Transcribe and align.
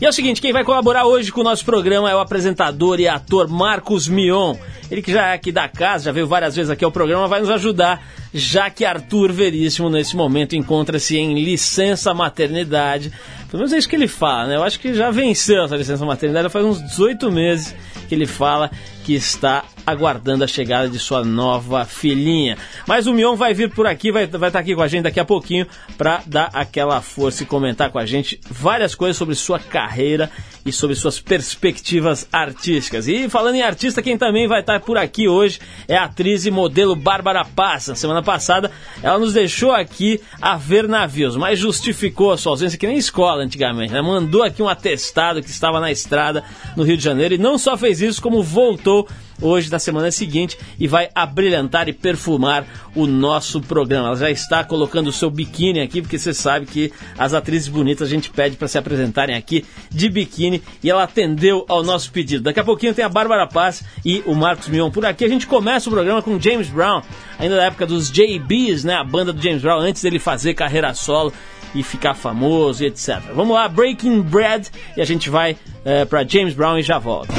E 0.00 0.06
é 0.06 0.08
o 0.08 0.12
seguinte, 0.14 0.40
quem 0.40 0.50
vai 0.50 0.64
colaborar 0.64 1.04
hoje 1.04 1.30
com 1.30 1.42
o 1.42 1.44
nosso 1.44 1.62
programa 1.62 2.10
é 2.10 2.14
o 2.14 2.20
apresentador 2.20 2.98
e 2.98 3.06
ator 3.06 3.46
Marcos 3.48 4.08
Mion. 4.08 4.56
Ele 4.90 5.02
que 5.02 5.12
já 5.12 5.28
é 5.28 5.34
aqui 5.34 5.52
da 5.52 5.68
casa, 5.68 6.04
já 6.04 6.12
veio 6.12 6.26
várias 6.26 6.56
vezes 6.56 6.70
aqui 6.70 6.82
ao 6.82 6.90
programa, 6.90 7.28
vai 7.28 7.40
nos 7.40 7.50
ajudar, 7.50 8.02
já 8.32 8.70
que 8.70 8.86
Arthur 8.86 9.30
Veríssimo, 9.30 9.90
nesse 9.90 10.16
momento, 10.16 10.56
encontra-se 10.56 11.18
em 11.18 11.44
licença 11.44 12.14
maternidade. 12.14 13.12
Pelo 13.50 13.58
menos 13.58 13.74
é 13.74 13.78
isso 13.78 13.86
que 13.86 13.94
ele 13.94 14.08
fala, 14.08 14.46
né? 14.46 14.56
Eu 14.56 14.62
acho 14.62 14.80
que 14.80 14.94
já 14.94 15.10
venceu 15.10 15.64
essa 15.64 15.76
licença 15.76 16.02
maternidade, 16.06 16.48
faz 16.48 16.64
uns 16.64 16.82
18 16.82 17.30
meses 17.30 17.76
que 18.08 18.14
ele 18.14 18.26
fala 18.26 18.70
que 19.04 19.12
está 19.14 19.64
aguardando 19.90 20.44
a 20.44 20.46
chegada 20.46 20.88
de 20.88 20.98
sua 20.98 21.24
nova 21.24 21.84
filhinha. 21.84 22.56
Mas 22.86 23.06
o 23.06 23.12
Mion 23.12 23.36
vai 23.36 23.52
vir 23.54 23.70
por 23.70 23.86
aqui, 23.86 24.10
vai, 24.10 24.26
vai 24.26 24.48
estar 24.48 24.58
aqui 24.58 24.74
com 24.74 24.82
a 24.82 24.88
gente 24.88 25.02
daqui 25.02 25.20
a 25.20 25.24
pouquinho 25.24 25.66
para 25.98 26.22
dar 26.26 26.50
aquela 26.52 27.00
força 27.00 27.42
e 27.42 27.46
comentar 27.46 27.90
com 27.90 27.98
a 27.98 28.06
gente 28.06 28.40
várias 28.50 28.94
coisas 28.94 29.16
sobre 29.16 29.34
sua 29.34 29.58
carreira 29.58 30.30
e 30.64 30.72
sobre 30.72 30.96
suas 30.96 31.20
perspectivas 31.20 32.26
artísticas. 32.32 33.08
E 33.08 33.28
falando 33.28 33.54
em 33.54 33.62
artista, 33.62 34.02
quem 34.02 34.18
também 34.18 34.46
vai 34.46 34.60
estar 34.60 34.80
por 34.80 34.96
aqui 34.96 35.28
hoje 35.28 35.60
é 35.88 35.96
a 35.96 36.04
atriz 36.04 36.46
e 36.46 36.50
modelo 36.50 36.94
Bárbara 36.94 37.44
Paz. 37.44 37.88
Na 37.88 37.94
semana 37.94 38.22
passada, 38.22 38.70
ela 39.02 39.18
nos 39.18 39.32
deixou 39.32 39.72
aqui 39.72 40.20
a 40.40 40.56
ver 40.56 40.88
navios, 40.88 41.36
mas 41.36 41.58
justificou 41.58 42.32
a 42.32 42.38
sua 42.38 42.52
ausência 42.52 42.78
que 42.78 42.86
nem 42.86 42.96
escola 42.96 43.42
antigamente. 43.42 43.92
Ela 43.92 44.02
mandou 44.02 44.42
aqui 44.42 44.62
um 44.62 44.68
atestado 44.68 45.42
que 45.42 45.50
estava 45.50 45.80
na 45.80 45.90
estrada 45.90 46.44
no 46.76 46.82
Rio 46.82 46.96
de 46.96 47.04
Janeiro 47.04 47.34
e 47.34 47.38
não 47.38 47.58
só 47.58 47.76
fez 47.76 48.00
isso, 48.00 48.20
como 48.20 48.42
voltou 48.42 49.08
hoje 49.40 49.70
da 49.70 49.78
semana 49.78 50.10
seguinte 50.10 50.58
e 50.78 50.86
vai 50.86 51.08
abrilhantar 51.14 51.88
e 51.88 51.92
perfumar 51.92 52.66
o 52.94 53.06
nosso 53.06 53.60
programa. 53.60 54.08
Ela 54.08 54.16
já 54.16 54.30
está 54.30 54.64
colocando 54.64 55.08
o 55.08 55.12
seu 55.12 55.30
biquíni 55.30 55.80
aqui, 55.80 56.02
porque 56.02 56.18
você 56.18 56.34
sabe 56.34 56.66
que 56.66 56.92
as 57.16 57.34
atrizes 57.34 57.68
bonitas 57.68 58.08
a 58.08 58.10
gente 58.10 58.30
pede 58.30 58.56
para 58.56 58.68
se 58.68 58.78
apresentarem 58.78 59.36
aqui 59.36 59.64
de 59.90 60.08
biquíni 60.08 60.49
e 60.82 60.90
ela 60.90 61.04
atendeu 61.04 61.64
ao 61.68 61.82
nosso 61.82 62.10
pedido. 62.10 62.44
Daqui 62.44 62.60
a 62.60 62.64
pouquinho 62.64 62.94
tem 62.94 63.04
a 63.04 63.08
Bárbara 63.08 63.46
Paz 63.46 63.84
e 64.04 64.22
o 64.26 64.34
Marcos 64.34 64.68
Mion 64.68 64.90
por 64.90 65.04
aqui. 65.04 65.24
A 65.24 65.28
gente 65.28 65.46
começa 65.46 65.88
o 65.88 65.92
programa 65.92 66.22
com 66.22 66.40
James 66.40 66.68
Brown, 66.68 67.02
ainda 67.38 67.56
da 67.56 67.64
época 67.64 67.86
dos 67.86 68.10
JBs, 68.10 68.84
né? 68.84 68.94
A 68.94 69.04
banda 69.04 69.32
do 69.32 69.42
James 69.42 69.62
Brown, 69.62 69.80
antes 69.80 70.02
dele 70.02 70.18
fazer 70.18 70.54
carreira 70.54 70.94
solo 70.94 71.32
e 71.74 71.82
ficar 71.82 72.14
famoso 72.14 72.82
e 72.82 72.86
etc. 72.86 73.20
Vamos 73.34 73.54
lá, 73.54 73.68
Breaking 73.68 74.22
Bread, 74.22 74.68
e 74.96 75.00
a 75.00 75.04
gente 75.04 75.30
vai 75.30 75.56
é, 75.84 76.04
para 76.04 76.26
James 76.26 76.54
Brown 76.54 76.78
e 76.78 76.82
já 76.82 76.98
volta. 76.98 77.32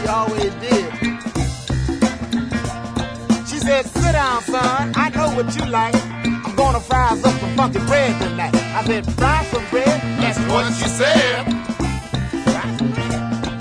She 0.00 0.06
always 0.08 0.54
did. 0.54 0.92
She 3.48 3.58
said, 3.58 3.86
sit 3.86 4.12
down, 4.12 4.42
son, 4.42 4.92
I 4.96 5.10
know 5.14 5.34
what 5.36 5.54
you 5.56 5.66
like. 5.66 5.94
I'm 5.94 6.54
gonna 6.56 6.80
fry 6.80 7.10
up 7.10 7.18
some 7.18 7.56
funky 7.56 7.78
bread 7.80 8.20
tonight. 8.20 8.54
I 8.54 8.84
said, 8.84 9.04
fry 9.14 9.44
some 9.44 9.68
bread? 9.70 10.00
That's 10.20 10.38
what 10.50 10.72
she 10.74 10.88
said. 10.88 11.46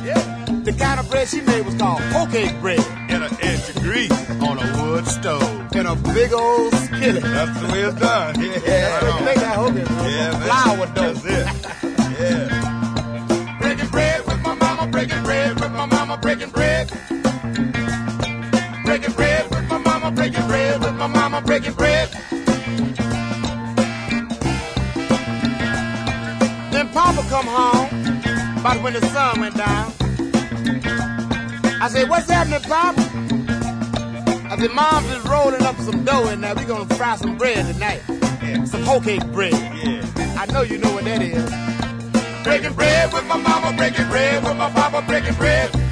Yeah. 0.06 0.46
The 0.64 0.74
kind 0.78 1.00
of 1.00 1.10
bread 1.10 1.28
she 1.28 1.42
made 1.42 1.66
was 1.66 1.76
called 1.76 2.02
cake 2.32 2.60
bread. 2.62 2.80
In 3.10 3.24
an 3.24 3.32
inch 3.42 3.70
of 3.70 3.82
grease 3.82 4.30
on 4.42 4.58
a 4.60 4.84
wood 4.84 5.08
stove 5.08 5.76
in 5.76 5.86
a 5.86 5.96
big 5.96 6.34
old 6.34 6.74
skillet. 6.74 7.24
That's 7.24 7.62
the 7.62 7.68
way 7.72 7.82
it's 7.84 8.00
done. 8.00 8.40
Yeah, 8.42 8.60
yeah. 8.66 9.26
make 9.26 9.36
that 9.36 9.58
hoagie. 9.58 9.86
Yeah, 9.88 10.32
man. 10.32 10.42
Flour 10.42 10.86
dough. 10.88 11.14
That's 11.14 11.84
it. 11.84 11.87
Breaking 16.38 16.54
bread. 16.54 16.88
Breaking 18.86 19.14
bread 19.14 19.50
with 19.50 19.68
my 19.70 19.78
mama, 19.80 20.12
breaking 20.12 20.46
bread 20.46 20.80
with 20.80 20.94
my 20.94 21.08
mama, 21.08 21.42
breaking 21.42 21.74
bread. 21.74 22.10
Then 26.72 26.90
Papa 26.90 27.26
come 27.30 27.48
home 27.48 28.60
about 28.60 28.84
when 28.84 28.94
the 28.94 29.02
sun 29.08 29.40
went 29.40 29.58
down. 29.58 29.92
I 31.82 31.90
said, 31.90 32.08
what's 32.08 32.30
happening, 32.30 32.62
Papa? 32.62 33.02
I 34.50 34.58
said, 34.60 34.72
Mom 34.72 35.06
is 35.06 35.26
rolling 35.26 35.64
up 35.64 35.76
some 35.78 36.06
dough 36.06 36.30
in 36.30 36.42
there. 36.42 36.54
We're 36.56 36.68
gonna 36.68 36.94
fry 36.96 37.16
some 37.16 37.36
bread 37.38 37.66
tonight. 37.66 38.02
Yeah. 38.08 38.64
Some 38.66 38.84
whole 38.84 39.02
cake 39.02 39.26
bread. 39.32 39.54
Yeah. 39.54 40.38
I 40.38 40.46
know 40.54 40.62
you 40.62 40.78
know 40.78 40.94
what 40.94 41.04
that 41.06 41.22
is. 41.22 42.44
Breaking 42.44 42.74
bread 42.74 43.12
with 43.12 43.26
my 43.26 43.38
mama, 43.38 43.76
breaking 43.76 44.08
bread 44.08 44.44
with 44.44 44.56
my 44.56 44.70
papa, 44.70 45.02
breaking 45.08 45.34
bread. 45.34 45.87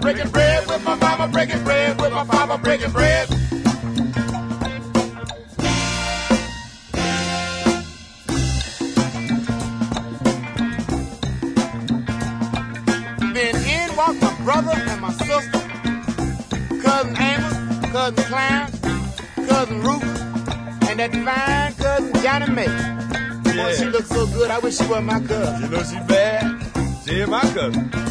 Breaking 0.00 0.30
bread 0.30 0.66
with 0.68 0.84
my 0.84 0.94
mama, 0.94 1.28
breaking 1.28 1.64
bread 1.64 2.00
with 2.00 2.12
my 2.12 2.24
papa, 2.24 2.58
breaking 2.58 2.92
bread. 2.92 3.28
Then 13.34 13.54
in 13.56 13.96
walked 13.96 14.22
my 14.22 14.34
brother 14.44 14.72
and 14.72 15.00
my 15.00 15.12
sister 15.12 15.58
cousin 16.82 17.16
Amos, 17.20 17.92
cousin 17.92 18.24
Clarence, 18.24 18.80
cousin 19.48 19.82
Ruth, 19.82 20.02
and 20.88 20.98
that 21.00 21.12
fine 21.12 21.74
cousin 21.74 22.22
Johnny 22.22 22.52
May. 22.52 22.66
Yeah. 22.66 23.64
Boy, 23.64 23.74
she 23.74 23.84
looks 23.84 24.08
so 24.08 24.26
good, 24.26 24.50
I 24.50 24.58
wish 24.58 24.78
she 24.78 24.86
was 24.86 25.02
my 25.02 25.20
cousin. 25.20 25.62
You 25.62 25.68
know 25.68 25.82
she 25.82 25.98
bad? 26.06 27.04
She 27.04 27.20
ain't 27.20 27.30
my 27.30 27.40
cousin. 27.40 28.07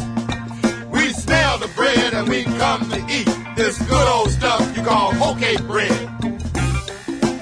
Smell 1.28 1.58
the 1.58 1.68
bread 1.76 2.14
and 2.14 2.26
we 2.26 2.44
come 2.44 2.88
to 2.88 2.96
eat 3.10 3.28
this 3.54 3.76
good 3.82 4.08
old 4.08 4.30
stuff 4.30 4.74
you 4.74 4.82
call 4.82 5.12
hoe 5.12 5.34
cake 5.34 5.62
bread. 5.64 5.90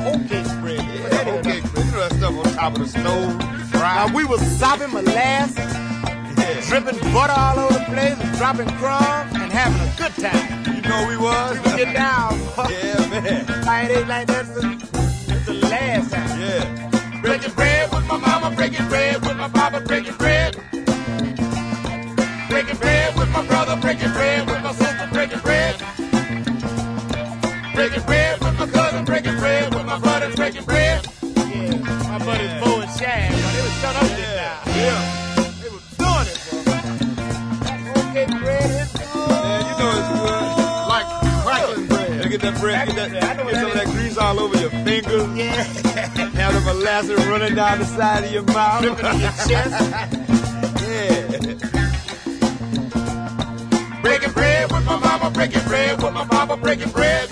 Hoe 0.02 0.18
cake 0.26 0.50
bread, 0.58 0.82
yeah. 0.82 1.22
Hoe 1.22 1.40
cake 1.40 1.62
bread. 1.70 1.86
You 1.86 1.92
know 1.92 2.00
that 2.00 2.12
stuff 2.18 2.34
on 2.34 2.52
top 2.54 2.72
of 2.72 2.78
the 2.80 2.88
stove, 2.88 3.70
fried. 3.70 4.10
Now 4.10 4.12
we 4.12 4.24
was 4.24 4.40
sopping 4.58 4.92
molasses, 4.92 5.56
yeah. 5.56 6.60
dripping 6.66 6.98
butter 7.12 7.34
all 7.38 7.60
over 7.60 7.78
the 7.78 7.84
place, 7.84 8.38
dropping 8.38 8.66
crumbs, 8.70 9.36
and 9.36 9.52
having 9.52 9.78
a 9.78 9.94
good 9.96 10.14
time 10.20 10.74
You 10.74 10.82
know 10.82 11.06
we 11.06 11.16
was. 11.16 11.56
We 11.58 11.84
get 11.84 11.94
down. 11.94 12.40
yeah, 12.68 13.06
man. 13.06 13.68
I 13.68 13.88
ain't 13.88 14.08
like 14.08 14.26
that 14.26 14.46
since 14.46 15.46
the 15.46 15.54
last 15.62 16.10
time. 16.10 16.40
Yeah. 16.40 17.20
Breaking 17.22 17.52
bread 17.52 17.92
with 17.94 18.04
my 18.08 18.16
mama, 18.18 18.50
breaking 18.56 18.88
bread 18.88 19.24
with 19.24 19.36
my 19.36 19.48
papa, 19.48 19.80
breaking 19.80 20.16
bread. 20.16 20.56
Breaking 22.50 22.76
bread 22.78 22.95
molasses 47.06 47.26
running 47.26 47.54
down 47.54 47.78
the 47.78 47.84
side 47.84 48.24
of 48.24 48.32
your 48.32 48.42
mouth. 48.44 48.82
Your 48.82 48.96
chest. 48.96 49.48
yeah. 50.82 51.12
Breaking 54.02 54.32
bread 54.32 54.72
with 54.72 54.84
my 54.84 54.98
mama, 54.98 55.30
breaking 55.30 55.64
bread 55.64 56.02
with 56.02 56.12
my 56.12 56.24
mama, 56.24 56.56
breaking 56.56 56.90
bread. 56.90 57.28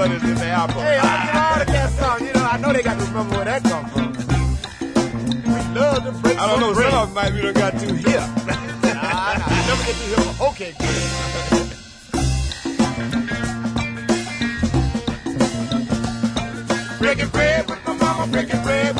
With 0.00 0.10
your 0.10 0.20
other 0.20 0.26
buddies 0.26 0.30
in 0.30 0.34
the 0.36 0.46
album. 0.46 0.76
Hey, 0.76 0.98
I'm 0.98 1.26
give 1.26 1.36
all 1.36 1.58
the 1.58 1.64
cats 1.66 1.94
some. 1.94 2.26
You 2.26 2.32
know, 2.32 2.44
I 2.44 2.56
know 2.58 2.72
they 2.72 2.82
got 2.82 2.98
to 2.98 3.04
remember 3.06 3.36
where 3.36 3.44
that 3.44 3.62
come 3.62 3.86
from. 3.90 4.12
We 5.44 5.80
love 5.80 6.04
to 6.04 6.12
break 6.22 6.38
I 6.38 6.46
don't 6.46 6.60
know, 6.60 6.72
some 6.74 6.94
of 6.94 7.08
them 7.08 7.14
might 7.14 7.30
be 7.30 7.42
done 7.42 7.54
got 7.54 7.78
too 7.78 7.94
hip. 7.94 8.20
Nah, 8.50 9.34
nah, 9.38 9.48
never 9.66 9.84
get 9.84 9.96
to 9.96 10.04
hear 10.08 10.16
from 10.16 10.46
okay. 10.48 10.74
Breaking 16.98 17.28
bread 17.28 17.68
with 17.68 17.86
my 17.86 17.94
mama, 17.94 18.30
breaking 18.30 18.62
bread 18.62 18.99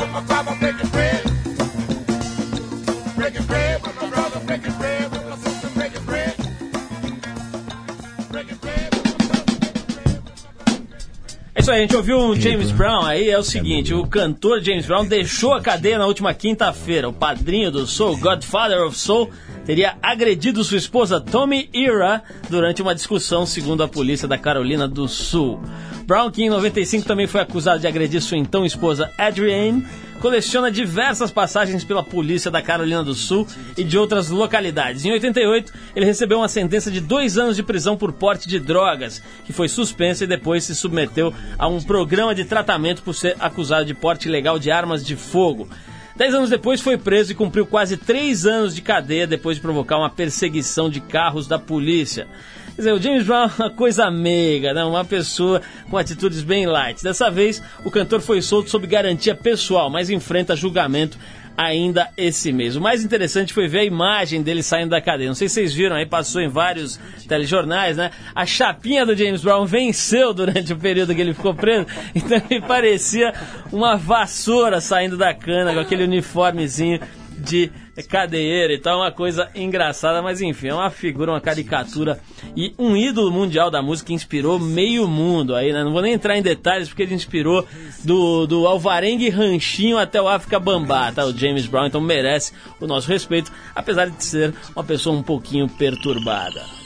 isso 11.71 11.75
aí, 11.75 11.79
a 11.79 11.83
gente 11.83 11.97
ouviu 11.97 12.19
um 12.19 12.35
James 12.35 12.73
Brown 12.73 13.05
aí, 13.05 13.31
é 13.31 13.39
o 13.39 13.45
seguinte, 13.45 13.95
o 13.95 14.05
cantor 14.05 14.61
James 14.61 14.87
Brown 14.87 15.07
deixou 15.07 15.55
a 15.55 15.61
cadeia 15.61 15.99
na 15.99 16.07
última 16.07 16.35
quinta-feira. 16.35 17.09
O 17.09 17.13
padrinho 17.13 17.71
do 17.71 17.87
Soul, 17.87 18.17
Godfather 18.17 18.83
of 18.85 18.99
Soul, 18.99 19.31
teria 19.65 19.97
agredido 20.03 20.65
sua 20.65 20.79
esposa 20.79 21.21
Tommy 21.21 21.71
Ira 21.73 22.25
durante 22.49 22.83
uma 22.83 22.93
discussão, 22.93 23.47
segundo 23.47 23.85
a 23.85 23.89
polícia 23.89 24.27
da 24.27 24.37
Carolina 24.37 24.89
do 24.89 25.07
Sul. 25.07 25.61
Brown, 26.07 26.29
que 26.33 26.43
em 26.43 26.51
95 26.51 27.07
também 27.07 27.29
foi 27.29 27.41
acusado 27.41 27.79
de 27.79 27.87
agredir 27.87 28.21
sua 28.21 28.37
então 28.37 28.67
esposa 28.67 29.09
Adrienne, 29.17 29.87
coleciona 30.21 30.71
diversas 30.71 31.31
passagens 31.31 31.83
pela 31.83 32.03
polícia 32.03 32.51
da 32.51 32.61
Carolina 32.61 33.03
do 33.03 33.15
Sul 33.15 33.47
e 33.77 33.83
de 33.83 33.97
outras 33.97 34.29
localidades. 34.29 35.05
Em 35.05 35.13
88, 35.13 35.73
ele 35.97 36.05
recebeu 36.05 36.39
uma 36.39 36.49
sentença 36.49 36.91
de 36.91 37.01
dois 37.01 37.39
anos 37.39 37.57
de 37.57 37.63
prisão 37.63 37.97
por 37.97 38.13
porte 38.13 38.47
de 38.47 38.61
drogas, 38.61 39.23
que 39.47 39.53
foi 39.53 39.69
suspensa 39.69 40.25
e 40.25 40.27
depois 40.27 40.65
se 40.65 40.75
submeteu 40.75 41.33
a 41.59 41.67
um 41.67 41.83
programa 41.83 42.35
de 42.35 42.45
tratamento 42.45 43.03
por 43.03 43.15
ser 43.15 43.35
acusado 43.41 43.87
de 43.87 43.95
porte 43.95 44.29
ilegal 44.29 44.59
de 44.59 44.71
armas 44.71 45.05
de 45.05 45.17
fogo. 45.17 45.67
Dez 46.15 46.35
anos 46.35 46.51
depois 46.51 46.83
foi 46.83 46.99
preso 46.99 47.33
e 47.33 47.35
cumpriu 47.35 47.65
quase 47.65 47.97
três 47.97 48.45
anos 48.45 48.75
de 48.75 48.83
cadeia 48.83 49.27
depois 49.27 49.57
de 49.57 49.63
provocar 49.63 49.97
uma 49.97 50.11
perseguição 50.11 50.91
de 50.91 51.01
carros 51.01 51.47
da 51.47 51.59
polícia. 51.59 52.29
Quer 52.75 52.83
dizer, 52.83 52.93
o 52.93 53.03
James 53.03 53.25
Brown 53.25 53.45
é 53.45 53.63
uma 53.63 53.71
coisa 53.71 54.11
meiga, 54.11 54.73
né? 54.73 54.85
uma 54.85 55.05
pessoa 55.05 55.61
com 55.91 55.97
atitudes 55.97 56.43
bem 56.43 56.67
light. 56.67 57.03
Dessa 57.03 57.31
vez, 57.31 57.63
o 57.85 57.91
cantor 57.91 58.21
foi 58.21 58.41
solto 58.41 58.71
sob 58.71 58.87
garantia 58.87 59.35
pessoal, 59.35 59.91
mas 59.91 60.11
enfrenta 60.11 60.57
julgamento 60.57 61.19
ainda 61.57 62.09
esse 62.17 62.53
mês. 62.53 62.75
O 62.75 62.81
mais 62.81 63.05
interessante 63.05 63.53
foi 63.53 63.69
ver 63.69 63.81
a 63.81 63.85
imagem 63.85 64.43
dele 64.43 64.63
saindo 64.63 64.91
da 64.91 65.01
cadeia. 65.01 65.29
Não 65.29 65.35
sei 65.35 65.47
se 65.47 65.57
vocês 65.57 65.75
viram, 65.75 65.95
aí 65.95 66.07
passou 66.07 66.41
em 66.41 66.49
vários 66.49 66.99
telejornais, 67.29 67.99
né? 67.99 68.11
A 68.35 68.47
chapinha 68.47 69.05
do 69.05 69.15
James 69.15 69.43
Brown 69.43 69.67
venceu 69.67 70.33
durante 70.33 70.73
o 70.73 70.77
período 70.77 71.15
que 71.15 71.21
ele 71.21 71.35
ficou 71.35 71.55
preso, 71.55 71.87
então 72.15 72.41
ele 72.49 72.63
parecia 72.63 73.35
uma 73.71 73.97
vassoura 73.97 74.81
saindo 74.81 75.19
da 75.19 75.35
cana 75.35 75.75
com 75.75 75.81
aquele 75.81 76.05
uniformezinho 76.05 76.99
de 77.37 77.71
cadeieiro 78.03 78.73
e 78.73 78.79
tal, 78.79 79.01
uma 79.01 79.11
coisa 79.11 79.51
engraçada, 79.55 80.23
mas 80.23 80.41
enfim, 80.41 80.69
é 80.69 80.75
uma 80.75 80.91
figura, 80.91 81.33
uma 81.33 81.41
caricatura 81.41 82.21
e 82.57 82.75
um 82.79 82.97
ídolo 82.97 83.31
mundial 83.31 83.71
da 83.71 83.83
música 83.83 84.09
que 84.09 84.15
inspirou 84.15 84.59
meio 84.59 85.07
mundo 85.07 85.55
aí, 85.55 85.73
né? 85.73 85.85
Não 85.85 85.93
vou 85.93 86.03
nem 86.03 86.15
entrar 86.15 86.37
em 86.37 86.43
detalhes 86.43 86.89
porque 86.89 87.03
ele 87.03 87.15
inspirou 87.15 87.67
do, 88.05 88.47
do 88.47 88.67
Alvarengue 88.67 89.29
Ranchinho 89.29 89.99
até 89.99 90.21
o 90.21 90.29
África 90.29 90.59
Bambá, 90.59 91.13
tá? 91.13 91.25
O 91.25 91.37
James 91.37 91.67
Brown, 91.67 91.87
então 91.87 92.01
merece 92.01 92.53
o 92.81 92.87
nosso 92.87 93.09
respeito, 93.09 93.53
apesar 93.75 94.09
de 94.09 94.25
ser 94.25 94.55
uma 94.75 94.85
pessoa 94.85 95.17
um 95.17 95.23
pouquinho 95.23 95.69
perturbada. 95.69 96.80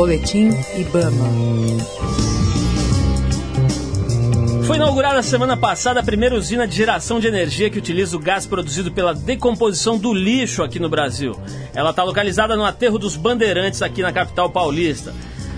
Boletim 0.00 0.48
Ibama. 0.78 1.28
Foi 4.66 4.76
inaugurada 4.76 5.22
semana 5.22 5.58
passada 5.58 6.00
a 6.00 6.02
primeira 6.02 6.34
usina 6.34 6.66
de 6.66 6.74
geração 6.74 7.20
de 7.20 7.26
energia 7.26 7.68
que 7.68 7.76
utiliza 7.76 8.16
o 8.16 8.18
gás 8.18 8.46
produzido 8.46 8.90
pela 8.90 9.12
decomposição 9.12 9.98
do 9.98 10.14
lixo 10.14 10.62
aqui 10.62 10.78
no 10.78 10.88
Brasil. 10.88 11.38
Ela 11.74 11.90
está 11.90 12.02
localizada 12.02 12.56
no 12.56 12.64
aterro 12.64 12.98
dos 12.98 13.14
Bandeirantes, 13.14 13.82
aqui 13.82 14.00
na 14.00 14.10
capital 14.10 14.48
paulista. 14.48 15.12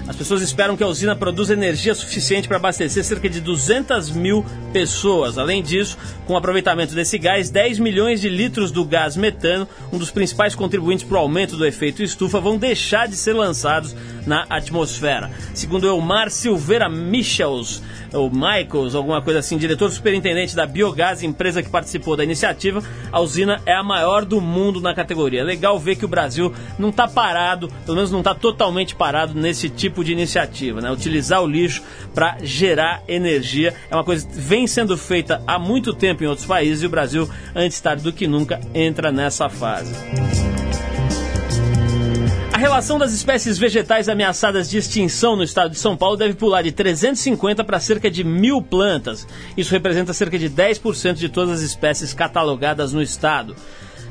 As 0.06 0.16
pessoas 0.16 0.42
esperam 0.42 0.76
que 0.76 0.82
a 0.82 0.86
usina 0.86 1.14
produza 1.14 1.52
energia 1.52 1.94
suficiente 1.94 2.48
para 2.48 2.56
abastecer 2.56 3.04
cerca 3.04 3.28
de 3.28 3.40
200 3.40 4.10
mil 4.10 4.44
pessoas. 4.72 5.38
Além 5.38 5.62
disso, 5.62 5.96
com 6.26 6.34
o 6.34 6.36
aproveitamento 6.36 6.94
desse 6.94 7.16
gás, 7.18 7.50
10 7.50 7.78
milhões 7.78 8.20
de 8.20 8.28
litros 8.28 8.72
do 8.72 8.84
gás 8.84 9.16
metano, 9.16 9.66
um 9.92 9.98
dos 9.98 10.10
principais 10.10 10.54
contribuintes 10.54 11.04
para 11.04 11.16
o 11.16 11.20
aumento 11.20 11.56
do 11.56 11.64
efeito 11.64 12.02
estufa, 12.02 12.40
vão 12.40 12.58
deixar 12.58 13.06
de 13.06 13.16
ser 13.16 13.32
lançados 13.32 13.94
na 14.26 14.46
atmosfera. 14.48 15.30
Segundo 15.54 15.86
Elmar 15.86 16.30
Silveira 16.30 16.88
Michels, 16.88 17.82
ou 18.12 18.30
Michaels, 18.30 18.94
alguma 18.94 19.22
coisa 19.22 19.40
assim, 19.40 19.56
diretor 19.56 19.90
superintendente 19.90 20.54
da 20.54 20.66
Biogás, 20.66 21.22
empresa 21.22 21.62
que 21.62 21.70
participou 21.70 22.16
da 22.16 22.24
iniciativa, 22.24 22.82
a 23.10 23.20
usina 23.20 23.60
é 23.64 23.74
a 23.74 23.82
maior 23.82 24.24
do 24.24 24.40
mundo 24.40 24.80
na 24.80 24.94
categoria. 24.94 25.40
É 25.40 25.44
legal 25.44 25.78
ver 25.78 25.96
que 25.96 26.04
o 26.04 26.08
Brasil 26.08 26.52
não 26.78 26.90
está 26.90 27.08
parado, 27.08 27.68
pelo 27.84 27.96
menos 27.96 28.10
não 28.10 28.20
está 28.20 28.34
totalmente 28.34 28.94
parado 28.94 29.34
nesse 29.34 29.68
tipo 29.68 30.04
de 30.04 30.12
iniciativa, 30.12 30.80
né? 30.80 30.90
Utilizar 30.90 31.42
o 31.42 31.46
lixo 31.46 31.82
para 32.14 32.36
gerar 32.42 33.02
energia 33.08 33.74
é 33.90 33.94
uma 33.94 34.04
coisa 34.04 34.26
que 34.26 34.38
vem 34.38 34.66
sendo 34.66 34.96
feita 34.96 35.42
há 35.46 35.58
muito 35.58 35.92
tempo 35.92 36.22
em 36.22 36.26
outros 36.26 36.46
países 36.46 36.82
e 36.82 36.86
o 36.86 36.90
Brasil, 36.90 37.28
antes 37.54 37.80
tarde 37.80 38.02
do 38.02 38.12
que 38.12 38.26
nunca, 38.26 38.60
entra 38.74 39.10
nessa 39.10 39.48
fase. 39.48 39.92
A 42.62 42.64
relação 42.64 42.96
das 42.96 43.12
espécies 43.12 43.58
vegetais 43.58 44.08
ameaçadas 44.08 44.70
de 44.70 44.78
extinção 44.78 45.34
no 45.34 45.42
estado 45.42 45.72
de 45.72 45.78
São 45.80 45.96
Paulo 45.96 46.16
deve 46.16 46.34
pular 46.34 46.62
de 46.62 46.70
350 46.70 47.64
para 47.64 47.80
cerca 47.80 48.08
de 48.08 48.22
mil 48.22 48.62
plantas. 48.62 49.26
Isso 49.56 49.72
representa 49.72 50.12
cerca 50.12 50.38
de 50.38 50.48
10% 50.48 51.14
de 51.14 51.28
todas 51.28 51.54
as 51.54 51.60
espécies 51.62 52.14
catalogadas 52.14 52.92
no 52.92 53.02
estado. 53.02 53.56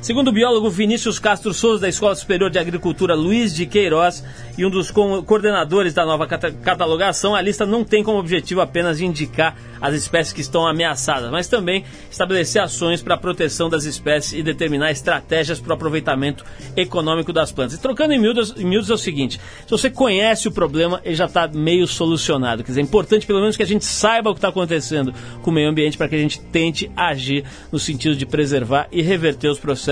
Segundo 0.01 0.29
o 0.29 0.31
biólogo 0.31 0.67
Vinícius 0.67 1.19
Castro 1.19 1.53
Souza, 1.53 1.81
da 1.81 1.87
Escola 1.89 2.15
Superior 2.15 2.49
de 2.49 2.57
Agricultura 2.57 3.13
Luiz 3.13 3.53
de 3.53 3.67
Queiroz, 3.67 4.23
e 4.57 4.65
um 4.65 4.69
dos 4.69 4.89
co- 4.89 5.21
coordenadores 5.21 5.93
da 5.93 6.03
nova 6.03 6.25
cata- 6.25 6.51
catalogação, 6.51 7.35
a 7.35 7.41
lista 7.41 7.67
não 7.67 7.83
tem 7.83 8.03
como 8.03 8.17
objetivo 8.17 8.61
apenas 8.61 8.99
indicar 8.99 9.55
as 9.79 9.93
espécies 9.93 10.33
que 10.33 10.41
estão 10.41 10.65
ameaçadas, 10.67 11.29
mas 11.31 11.47
também 11.47 11.85
estabelecer 12.09 12.61
ações 12.61 13.01
para 13.01 13.13
a 13.13 13.17
proteção 13.17 13.69
das 13.69 13.83
espécies 13.85 14.33
e 14.33 14.43
determinar 14.43 14.91
estratégias 14.91 15.59
para 15.59 15.69
o 15.71 15.73
aproveitamento 15.73 16.43
econômico 16.75 17.31
das 17.31 17.51
plantas. 17.51 17.75
E 17.77 17.81
trocando 17.81 18.13
em 18.13 18.19
miúdos, 18.19 18.55
em 18.57 18.65
miúdos 18.65 18.89
é 18.89 18.93
o 18.93 18.97
seguinte: 18.97 19.39
se 19.65 19.69
você 19.69 19.89
conhece 19.89 20.47
o 20.47 20.51
problema, 20.51 20.99
ele 21.05 21.15
já 21.15 21.25
está 21.25 21.47
meio 21.47 21.85
solucionado. 21.87 22.63
Quer 22.63 22.71
dizer, 22.71 22.81
é 22.81 22.83
importante 22.83 23.25
pelo 23.27 23.39
menos 23.39 23.55
que 23.55 23.63
a 23.63 23.67
gente 23.67 23.85
saiba 23.85 24.29
o 24.31 24.33
que 24.33 24.39
está 24.39 24.49
acontecendo 24.49 25.13
com 25.43 25.51
o 25.51 25.53
meio 25.53 25.69
ambiente 25.69 25.97
para 25.97 26.07
que 26.09 26.15
a 26.15 26.19
gente 26.19 26.39
tente 26.39 26.91
agir 26.95 27.43
no 27.71 27.77
sentido 27.79 28.15
de 28.15 28.25
preservar 28.25 28.87
e 28.91 29.01
reverter 29.03 29.47
os 29.47 29.59
processos 29.59 29.90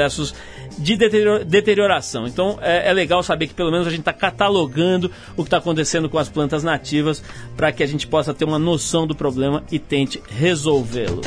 de 0.77 0.95
deterioro- 0.95 1.43
deterioração. 1.45 2.27
Então 2.27 2.57
é, 2.61 2.89
é 2.89 2.93
legal 2.93 3.21
saber 3.23 3.47
que 3.47 3.53
pelo 3.53 3.71
menos 3.71 3.87
a 3.87 3.89
gente 3.89 3.99
está 4.01 4.13
catalogando 4.13 5.11
o 5.35 5.43
que 5.43 5.47
está 5.47 5.57
acontecendo 5.57 6.09
com 6.09 6.17
as 6.17 6.29
plantas 6.29 6.63
nativas 6.63 7.23
para 7.57 7.71
que 7.71 7.83
a 7.83 7.87
gente 7.87 8.07
possa 8.07 8.33
ter 8.33 8.45
uma 8.45 8.59
noção 8.59 9.05
do 9.05 9.15
problema 9.15 9.63
e 9.71 9.79
tente 9.79 10.21
resolvê-lo. 10.29 11.21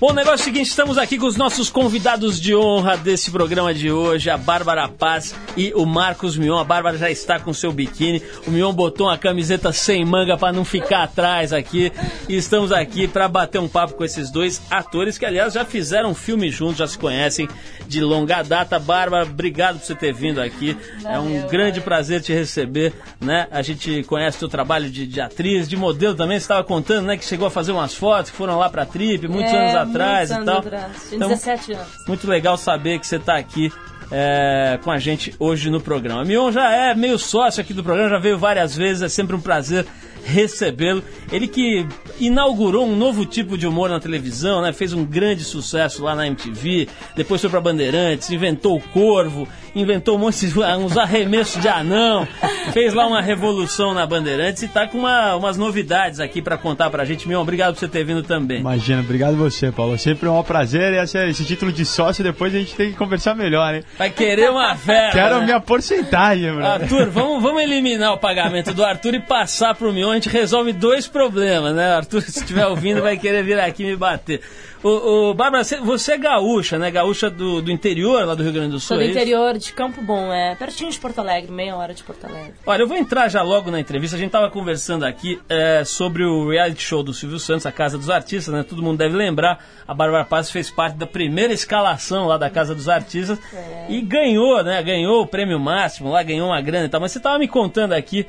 Bom, 0.00 0.12
o 0.12 0.14
negócio 0.14 0.38
é 0.38 0.40
o 0.40 0.44
seguinte, 0.44 0.68
estamos 0.68 0.96
aqui 0.96 1.18
com 1.18 1.26
os 1.26 1.36
nossos 1.36 1.68
convidados 1.68 2.40
de 2.40 2.54
honra 2.56 2.96
desse 2.96 3.30
programa 3.30 3.74
de 3.74 3.92
hoje, 3.92 4.30
a 4.30 4.38
Bárbara 4.38 4.88
Paz 4.88 5.34
e 5.54 5.74
o 5.74 5.84
Marcos 5.84 6.38
Mion. 6.38 6.56
A 6.58 6.64
Bárbara 6.64 6.96
já 6.96 7.10
está 7.10 7.38
com 7.38 7.52
seu 7.52 7.70
biquíni, 7.70 8.22
o 8.46 8.50
Mion 8.50 8.72
botou 8.72 9.08
uma 9.08 9.18
camiseta 9.18 9.74
sem 9.74 10.02
manga 10.02 10.38
para 10.38 10.54
não 10.54 10.64
ficar 10.64 11.02
atrás 11.02 11.52
aqui. 11.52 11.92
E 12.26 12.34
estamos 12.34 12.72
aqui 12.72 13.06
para 13.06 13.28
bater 13.28 13.58
um 13.58 13.68
papo 13.68 13.92
com 13.92 14.02
esses 14.02 14.30
dois 14.30 14.62
atores 14.70 15.18
que, 15.18 15.26
aliás, 15.26 15.52
já 15.52 15.66
fizeram 15.66 16.12
um 16.12 16.14
filme 16.14 16.48
juntos, 16.48 16.78
já 16.78 16.86
se 16.86 16.96
conhecem 16.96 17.46
de 17.86 18.00
longa 18.00 18.42
data. 18.42 18.78
Bárbara, 18.78 19.24
obrigado 19.24 19.80
por 19.80 19.84
você 19.84 19.94
ter 19.94 20.14
vindo 20.14 20.40
aqui. 20.40 20.78
é 21.04 21.18
um 21.18 21.46
grande 21.46 21.78
prazer 21.78 22.22
te 22.22 22.32
receber, 22.32 22.94
né? 23.20 23.48
A 23.50 23.60
gente 23.60 24.02
conhece 24.04 24.38
o 24.38 24.40
teu 24.40 24.48
trabalho 24.48 24.88
de, 24.88 25.06
de 25.06 25.20
atriz, 25.20 25.68
de 25.68 25.76
modelo 25.76 26.14
também. 26.14 26.38
Você 26.38 26.44
estava 26.44 26.64
contando, 26.64 27.04
né, 27.04 27.18
que 27.18 27.24
chegou 27.26 27.46
a 27.46 27.50
fazer 27.50 27.72
umas 27.72 27.94
fotos 27.94 28.30
que 28.30 28.36
foram 28.38 28.58
lá 28.58 28.70
para 28.70 28.84
a 28.84 28.86
Trip 28.86 29.28
muitos 29.28 29.52
É, 29.52 29.58
anos 29.58 29.89
atrás 29.90 30.30
e 30.30 30.44
tal. 30.44 30.58
atrás. 30.58 30.92
Tinha 31.08 31.16
Então, 31.16 31.28
17 31.28 31.72
anos. 31.72 31.88
muito 32.06 32.28
legal 32.28 32.56
saber 32.56 32.98
que 32.98 33.06
você 33.06 33.16
está 33.16 33.36
aqui 33.36 33.72
é, 34.10 34.78
com 34.82 34.90
a 34.90 34.98
gente 34.98 35.34
hoje 35.38 35.70
no 35.70 35.80
programa. 35.80 36.24
Mion 36.24 36.50
já 36.50 36.70
é 36.70 36.94
meio 36.94 37.18
sócio 37.18 37.60
aqui 37.60 37.72
do 37.72 37.84
programa, 37.84 38.10
já 38.10 38.18
veio 38.18 38.38
várias 38.38 38.74
vezes, 38.74 39.02
é 39.02 39.08
sempre 39.08 39.36
um 39.36 39.40
prazer 39.40 39.86
recebê-lo. 40.24 41.02
Ele 41.32 41.46
que 41.46 41.86
inaugurou 42.18 42.86
um 42.86 42.96
novo 42.96 43.24
tipo 43.24 43.56
de 43.56 43.66
humor 43.66 43.88
na 43.88 44.00
televisão, 44.00 44.60
né? 44.60 44.72
Fez 44.72 44.92
um 44.92 45.04
grande 45.04 45.44
sucesso 45.44 46.02
lá 46.02 46.14
na 46.14 46.26
MTV, 46.26 46.88
depois 47.16 47.40
foi 47.40 47.48
para 47.48 47.60
Bandeirantes, 47.60 48.30
inventou 48.30 48.76
o 48.76 48.80
Corvo 48.80 49.48
inventou 49.74 50.16
um 50.16 50.18
monte 50.18 50.46
de, 50.46 50.58
uns 50.78 50.96
arremessos 50.96 51.60
de 51.60 51.68
anão, 51.68 52.26
fez 52.72 52.94
lá 52.94 53.06
uma 53.06 53.20
revolução 53.20 53.94
na 53.94 54.06
Bandeirantes 54.06 54.62
e 54.62 54.68
tá 54.68 54.86
com 54.86 54.98
uma, 54.98 55.36
umas 55.36 55.56
novidades 55.56 56.20
aqui 56.20 56.42
para 56.42 56.56
contar 56.56 56.90
pra 56.90 57.04
gente. 57.04 57.28
Meu, 57.28 57.40
obrigado 57.40 57.74
por 57.74 57.80
você 57.80 57.88
ter 57.88 58.04
vindo 58.04 58.22
também. 58.22 58.60
Imagina, 58.60 59.00
obrigado 59.00 59.36
você, 59.36 59.70
Paulo. 59.70 59.98
Sempre 59.98 60.28
um 60.28 60.42
prazer 60.42 60.92
e 60.92 60.98
esse, 60.98 61.18
esse 61.28 61.44
título 61.44 61.72
de 61.72 61.84
sócio 61.84 62.24
depois 62.24 62.54
a 62.54 62.58
gente 62.58 62.74
tem 62.74 62.90
que 62.92 62.96
conversar 62.96 63.34
melhor, 63.34 63.74
hein? 63.74 63.82
Vai 63.98 64.10
querer 64.10 64.50
uma 64.50 64.74
festa. 64.74 65.12
Quero 65.18 65.40
né? 65.40 65.44
minha 65.44 65.60
porcentagem, 65.60 66.52
mano. 66.52 66.66
Arthur, 66.66 67.10
vamos, 67.10 67.42
vamos 67.42 67.62
eliminar 67.62 68.12
o 68.12 68.18
pagamento 68.18 68.72
do 68.72 68.84
Arthur 68.84 69.14
e 69.14 69.20
passar 69.20 69.74
pro 69.74 69.92
Mion. 69.92 70.10
A 70.10 70.14
gente 70.14 70.28
resolve 70.28 70.72
dois 70.72 71.06
problemas, 71.06 71.74
né? 71.74 71.94
Arthur, 71.94 72.22
se 72.22 72.38
estiver 72.38 72.66
ouvindo, 72.66 73.02
vai 73.02 73.16
querer 73.16 73.42
vir 73.42 73.58
aqui 73.58 73.84
me 73.84 73.96
bater. 73.96 74.40
O, 74.82 75.30
o 75.30 75.34
Bárbara, 75.34 75.62
você 75.62 76.12
é 76.12 76.18
gaúcha, 76.18 76.78
né? 76.78 76.90
Gaúcha 76.90 77.28
do, 77.28 77.60
do 77.60 77.70
interior, 77.70 78.24
lá 78.24 78.34
do 78.34 78.42
Rio 78.42 78.52
Grande 78.52 78.70
do 78.70 78.80
Sul. 78.80 78.96
Sou 78.96 78.96
do 78.96 79.02
é 79.02 79.08
interior 79.08 79.58
de 79.58 79.72
Campo 79.74 80.00
Bom, 80.00 80.32
é 80.32 80.54
pertinho 80.54 80.90
de 80.90 80.98
Porto 80.98 81.18
Alegre, 81.18 81.52
meia 81.52 81.76
hora 81.76 81.92
de 81.92 82.02
Porto 82.02 82.24
Alegre. 82.24 82.54
Olha, 82.64 82.82
eu 82.82 82.88
vou 82.88 82.96
entrar 82.96 83.28
já 83.28 83.42
logo 83.42 83.70
na 83.70 83.78
entrevista. 83.78 84.16
A 84.16 84.18
gente 84.18 84.28
estava 84.28 84.48
conversando 84.50 85.04
aqui 85.04 85.38
é, 85.48 85.84
sobre 85.84 86.24
o 86.24 86.48
reality 86.48 86.82
show 86.82 87.02
do 87.02 87.12
Silvio 87.12 87.38
Santos, 87.38 87.66
a 87.66 87.72
Casa 87.72 87.98
dos 87.98 88.08
Artistas, 88.08 88.54
né? 88.54 88.62
Todo 88.62 88.82
mundo 88.82 88.96
deve 88.96 89.14
lembrar. 89.14 89.62
A 89.86 89.92
Bárbara 89.92 90.24
Paz 90.24 90.50
fez 90.50 90.70
parte 90.70 90.96
da 90.96 91.06
primeira 91.06 91.52
escalação 91.52 92.26
lá 92.26 92.38
da 92.38 92.48
Casa 92.48 92.74
dos 92.74 92.88
Artistas 92.88 93.38
é. 93.52 93.86
e 93.90 94.00
ganhou, 94.00 94.64
né? 94.64 94.82
Ganhou 94.82 95.22
o 95.22 95.26
prêmio 95.26 95.60
máximo 95.60 96.10
lá, 96.10 96.22
ganhou 96.22 96.48
uma 96.48 96.60
grana 96.62 96.86
e 96.86 96.88
tal. 96.88 97.00
Mas 97.00 97.12
você 97.12 97.18
estava 97.18 97.38
me 97.38 97.48
contando 97.48 97.92
aqui 97.92 98.26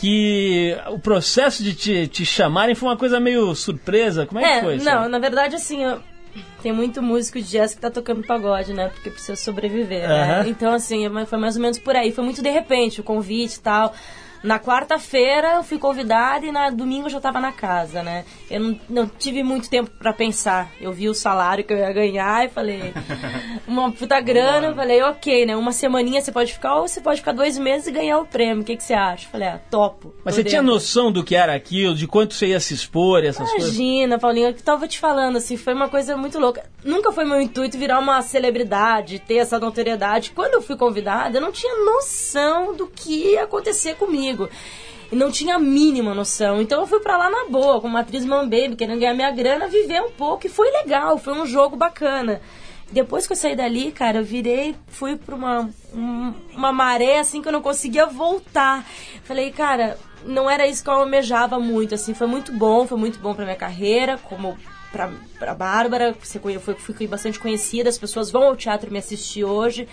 que 0.00 0.74
o 0.88 0.98
processo 0.98 1.62
de 1.62 1.74
te, 1.74 2.08
te, 2.08 2.24
chamarem 2.24 2.74
foi 2.74 2.88
uma 2.88 2.96
coisa 2.96 3.20
meio 3.20 3.54
surpresa. 3.54 4.24
Como 4.24 4.40
é, 4.40 4.44
é 4.44 4.54
que 4.54 4.64
foi? 4.64 4.76
Não, 4.78 4.84
sabe? 4.84 5.08
na 5.08 5.18
verdade, 5.18 5.56
assim, 5.56 5.84
eu, 5.84 6.00
tem 6.62 6.72
muito 6.72 7.02
músico 7.02 7.38
de 7.38 7.46
jazz 7.46 7.74
que 7.74 7.80
tá 7.82 7.90
tocando 7.90 8.26
pagode, 8.26 8.72
né? 8.72 8.88
Porque 8.88 9.10
precisa 9.10 9.36
sobreviver, 9.36 10.08
né? 10.08 10.44
Então, 10.48 10.72
assim, 10.72 11.04
foi 11.26 11.38
mais 11.38 11.56
ou 11.56 11.62
menos 11.62 11.78
por 11.78 11.94
aí. 11.94 12.12
Foi 12.12 12.24
muito 12.24 12.42
de 12.42 12.50
repente 12.50 13.00
o 13.00 13.04
convite 13.04 13.56
e 13.56 13.60
tal. 13.60 13.94
Na 14.42 14.58
quarta-feira 14.58 15.56
eu 15.56 15.62
fui 15.62 15.78
convidada 15.78 16.46
e 16.46 16.52
na 16.52 16.70
domingo 16.70 17.06
eu 17.06 17.10
já 17.10 17.18
estava 17.18 17.40
na 17.40 17.52
casa, 17.52 18.02
né? 18.02 18.24
Eu 18.50 18.60
não, 18.60 18.80
não 18.88 19.06
tive 19.06 19.42
muito 19.42 19.68
tempo 19.68 19.90
para 19.98 20.12
pensar. 20.12 20.70
Eu 20.80 20.92
vi 20.92 21.08
o 21.08 21.14
salário 21.14 21.62
que 21.62 21.72
eu 21.72 21.76
ia 21.76 21.92
ganhar 21.92 22.46
e 22.46 22.48
falei, 22.48 22.94
uma 23.68 23.92
puta 23.92 24.18
grana, 24.20 24.68
eu 24.68 24.74
falei, 24.74 25.02
ok, 25.02 25.44
né? 25.44 25.54
Uma 25.54 25.72
semaninha 25.72 26.22
você 26.22 26.32
pode 26.32 26.52
ficar 26.54 26.76
ou 26.76 26.88
você 26.88 27.00
pode 27.00 27.20
ficar 27.20 27.32
dois 27.32 27.58
meses 27.58 27.88
e 27.88 27.92
ganhar 27.92 28.18
o 28.18 28.26
prêmio. 28.26 28.62
O 28.62 28.64
que, 28.64 28.76
que 28.76 28.82
você 28.82 28.94
acha? 28.94 29.26
Eu 29.26 29.30
falei, 29.30 29.48
ah, 29.48 29.60
topo. 29.70 30.14
Mas 30.24 30.34
você 30.34 30.42
dentro. 30.42 30.50
tinha 30.50 30.62
noção 30.62 31.12
do 31.12 31.22
que 31.22 31.36
era 31.36 31.54
aquilo, 31.54 31.94
de 31.94 32.06
quanto 32.06 32.32
você 32.32 32.46
ia 32.46 32.60
se 32.60 32.72
expor, 32.72 33.22
essas 33.22 33.40
Imagina, 33.40 33.58
coisas? 33.58 33.74
Imagina, 33.76 34.18
Paulinho, 34.18 34.54
que 34.54 34.62
tava 34.62 34.88
te 34.88 34.98
falando, 34.98 35.36
assim, 35.36 35.56
foi 35.56 35.74
uma 35.74 35.88
coisa 35.88 36.16
muito 36.16 36.38
louca. 36.38 36.64
Nunca 36.82 37.12
foi 37.12 37.26
meu 37.26 37.40
intuito 37.40 37.76
virar 37.76 37.98
uma 37.98 38.22
celebridade, 38.22 39.18
ter 39.18 39.36
essa 39.36 39.58
notoriedade. 39.58 40.30
Quando 40.30 40.54
eu 40.54 40.62
fui 40.62 40.76
convidada, 40.76 41.36
eu 41.36 41.42
não 41.42 41.52
tinha 41.52 41.84
noção 41.84 42.74
do 42.74 42.86
que 42.86 43.32
ia 43.32 43.44
acontecer 43.44 43.96
comigo 43.96 44.29
comigo. 44.36 44.48
E 45.12 45.16
não 45.16 45.30
tinha 45.30 45.56
a 45.56 45.58
mínima 45.58 46.14
noção. 46.14 46.60
Então 46.60 46.80
eu 46.80 46.86
fui 46.86 47.00
para 47.00 47.16
lá 47.16 47.28
na 47.28 47.48
boa, 47.48 47.80
como 47.80 47.96
atriz 47.96 48.24
man 48.24 48.48
baby, 48.48 48.76
querendo 48.76 49.00
ganhar 49.00 49.14
minha 49.14 49.30
grana, 49.30 49.66
viver 49.66 50.00
um 50.00 50.10
pouco. 50.10 50.46
E 50.46 50.50
foi 50.50 50.70
legal, 50.70 51.18
foi 51.18 51.34
um 51.34 51.44
jogo 51.44 51.76
bacana. 51.76 52.40
Depois 52.92 53.26
que 53.26 53.32
eu 53.32 53.36
saí 53.36 53.54
dali, 53.54 53.92
cara, 53.92 54.18
eu 54.18 54.24
virei, 54.24 54.74
fui 54.88 55.16
pra 55.16 55.34
uma, 55.34 55.70
uma 55.92 56.72
maré 56.72 57.20
assim 57.20 57.40
que 57.40 57.48
eu 57.48 57.52
não 57.52 57.62
conseguia 57.62 58.06
voltar. 58.06 58.84
Falei, 59.22 59.52
cara, 59.52 59.96
não 60.24 60.50
era 60.50 60.66
isso 60.66 60.82
que 60.82 60.90
eu 60.90 60.94
almejava 60.94 61.58
muito, 61.60 61.94
assim, 61.94 62.14
foi 62.14 62.26
muito 62.26 62.52
bom, 62.52 62.86
foi 62.88 62.98
muito 62.98 63.20
bom 63.20 63.32
pra 63.32 63.44
minha 63.44 63.56
carreira, 63.56 64.18
como 64.18 64.58
pra, 64.90 65.08
pra 65.38 65.54
Bárbara, 65.54 66.16
você 66.20 66.40
foi, 66.40 66.58
fui 66.58 67.06
bastante 67.06 67.38
conhecida, 67.38 67.88
as 67.88 67.98
pessoas 67.98 68.28
vão 68.28 68.42
ao 68.42 68.56
teatro 68.56 68.90
me 68.90 68.98
assistir 68.98 69.44
hoje. 69.44 69.88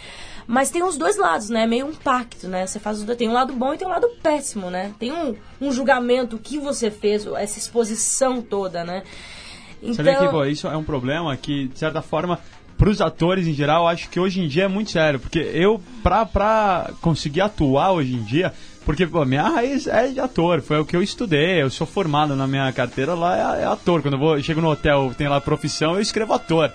Mas 0.48 0.70
tem 0.70 0.82
os 0.82 0.98
dois 0.98 1.18
lados, 1.18 1.50
né? 1.50 1.68
Meio 1.68 1.86
um 1.86 1.94
pacto, 1.94 2.48
né? 2.48 2.66
Você 2.66 2.80
faz 2.80 3.04
tem 3.18 3.28
um 3.28 3.34
lado 3.34 3.52
bom 3.52 3.74
e 3.74 3.78
tem 3.78 3.86
um 3.86 3.92
lado 3.92 4.08
péssimo, 4.24 4.70
né? 4.70 4.94
Tem 4.98 5.12
um, 5.12 5.36
um 5.60 5.72
julgamento 5.74 6.38
que 6.38 6.58
você 6.58 6.90
fez, 6.90 7.26
essa 7.26 7.60
exposição 7.60 8.42
toda, 8.42 8.86
né? 8.86 9.04
Então... 9.82 9.94
Você 9.94 10.04
vê 10.04 10.16
que, 10.16 10.28
pô, 10.30 10.46
isso 10.46 10.68
é 10.68 10.78
um 10.78 10.84
problema 10.84 11.36
que, 11.36 11.68
de 11.68 11.78
certa 11.78 12.02
forma, 12.02 12.40
para 12.78 12.90
os 12.90 13.02
atores 13.02 13.46
em 13.46 13.54
geral, 13.54 13.84
eu 13.84 13.88
acho 13.88 14.10
que 14.10 14.20
hoje 14.20 14.40
em 14.40 14.48
dia 14.48 14.64
é 14.64 14.68
muito 14.68 14.92
sério. 14.92 15.20
Porque 15.20 15.40
eu, 15.40 15.82
pra, 16.02 16.26
pra 16.26 16.92
conseguir 17.02 17.42
atuar 17.42 17.92
hoje 17.92 18.14
em 18.14 18.24
dia, 18.24 18.54
porque 18.86 19.06
pô, 19.06 19.26
minha 19.26 19.44
raiz 19.44 19.86
é 19.86 20.08
de 20.08 20.20
ator, 20.20 20.62
foi 20.62 20.80
o 20.80 20.86
que 20.86 20.96
eu 20.96 21.04
estudei, 21.04 21.62
eu 21.62 21.70
sou 21.70 21.86
formado 21.86 22.36
na 22.36 22.48
minha 22.48 22.72
carteira 22.72 23.14
lá, 23.14 23.58
é, 23.58 23.64
é 23.64 23.66
ator. 23.66 24.02
Quando 24.02 24.14
eu 24.14 24.20
vou, 24.20 24.42
chego 24.42 24.62
no 24.62 24.70
hotel, 24.70 25.14
tem 25.18 25.28
lá 25.28 25.42
profissão, 25.42 25.96
eu 25.96 26.02
escrevo 26.02 26.34
ator. 26.34 26.72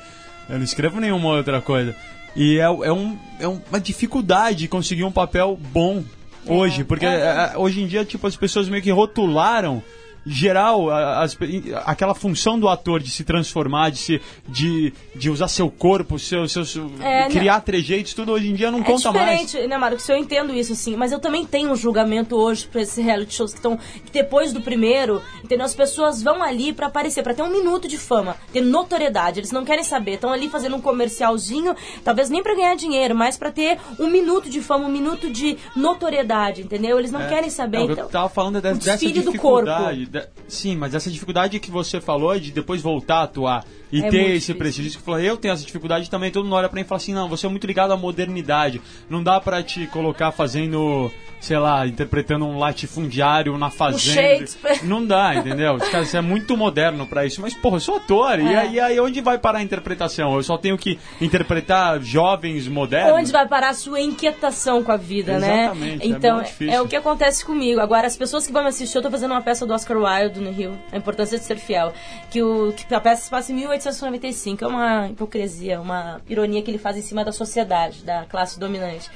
Eu 0.49 0.59
não 0.59 0.65
escrevo 0.65 1.01
nenhuma 1.01 1.31
outra 1.31 1.61
coisa. 1.63 1.97
E 2.35 2.59
é, 2.59 2.63
é, 2.63 2.93
um, 2.93 3.19
é 3.39 3.47
uma 3.47 3.81
dificuldade 3.81 4.69
conseguir 4.69 5.05
um 5.05 5.13
papel 5.13 5.59
bom 5.73 6.03
hoje, 6.47 6.81
é, 6.81 6.85
porque 6.85 7.07
é. 7.07 7.53
hoje 7.57 7.83
em 7.83 7.87
dia, 7.87 8.05
tipo, 8.05 8.27
as 8.27 8.37
pessoas 8.37 8.69
meio 8.69 8.83
que 8.83 8.91
rotularam 8.91 9.83
geral, 10.25 10.91
as, 10.91 11.37
aquela 11.85 12.15
função 12.15 12.59
do 12.59 12.69
ator 12.69 13.01
de 13.01 13.11
se 13.11 13.25
transformar, 13.25 13.91
de, 13.91 13.99
se, 13.99 14.21
de, 14.49 14.93
de 15.15 15.31
usar 15.31 15.49
seu 15.49 15.71
corpo, 15.71 16.19
seu, 16.19 16.49
seu, 16.49 16.91
é, 17.01 17.29
criar 17.29 17.55
não. 17.55 17.61
trejeitos, 17.61 18.15
tudo 18.15 18.33
hoje 18.33 18.49
em 18.49 18.55
dia 18.55 18.71
não 18.71 18.81
é 18.81 18.85
conta 18.85 19.13
mais. 19.13 19.29
É 19.29 19.45
diferente, 19.45 19.69
né, 19.69 19.77
Marcos? 19.77 20.09
Eu 20.09 20.17
entendo 20.17 20.53
isso, 20.53 20.75
sim, 20.75 20.97
mas 20.97 21.13
eu 21.13 21.19
também 21.19 21.45
tenho 21.45 21.71
um 21.71 21.77
julgamento 21.77 22.37
hoje 22.37 22.67
para 22.67 22.83
esses 22.83 23.03
reality 23.03 23.35
shows 23.35 23.53
que 23.53 23.59
estão. 23.59 23.79
depois 24.13 24.53
do 24.53 24.61
primeiro, 24.61 25.23
entendeu? 25.43 25.65
As 25.65 25.75
pessoas 25.75 26.23
vão 26.23 26.43
ali 26.43 26.73
para 26.73 26.87
aparecer, 26.87 27.23
para 27.23 27.35
ter 27.35 27.43
um 27.43 27.51
minuto 27.51 27.89
de 27.89 27.99
fama, 27.99 28.37
ter 28.53 28.61
notoriedade. 28.61 29.41
Eles 29.41 29.53
não 29.53 29.65
querem 29.65 29.85
saber, 29.85 30.13
estão 30.13 30.33
ali 30.33 30.49
fazendo 30.49 30.77
um 30.77 30.81
comercialzinho, 30.81 31.75
talvez 32.05 32.31
nem 32.31 32.43
para 32.43 32.55
ganhar 32.55 32.77
dinheiro, 32.77 33.15
mas 33.15 33.37
para 33.37 33.51
ter 33.51 33.79
um 33.99 34.09
minuto 34.09 34.49
de 34.49 34.61
fama, 34.61 34.87
um 34.87 34.93
minuto 34.93 35.31
de 35.31 35.57
notoriedade, 35.75 36.63
entendeu? 36.63 36.99
Eles 36.99 37.11
não 37.11 37.23
é. 37.23 37.29
querem 37.29 37.51
saber. 37.51 37.79
Não, 37.79 37.85
então, 37.85 38.05
eu 38.05 38.11
tava 38.11 38.29
falando 38.29 38.61
dessa, 38.61 38.79
dessa 38.79 39.07
dificuldade. 39.07 40.12
Sim, 40.49 40.77
mas 40.77 40.95
essa 40.95 41.11
dificuldade 41.11 41.59
que 41.59 41.71
você 41.71 42.01
falou 42.01 42.39
de 42.39 42.51
depois 42.51 42.83
voltar 42.83 43.19
a 43.19 43.23
atuar 43.23 43.65
e 43.93 44.03
é 44.03 44.09
ter 44.09 44.31
esse 44.31 44.55
prestígio, 44.55 44.99
que 44.99 45.05
falou, 45.05 45.21
eu 45.21 45.37
tenho 45.37 45.53
essa 45.53 45.65
dificuldade 45.65 46.09
também, 46.09 46.31
todo 46.31 46.45
mundo 46.45 46.57
olha 46.57 46.69
pra 46.69 46.77
mim 46.77 46.81
e 46.81 46.85
fala 46.85 46.97
assim, 46.97 47.13
não, 47.13 47.29
você 47.29 47.45
é 47.45 47.49
muito 47.49 47.67
ligado 47.67 47.93
à 47.93 47.97
modernidade, 47.97 48.81
não 49.09 49.23
dá 49.23 49.39
pra 49.39 49.63
te 49.63 49.87
colocar 49.87 50.33
fazendo, 50.33 51.13
sei 51.39 51.59
lá, 51.59 51.87
interpretando 51.87 52.47
um 52.47 52.59
latifundiário 52.59 53.59
na 53.59 53.69
fazenda. 53.69 54.47
Não 54.83 55.05
dá, 55.05 55.35
entendeu? 55.35 55.77
Cara, 55.77 56.07
você 56.07 56.17
é 56.17 56.23
muito 56.23 56.57
moderno 56.57 57.07
pra 57.07 57.27
isso, 57.27 57.43
mas, 57.43 57.53
porra, 57.53 57.77
eu 57.77 57.81
sou 57.81 57.97
ator, 57.97 58.41
é. 58.41 58.43
e, 58.43 58.57
aí, 58.57 58.81
aí 58.81 59.01
onde 59.01 59.21
vai 59.21 59.37
parar 59.39 59.59
a 59.59 59.63
interpretação? 59.63 60.35
Eu 60.37 60.43
só 60.43 60.57
tenho 60.57 60.79
que 60.79 60.99
interpretar 61.21 62.01
jovens 62.01 62.67
modernos? 62.67 63.19
Onde 63.19 63.31
vai 63.31 63.47
parar 63.47 63.71
a 63.71 63.75
sua 63.75 64.01
inquietação 64.01 64.83
com 64.83 64.93
a 64.93 64.97
vida, 64.97 65.35
Exatamente, 65.35 65.55
né? 65.55 65.65
Exatamente, 65.65 66.03
é 66.03 66.07
então, 66.07 66.41
é, 66.41 66.75
é, 66.77 66.81
o 66.81 66.89
que 66.89 66.97
acontece 66.97 67.45
comigo. 67.45 67.79
Agora, 67.79 68.07
as 68.07 68.17
pessoas 68.17 68.47
que 68.47 68.53
vão 68.55 68.63
me 68.63 68.69
assistir, 68.71 68.97
eu 68.97 69.03
tô 69.03 69.11
fazendo 69.11 69.33
uma 69.33 69.43
peça 69.43 69.67
do 69.67 69.75
Oscar 69.75 69.99
Wilde 70.05 70.41
no 70.41 70.51
Rio, 70.51 70.79
a 70.91 70.97
importância 70.97 71.39
de 71.39 71.45
ser 71.45 71.59
fiel, 71.59 71.93
que, 72.31 72.43
o, 72.43 72.73
que 72.73 72.95
a 72.95 73.01
peça 73.01 73.25
se 73.25 73.31
passa 73.31 73.53
em 73.53 73.57
1895, 73.57 74.65
é 74.65 74.69
uma 74.69 75.09
hipocrisia, 75.09 75.81
uma 75.81 76.21
ironia 76.29 76.63
que 76.63 76.71
ele 76.71 76.79
faz 76.79 76.97
em 76.97 77.03
cima 77.03 77.25
da 77.25 77.33
sociedade, 77.33 78.05
da 78.05 78.25
classe 78.25 78.59
dominante. 78.59 79.11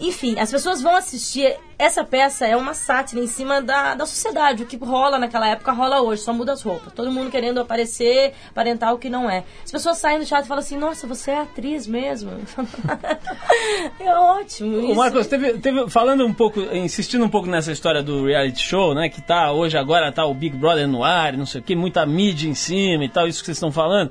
Enfim, 0.00 0.38
as 0.38 0.50
pessoas 0.50 0.80
vão 0.80 0.96
assistir. 0.96 1.54
Essa 1.78 2.02
peça 2.02 2.46
é 2.46 2.56
uma 2.56 2.74
sátira 2.74 3.22
em 3.22 3.26
cima 3.26 3.60
da, 3.60 3.94
da 3.94 4.06
sociedade. 4.06 4.62
O 4.62 4.66
que 4.66 4.76
rola 4.76 5.18
naquela 5.18 5.48
época 5.48 5.72
rola 5.72 6.00
hoje, 6.00 6.22
só 6.22 6.32
muda 6.32 6.52
as 6.52 6.62
roupas. 6.62 6.92
Todo 6.92 7.12
mundo 7.12 7.30
querendo 7.30 7.60
aparecer, 7.60 8.32
aparentar 8.50 8.94
o 8.94 8.98
que 8.98 9.10
não 9.10 9.30
é. 9.30 9.44
As 9.62 9.70
pessoas 9.70 9.98
saem 9.98 10.18
do 10.18 10.24
teatro 10.24 10.46
e 10.46 10.48
falam 10.48 10.62
assim: 10.62 10.78
Nossa, 10.78 11.06
você 11.06 11.32
é 11.32 11.40
atriz 11.40 11.86
mesmo. 11.86 12.32
é 14.00 14.14
ótimo. 14.14 14.80
Isso. 14.80 14.92
O 14.92 14.96
Marcos, 14.96 15.26
teve, 15.26 15.58
teve, 15.58 15.88
falando 15.90 16.24
um 16.26 16.32
pouco, 16.32 16.60
insistindo 16.60 17.24
um 17.24 17.28
pouco 17.28 17.48
nessa 17.48 17.70
história 17.70 18.02
do 18.02 18.26
reality 18.26 18.62
show, 18.62 18.94
né? 18.94 19.08
Que 19.10 19.20
tá 19.20 19.52
hoje, 19.52 19.76
agora 19.76 20.10
tá 20.10 20.24
o 20.24 20.34
Big 20.34 20.56
Brother 20.56 20.88
no 20.88 21.04
ar, 21.04 21.34
não 21.34 21.46
sei 21.46 21.60
o 21.60 21.64
que, 21.64 21.76
muita 21.76 22.06
mídia 22.06 22.48
em 22.48 22.54
cima 22.54 23.04
e 23.04 23.08
tal, 23.08 23.28
isso 23.28 23.40
que 23.40 23.46
vocês 23.46 23.56
estão 23.56 23.70
falando. 23.70 24.10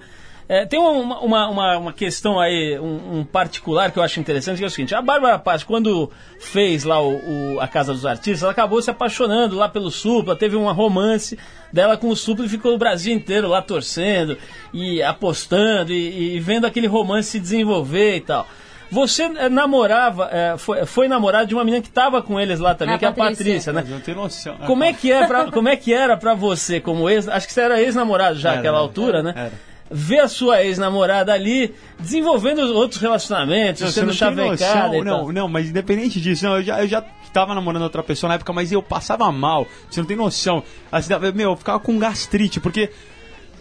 É, 0.50 0.66
tem 0.66 0.80
uma, 0.80 1.20
uma, 1.20 1.48
uma, 1.48 1.78
uma, 1.78 1.94
questão 1.94 2.40
aí, 2.40 2.80
um, 2.80 3.20
um, 3.20 3.24
particular 3.24 3.92
que 3.92 4.00
eu 4.00 4.04
acho 4.04 4.20
interessante, 4.20 4.58
que 4.58 4.64
é 4.64 4.68
o 4.68 4.70
seguinte, 4.72 4.96
a 4.96 5.02
Bárbara 5.02 5.38
Paz, 5.38 5.64
quando 5.64 6.10
fez 6.40 6.84
lá 6.84 7.00
o, 7.00 7.54
o, 7.54 7.60
a 7.60 7.68
Casa 7.68 7.94
dos 7.94 8.04
Artistas, 8.04 8.42
ela 8.42 8.52
acabou 8.52 8.82
se 8.82 8.90
apaixonando 8.90 9.56
lá 9.56 9.70
pelo 9.70 9.92
Supla, 9.92 10.36
teve 10.36 10.56
um 10.56 10.68
romance 10.72 11.38
dela 11.72 11.96
com 11.96 12.10
o 12.10 12.16
Supla 12.16 12.48
e 12.48 12.50
ficou 12.50 12.74
o 12.74 12.80
Brasil 12.80 13.14
inteiro 13.14 13.48
lá 13.48 13.62
torcendo 13.62 14.40
e 14.74 15.04
apostando 15.04 15.94
e, 15.94 16.38
e 16.38 16.40
vendo 16.40 16.66
aquele 16.66 16.88
romance 16.88 17.30
se 17.30 17.40
desenvolver 17.40 18.16
e 18.16 18.22
tal. 18.22 18.48
Você 18.90 19.22
é, 19.22 19.50
namorava, 19.50 20.30
é, 20.32 20.58
foi, 20.58 20.84
foi 20.88 21.08
namorado 21.08 21.46
de 21.46 21.54
uma 21.54 21.64
menina 21.64 21.84
que 21.84 21.90
estava 21.90 22.24
com 22.24 22.40
eles 22.40 22.60
lá 22.60 22.74
também, 22.74 22.96
a 22.96 22.98
que 22.98 23.06
é 23.06 23.10
a 23.10 23.14
Patrícia, 23.14 23.72
né? 23.72 23.86
Não 23.88 24.00
tenho 24.00 24.18
noção. 24.18 24.58
Como 24.66 24.84
é 24.84 24.94
que, 24.94 25.12
é 25.12 25.28
pra, 25.28 25.52
como 25.52 25.70
é 25.70 25.76
que 25.76 25.94
era 25.94 26.18
para 26.18 26.34
você 26.34 26.80
como 26.80 27.08
ex? 27.08 27.28
Acho 27.28 27.46
que 27.46 27.54
você 27.54 27.62
era 27.62 27.80
ex-namorado 27.80 28.40
já 28.40 28.56
naquela 28.56 28.80
altura, 28.80 29.20
era, 29.20 29.24
né? 29.24 29.34
Era 29.36 29.69
ver 29.90 30.20
a 30.20 30.28
sua 30.28 30.64
ex-namorada 30.64 31.34
ali 31.34 31.74
desenvolvendo 32.00 32.60
outros 32.76 33.02
relacionamentos, 33.02 33.82
não, 33.82 33.90
sendo 33.90 34.14
chavecada. 34.14 35.04
Não, 35.04 35.32
não, 35.32 35.48
mas 35.48 35.70
independente 35.70 36.22
disso, 36.22 36.46
não, 36.46 36.58
eu 36.58 36.64
já, 36.64 36.82
eu 36.82 36.88
já 36.88 37.02
tava 37.34 37.56
namorando 37.56 37.84
outra 37.84 38.04
pessoa 38.04 38.28
na 38.28 38.36
época, 38.36 38.54
mas 38.54 38.72
eu 38.72 38.82
passava 38.82 39.32
mal. 39.32 39.68
Você 39.90 40.00
não 40.00 40.08
tem 40.08 40.18
noção. 40.18 40.64
Assim, 40.92 41.14
meu, 41.34 41.52
eu 41.52 41.56
ficava 41.56 41.80
com 41.80 41.98
gastrite, 41.98 42.60
porque 42.60 42.92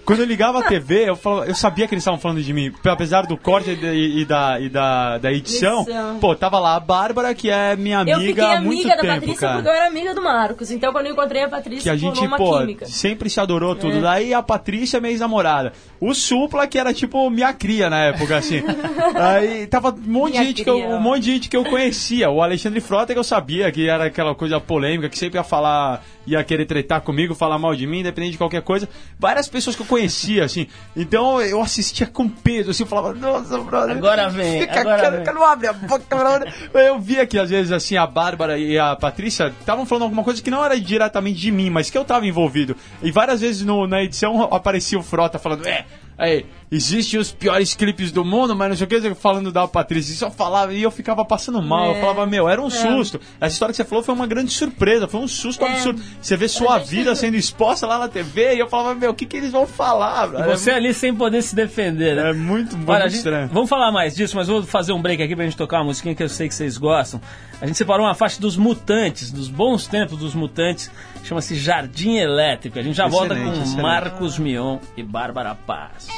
Quando 0.08 0.20
eu 0.20 0.24
ligava 0.24 0.60
a 0.60 0.62
TV, 0.62 1.10
eu, 1.10 1.14
falava, 1.14 1.46
eu 1.46 1.54
sabia 1.54 1.86
que 1.86 1.92
eles 1.92 2.00
estavam 2.00 2.18
falando 2.18 2.40
de 2.40 2.50
mim. 2.50 2.72
Apesar 2.82 3.26
do 3.26 3.36
corte 3.36 3.72
e, 3.72 4.22
e 4.22 4.24
da, 4.24 4.58
e 4.58 4.70
da, 4.70 5.18
da 5.18 5.30
edição, 5.30 5.84
pô, 6.18 6.34
tava 6.34 6.58
lá 6.58 6.76
a 6.76 6.80
Bárbara, 6.80 7.34
que 7.34 7.50
é 7.50 7.76
minha 7.76 7.98
amiga 7.98 8.16
Eu 8.16 8.26
fiquei 8.28 8.42
há 8.42 8.58
muito 8.58 8.80
amiga 8.80 8.96
da 8.96 9.02
tempo, 9.02 9.14
Patrícia 9.14 9.40
cara. 9.40 9.54
porque 9.56 9.68
eu 9.68 9.72
era 9.74 9.86
amiga 9.86 10.14
do 10.14 10.22
Marcos. 10.22 10.70
Então 10.70 10.92
quando 10.92 11.08
eu 11.08 11.12
encontrei 11.12 11.42
a 11.42 11.48
Patrícia, 11.50 11.82
Que 11.82 11.90
a 11.90 11.96
gente, 11.96 12.20
uma 12.20 12.38
pô, 12.38 12.58
química. 12.58 12.86
sempre 12.86 13.28
se 13.28 13.38
adorou 13.38 13.76
tudo. 13.76 13.98
É. 13.98 14.00
Daí 14.00 14.32
a 14.32 14.42
Patrícia, 14.42 14.98
minha 14.98 15.12
ex-namorada. 15.12 15.74
O 16.00 16.14
Supla, 16.14 16.66
que 16.66 16.78
era 16.78 16.94
tipo 16.94 17.28
minha 17.28 17.52
cria 17.52 17.90
na 17.90 18.04
época, 18.04 18.38
assim. 18.38 18.62
Aí 19.14 19.66
tava 19.66 19.90
um 19.90 20.10
monte, 20.10 20.38
de 20.38 20.44
gente 20.44 20.64
que 20.64 20.70
eu, 20.70 20.78
um 20.78 21.00
monte 21.00 21.24
de 21.24 21.32
gente 21.32 21.48
que 21.50 21.56
eu 21.56 21.64
conhecia. 21.64 22.30
O 22.30 22.40
Alexandre 22.40 22.80
Frota, 22.80 23.12
que 23.12 23.18
eu 23.18 23.24
sabia 23.24 23.70
que 23.70 23.86
era 23.86 24.04
aquela 24.06 24.34
coisa 24.34 24.58
polêmica, 24.58 25.10
que 25.10 25.18
sempre 25.18 25.38
ia 25.38 25.44
falar, 25.44 26.02
ia 26.26 26.42
querer 26.42 26.64
tretar 26.64 27.02
comigo, 27.02 27.34
falar 27.34 27.58
mal 27.58 27.74
de 27.74 27.86
mim, 27.86 28.00
independente 28.00 28.32
de 28.32 28.38
qualquer 28.38 28.62
coisa. 28.62 28.88
Várias 29.18 29.48
pessoas 29.48 29.76
que 29.76 29.82
eu 29.82 29.86
conhecia, 29.86 29.97
assim. 30.06 30.66
Então 30.96 31.40
eu 31.40 31.60
assistia 31.62 32.06
com 32.06 32.28
peso, 32.28 32.70
assim, 32.70 32.82
eu 32.82 32.86
falava, 32.88 33.12
nossa, 33.14 33.58
brother. 33.58 33.96
Agora 33.96 34.28
vem, 34.28 34.60
Fica 34.60 34.80
agora 34.80 35.10
vem. 35.22 35.34
não 35.34 35.44
abre 35.44 35.66
a 35.68 35.72
boca, 35.72 36.16
brother. 36.16 36.52
Eu 36.74 36.98
via 36.98 37.26
que 37.26 37.38
às 37.38 37.50
vezes, 37.50 37.72
assim, 37.72 37.96
a 37.96 38.06
Bárbara 38.06 38.58
e 38.58 38.78
a 38.78 38.94
Patrícia 38.96 39.52
estavam 39.60 39.84
falando 39.86 40.02
alguma 40.04 40.24
coisa 40.24 40.42
que 40.42 40.50
não 40.50 40.64
era 40.64 40.78
diretamente 40.80 41.38
de 41.40 41.50
mim, 41.50 41.70
mas 41.70 41.90
que 41.90 41.96
eu 41.98 42.04
tava 42.04 42.26
envolvido. 42.26 42.76
E 43.02 43.10
várias 43.10 43.40
vezes 43.40 43.64
no- 43.64 43.86
na 43.86 44.02
edição 44.02 44.42
aparecia 44.52 44.98
o 44.98 45.02
Frota 45.02 45.38
falando, 45.38 45.66
é. 45.66 45.84
Aí, 46.18 46.44
existem 46.70 47.20
os 47.20 47.30
piores 47.30 47.74
clipes 47.74 48.10
do 48.10 48.24
mundo, 48.24 48.56
mas 48.56 48.68
não 48.70 48.76
sei 48.76 48.86
o 48.86 48.88
que, 48.88 49.14
falando 49.14 49.52
da 49.52 49.68
Patrícia. 49.68 50.12
Isso 50.12 50.24
eu 50.24 50.30
falava 50.32 50.74
e 50.74 50.82
eu 50.82 50.90
ficava 50.90 51.24
passando 51.24 51.62
mal. 51.62 51.86
Eu 51.90 51.94
É. 51.94 52.00
falava, 52.00 52.26
meu, 52.26 52.48
era 52.48 52.60
um 52.60 52.68
susto. 52.68 53.20
Essa 53.40 53.52
história 53.52 53.72
que 53.72 53.76
você 53.76 53.84
falou 53.84 54.02
foi 54.02 54.14
uma 54.14 54.26
grande 54.26 54.50
surpresa, 54.52 55.06
foi 55.06 55.20
um 55.20 55.28
susto 55.28 55.64
É. 55.64 55.68
absurdo. 55.70 56.02
Você 56.20 56.36
vê 56.36 56.48
sua 56.48 56.78
vida 56.78 57.14
sendo 57.14 57.36
exposta 57.36 57.86
lá 57.86 57.98
na 58.00 58.08
TV 58.08 58.56
e 58.56 58.58
eu 58.58 58.68
falava, 58.68 58.96
meu, 58.96 59.12
o 59.12 59.14
que, 59.14 59.26
que 59.26 59.36
eles 59.36 59.52
vão 59.52 59.64
falar? 59.66 60.26
E 60.26 60.30
brother? 60.32 60.58
você 60.58 60.72
ali 60.72 60.92
sem 60.92 61.14
poder 61.14 61.40
se 61.42 61.54
defender, 61.54 62.16
né? 62.16 62.30
É 62.30 62.32
muito, 62.32 62.76
muito 62.76 62.90
Olha, 62.90 63.04
a 63.04 63.08
gente- 63.08 63.18
estranho. 63.18 63.48
vamos 63.52 63.68
falar 63.70 63.92
mais 63.92 64.16
disso, 64.16 64.34
mas 64.34 64.48
vou 64.48 64.62
fazer 64.64 64.92
um 64.92 65.00
break 65.00 65.22
aqui 65.22 65.36
pra 65.36 65.44
gente 65.44 65.56
tocar 65.56 65.78
uma 65.78 65.84
musiquinha 65.84 66.16
que 66.16 66.22
eu 66.22 66.28
sei 66.28 66.48
que 66.48 66.54
vocês 66.54 66.76
gostam. 66.76 67.20
A 67.60 67.66
gente 67.66 67.76
separou 67.76 68.04
uma 68.06 68.14
faixa 68.14 68.40
dos 68.40 68.56
Mutantes, 68.56 69.30
dos 69.30 69.48
bons 69.48 69.86
tempos 69.86 70.18
dos 70.18 70.34
Mutantes, 70.34 70.90
chama-se 71.28 71.54
Jardim 71.56 72.16
Elétrico. 72.16 72.78
A 72.78 72.82
gente 72.82 72.96
já 72.96 73.06
volta 73.06 73.34
Excelente, 73.34 73.56
com 73.56 73.62
excelente. 73.62 73.82
Marcos 73.82 74.38
Mion 74.38 74.78
e 74.96 75.02
Bárbara 75.02 75.54
Paz. 75.54 76.08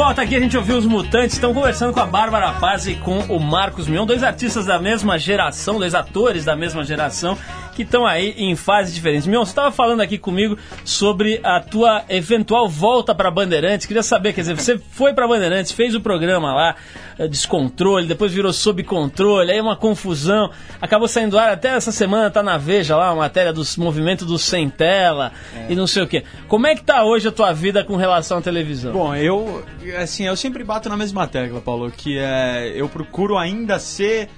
Volta 0.00 0.22
aqui, 0.22 0.34
a 0.34 0.40
gente 0.40 0.56
ouviu 0.56 0.78
os 0.78 0.86
Mutantes. 0.86 1.34
Estão 1.34 1.52
conversando 1.52 1.92
com 1.92 2.00
a 2.00 2.06
Bárbara 2.06 2.54
Paz 2.54 2.86
e 2.86 2.94
com 2.94 3.18
o 3.28 3.38
Marcos 3.38 3.86
Mion, 3.86 4.06
dois 4.06 4.22
artistas 4.22 4.64
da 4.64 4.78
mesma 4.78 5.18
geração, 5.18 5.78
dois 5.78 5.94
atores 5.94 6.42
da 6.42 6.56
mesma 6.56 6.82
geração, 6.82 7.36
que 7.80 7.84
estão 7.84 8.06
aí 8.06 8.34
em 8.36 8.54
fases 8.54 8.94
diferentes. 8.94 9.26
Mion, 9.26 9.42
você 9.42 9.52
estava 9.52 9.72
falando 9.72 10.02
aqui 10.02 10.18
comigo 10.18 10.58
sobre 10.84 11.40
a 11.42 11.60
tua 11.60 12.04
eventual 12.10 12.68
volta 12.68 13.14
para 13.14 13.30
Bandeirantes. 13.30 13.86
Queria 13.86 14.02
saber, 14.02 14.34
quer 14.34 14.42
dizer, 14.42 14.54
você 14.54 14.78
foi 14.78 15.14
para 15.14 15.26
Bandeirantes, 15.26 15.72
fez 15.72 15.94
o 15.94 16.00
programa 16.00 16.54
lá, 16.54 16.76
eh, 17.18 17.26
descontrole, 17.26 18.06
depois 18.06 18.32
virou 18.32 18.52
sob 18.52 18.84
controle, 18.84 19.50
aí 19.50 19.60
uma 19.60 19.76
confusão. 19.76 20.50
Acabou 20.78 21.08
saindo 21.08 21.30
do 21.30 21.38
ar 21.38 21.52
até 21.52 21.68
essa 21.68 21.90
semana, 21.90 22.30
tá 22.30 22.42
na 22.42 22.58
Veja 22.58 22.96
lá, 22.96 23.12
uma 23.12 23.22
matéria 23.22 23.52
dos 23.52 23.78
movimentos 23.78 24.26
do 24.26 24.38
Sem 24.38 24.68
Tela 24.68 25.32
e 25.68 25.74
não 25.74 25.86
sei 25.86 26.02
o 26.02 26.06
quê. 26.06 26.22
Como 26.48 26.66
é 26.66 26.74
que 26.74 26.82
tá 26.82 27.02
hoje 27.02 27.28
a 27.28 27.32
tua 27.32 27.52
vida 27.52 27.82
com 27.82 27.96
relação 27.96 28.38
à 28.38 28.42
televisão? 28.42 28.92
Bom, 28.92 29.14
eu 29.14 29.64
assim, 29.98 30.26
eu 30.26 30.36
sempre 30.36 30.62
bato 30.62 30.90
na 30.90 30.98
mesma 30.98 31.26
tecla, 31.26 31.62
Paulo, 31.62 31.90
que 31.90 32.18
é 32.18 32.72
eu 32.74 32.88
procuro 32.90 33.38
ainda 33.38 33.78
ser 33.78 34.28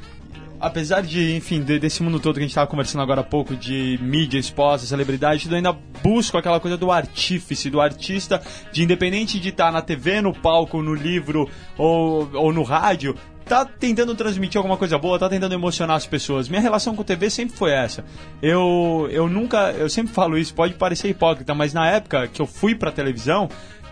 apesar 0.62 1.02
de, 1.02 1.34
enfim, 1.36 1.60
de- 1.60 1.78
desse 1.78 2.02
mundo 2.02 2.18
todo 2.20 2.34
que 2.34 2.40
a 2.40 2.42
gente 2.42 2.50
estava 2.52 2.66
conversando 2.68 3.02
agora 3.02 3.20
há 3.20 3.24
pouco, 3.24 3.54
de 3.56 3.98
mídia 4.00 4.38
exposta, 4.38 4.86
celebridade, 4.86 5.46
eu 5.50 5.56
ainda 5.56 5.72
busco 6.02 6.38
aquela 6.38 6.60
coisa 6.60 6.76
do 6.76 6.90
artífice, 6.90 7.68
do 7.68 7.80
artista, 7.80 8.40
de 8.72 8.82
independente 8.82 9.38
de 9.40 9.48
estar 9.50 9.70
na 9.72 9.82
TV, 9.82 10.20
no 10.22 10.32
palco, 10.32 10.80
no 10.80 10.94
livro 10.94 11.48
ou, 11.76 12.30
ou 12.32 12.52
no 12.52 12.62
rádio, 12.62 13.14
tá 13.44 13.64
tentando 13.64 14.14
transmitir 14.14 14.56
alguma 14.58 14.76
coisa 14.76 14.96
boa, 14.96 15.18
tá 15.18 15.28
tentando 15.28 15.52
emocionar 15.52 15.96
as 15.96 16.06
pessoas. 16.06 16.48
Minha 16.48 16.62
relação 16.62 16.94
com 16.94 17.02
TV 17.02 17.28
sempre 17.28 17.56
foi 17.56 17.72
essa. 17.72 18.04
Eu, 18.40 19.08
eu 19.10 19.28
nunca, 19.28 19.72
eu 19.72 19.90
sempre 19.90 20.12
falo 20.14 20.38
isso, 20.38 20.54
pode 20.54 20.74
parecer 20.74 21.08
hipócrita, 21.08 21.54
mas 21.54 21.74
na 21.74 21.88
época 21.88 22.28
que 22.28 22.40
eu 22.40 22.46
fui 22.46 22.74
pra 22.74 22.92
televisão, 22.92 23.48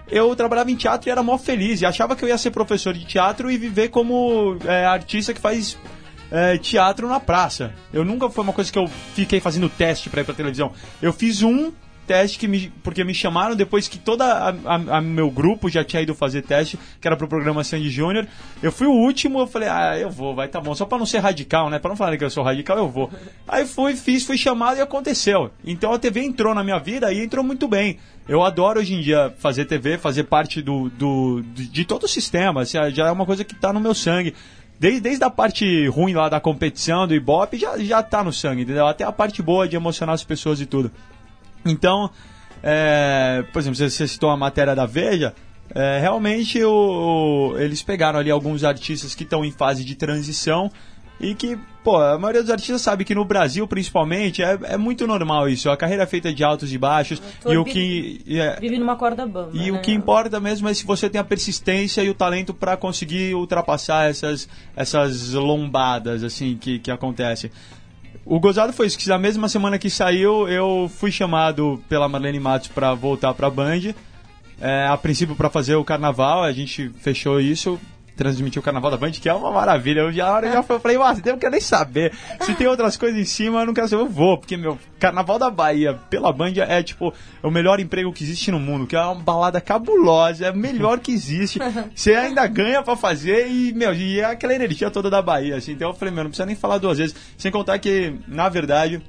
eu 0.09 0.35
trabalhava 0.37 0.71
em 0.71 0.77
teatro 0.77 1.09
e 1.09 1.13
era 1.13 1.23
mó 1.23 1.37
feliz. 1.37 1.81
E 1.81 1.87
achava 1.87 2.15
que 2.17 2.25
eu 2.25 2.29
ia 2.29 2.39
ser 2.39 2.51
professor 2.53 2.95
de 2.95 3.05
teatro 3.05 3.51
e 3.51 3.59
viver 3.59 3.89
como 3.89 4.57
é, 4.65 4.85
artista 4.87 5.35
que 5.35 5.41
faz 5.41 5.77
é, 6.31 6.57
teatro 6.59 7.09
na 7.09 7.21
praça. 7.21 7.73
Eu 7.93 8.05
nunca 8.05 8.31
foi 8.31 8.45
uma 8.45 8.53
coisa 8.53 8.73
que 8.73 8.79
eu 8.79 8.88
fiquei 9.14 9.40
fazendo 9.40 9.69
teste 9.69 10.09
pra 10.09 10.21
ir 10.21 10.25
pra 10.25 10.35
televisão. 10.35 10.73
Eu 11.03 11.12
fiz 11.12 11.43
um 11.43 11.73
teste 12.11 12.40
que 12.40 12.49
me, 12.49 12.73
porque 12.83 13.05
me 13.05 13.14
chamaram 13.14 13.55
depois 13.55 13.87
que 13.87 13.97
toda 13.97 14.25
a, 14.64 15.01
meu 15.01 15.31
grupo 15.31 15.69
já 15.69 15.85
tinha 15.85 16.03
ido 16.03 16.12
fazer 16.12 16.43
teste, 16.43 16.77
que 17.01 17.07
era 17.07 17.16
pro 17.16 17.29
programa 17.29 17.62
Sandy 17.62 17.88
Júnior. 17.88 18.27
Eu 18.61 18.73
fui 18.73 18.88
o 18.88 18.93
último, 18.93 19.38
eu 19.38 19.47
falei, 19.47 19.69
ah, 19.69 19.97
eu 19.97 20.11
vou, 20.11 20.35
vai, 20.35 20.49
tá 20.49 20.61
bom. 20.61 20.75
Só 20.75 20.85
pra 20.85 20.99
não 20.99 21.07
ser 21.07 21.19
radical, 21.19 21.71
né? 21.71 21.79
Pra 21.79 21.88
não 21.88 21.97
falar 21.97 22.16
que 22.16 22.25
eu 22.25 22.31
sou 22.31 22.43
radical, 22.43 22.77
eu 22.79 22.88
vou. 22.88 23.09
Aí 23.47 23.64
fui, 23.64 23.95
fiz, 23.95 24.25
fui 24.25 24.37
chamado 24.37 24.79
e 24.79 24.81
aconteceu. 24.81 25.53
Então 25.64 25.93
a 25.93 26.01
TV 26.01 26.21
entrou 26.21 26.53
na 26.53 26.64
minha 26.64 26.81
vida 26.81 27.12
e 27.12 27.23
entrou 27.23 27.45
muito 27.45 27.69
bem. 27.69 27.99
Eu 28.29 28.43
adoro 28.43 28.81
hoje 28.81 28.95
em 28.95 29.01
dia 29.01 29.33
fazer 29.38 29.64
TV, 29.66 29.97
fazer 29.97 30.25
parte 30.25 30.61
do, 30.61 30.88
do, 30.90 31.43
de, 31.55 31.69
de 31.69 31.85
todo 31.85 32.05
o 32.05 32.09
sistema. 32.09 32.62
assim, 32.62 32.79
já 32.93 33.07
é 33.07 33.11
uma 33.12 33.27
coisa 33.27 33.45
que 33.45 33.55
tá 33.55 33.73
no 33.73 33.79
meu 33.79 33.95
sangue. 33.95 34.35
Desde, 34.81 34.99
desde 35.01 35.23
a 35.23 35.29
parte 35.29 35.87
ruim 35.88 36.14
lá 36.14 36.31
da 36.31 36.40
competição, 36.40 37.07
do 37.07 37.14
Ibope, 37.14 37.59
já, 37.59 37.77
já 37.79 38.03
tá 38.03 38.25
no 38.25 38.33
sangue, 38.33 38.62
entendeu? 38.62 38.87
Até 38.87 39.05
a 39.05 39.12
parte 39.12 39.43
boa 39.43 39.69
de 39.69 39.77
emocionar 39.77 40.14
as 40.14 40.25
pessoas 40.25 40.59
e 40.59 40.64
tudo. 40.64 40.90
Então, 41.66 42.11
é, 42.62 43.45
por 43.53 43.59
exemplo, 43.59 43.77
você, 43.77 44.09
citou 44.09 44.31
a 44.31 44.37
matéria 44.38 44.75
da 44.75 44.87
Veja, 44.87 45.35
é, 45.75 45.99
realmente 46.01 46.64
o, 46.64 47.53
o- 47.53 47.59
eles 47.59 47.83
pegaram 47.83 48.19
ali 48.19 48.31
alguns 48.31 48.64
artistas 48.64 49.14
que 49.14 49.23
estão 49.23 49.45
em 49.45 49.51
fase 49.53 49.85
de 49.85 49.95
transição 49.95 50.71
e 51.21 51.35
que, 51.35 51.59
pô, 51.85 51.99
a 51.99 52.19
maioria 52.19 52.41
dos 52.41 52.51
artistas 52.51 52.81
sabe 52.81 53.05
que 53.05 53.15
no 53.15 53.25
Brasil, 53.25 53.69
principalmente, 53.69 54.43
é, 54.43 54.59
é 54.63 54.77
muito 54.79 55.07
normal 55.07 55.49
isso. 55.49 55.69
A 55.69 55.77
carreira 55.77 56.05
é 56.05 56.07
feita 56.07 56.33
de 56.33 56.43
altos 56.43 56.73
e 56.73 56.79
baixos 56.79 57.23
e 57.47 57.57
o 57.57 57.65
que... 57.65 58.23
é- 58.27 58.59
Vive 58.59 58.79
numa 58.79 58.97
corda 58.97 59.27
bamba. 59.27 59.51
e 59.53 59.71
né? 59.71 59.79
o 59.79 59.83
que 59.83 59.93
importa 59.93 60.41
mesmo 60.41 60.69
é 60.69 60.73
se 60.75 60.85
você 60.85 61.11
tem 61.11 61.21
a 61.21 61.25
persistência 61.25 62.03
e 62.03 62.09
o 62.09 62.15
talento 62.15 62.55
para 62.55 62.77
conseguir 62.77 63.35
ultrapassar 63.35 64.09
essas, 64.09 64.49
essas 64.75 65.35
lombadas 65.35 66.25
assim 66.25 66.57
que, 66.57 66.79
que 66.79 66.91
acontecem. 66.91 67.51
O 68.25 68.39
gozado 68.41 68.73
foi 68.73 68.87
isso, 68.87 68.99
que 68.99 69.09
na 69.09 69.19
mesma 69.19 69.49
semana 69.49 69.79
que 69.79 69.91
saiu, 69.91 70.49
eu 70.49 70.91
fui 70.95 71.11
chamado 71.11 71.83
pela 71.89 72.09
Marlene 72.09 72.41
Matos 72.41 72.69
para 72.69 72.95
voltar 72.95 73.35
para 73.35 73.51
Band. 73.51 73.95
É, 74.61 74.87
a 74.87 74.97
princípio 74.97 75.35
para 75.35 75.49
fazer 75.49 75.75
o 75.75 75.85
carnaval, 75.85 76.43
a 76.43 76.53
gente 76.53 76.91
fechou 77.01 77.41
isso, 77.41 77.81
transmitiu 78.21 78.61
o 78.61 78.63
carnaval 78.63 78.91
da 78.91 78.99
Band, 78.99 79.13
que 79.13 79.29
é 79.29 79.33
uma 79.33 79.51
maravilha. 79.51 80.01
Eu 80.01 80.13
já, 80.13 80.39
eu 80.43 80.53
já 80.53 80.63
falei, 80.63 80.99
nossa, 80.99 81.23
eu 81.25 81.33
não 81.33 81.39
quero 81.39 81.53
nem 81.53 81.61
saber. 81.61 82.13
Se 82.43 82.53
tem 82.55 82.67
outras 82.67 82.95
coisas 82.95 83.19
em 83.19 83.25
cima, 83.25 83.61
eu 83.61 83.67
não 83.67 83.73
quero 83.73 83.89
saber, 83.89 84.03
eu 84.03 84.09
vou, 84.09 84.37
porque 84.37 84.59
meu 84.59 84.79
carnaval 84.99 85.39
da 85.39 85.49
Bahia 85.49 85.95
pela 86.11 86.31
Band 86.31 86.53
é 86.59 86.83
tipo 86.83 87.15
o 87.43 87.51
melhor 87.51 87.81
emprego 87.81 88.13
que 88.13 88.23
existe 88.23 88.51
no 88.51 88.61
mundo, 88.61 88.87
que 88.87 88.95
é 88.95 89.01
uma 89.01 89.15
balada 89.15 89.59
cabulosa, 89.59 90.45
é 90.47 90.51
o 90.51 90.57
melhor 90.57 90.99
que 91.01 91.11
existe. 91.13 91.59
Você 91.97 92.15
ainda 92.15 92.47
ganha 92.47 92.83
pra 92.83 92.95
fazer 92.95 93.49
e, 93.51 93.73
meu, 93.73 93.95
e 93.95 94.21
é 94.21 94.25
aquela 94.27 94.55
energia 94.55 94.91
toda 94.91 95.09
da 95.09 95.23
Bahia, 95.23 95.57
assim. 95.57 95.73
Então 95.73 95.89
eu 95.89 95.95
falei, 95.95 96.13
meu, 96.13 96.25
não 96.25 96.31
precisa 96.31 96.45
nem 96.45 96.55
falar 96.55 96.77
duas 96.77 96.99
vezes. 96.99 97.17
Sem 97.39 97.51
contar 97.51 97.79
que, 97.79 98.15
na 98.29 98.51
verdade, 98.51 99.01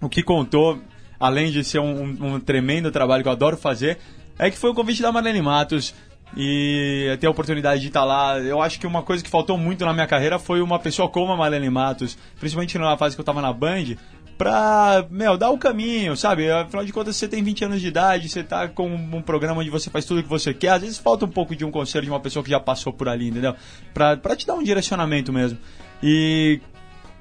o 0.00 0.08
que 0.08 0.22
contou, 0.22 0.78
além 1.18 1.50
de 1.50 1.64
ser 1.64 1.80
um, 1.80 2.02
um- 2.04 2.34
um 2.34 2.40
tremendo 2.40 2.90
trabalho 2.92 3.24
que 3.24 3.28
eu 3.28 3.32
adoro 3.32 3.56
fazer, 3.56 3.98
é 4.38 4.48
que 4.48 4.56
foi 4.56 4.70
o 4.70 4.74
convite 4.74 5.02
da 5.02 5.10
Marlene 5.10 5.42
Matos 5.42 5.92
e 6.36 7.16
ter 7.20 7.26
a 7.26 7.30
oportunidade 7.30 7.80
de 7.80 7.88
estar 7.88 8.04
lá. 8.04 8.38
Eu 8.38 8.60
acho 8.60 8.78
que 8.78 8.86
uma 8.86 9.02
coisa 9.02 9.22
que 9.22 9.30
faltou 9.30 9.56
muito 9.56 9.84
na 9.84 9.92
minha 9.92 10.06
carreira 10.06 10.38
foi 10.38 10.60
uma 10.60 10.78
pessoa 10.78 11.08
como 11.08 11.32
a 11.32 11.36
Marlene 11.36 11.70
Matos, 11.70 12.16
principalmente 12.38 12.78
na 12.78 12.96
fase 12.96 13.16
que 13.16 13.20
eu 13.20 13.24
tava 13.24 13.40
na 13.40 13.52
Band, 13.52 13.96
pra, 14.38 15.04
meu, 15.10 15.36
dar 15.36 15.50
o 15.50 15.58
caminho, 15.58 16.16
sabe? 16.16 16.48
Afinal 16.48 16.84
de 16.84 16.92
contas, 16.92 17.16
você 17.16 17.26
tem 17.26 17.42
20 17.42 17.64
anos 17.64 17.80
de 17.80 17.88
idade, 17.88 18.28
você 18.28 18.44
tá 18.44 18.68
com 18.68 18.88
um 18.88 19.20
programa 19.20 19.60
onde 19.60 19.68
você 19.68 19.90
faz 19.90 20.04
tudo 20.04 20.20
o 20.20 20.22
que 20.22 20.28
você 20.28 20.54
quer. 20.54 20.70
Às 20.70 20.82
vezes 20.82 20.98
falta 20.98 21.24
um 21.24 21.30
pouco 21.30 21.56
de 21.56 21.64
um 21.64 21.70
conselho 21.70 22.04
de 22.04 22.10
uma 22.10 22.20
pessoa 22.20 22.44
que 22.44 22.50
já 22.50 22.60
passou 22.60 22.92
por 22.92 23.08
ali, 23.08 23.28
entendeu? 23.28 23.54
Pra, 23.92 24.16
pra 24.16 24.36
te 24.36 24.46
dar 24.46 24.54
um 24.54 24.62
direcionamento 24.62 25.32
mesmo. 25.32 25.58
E 26.00 26.60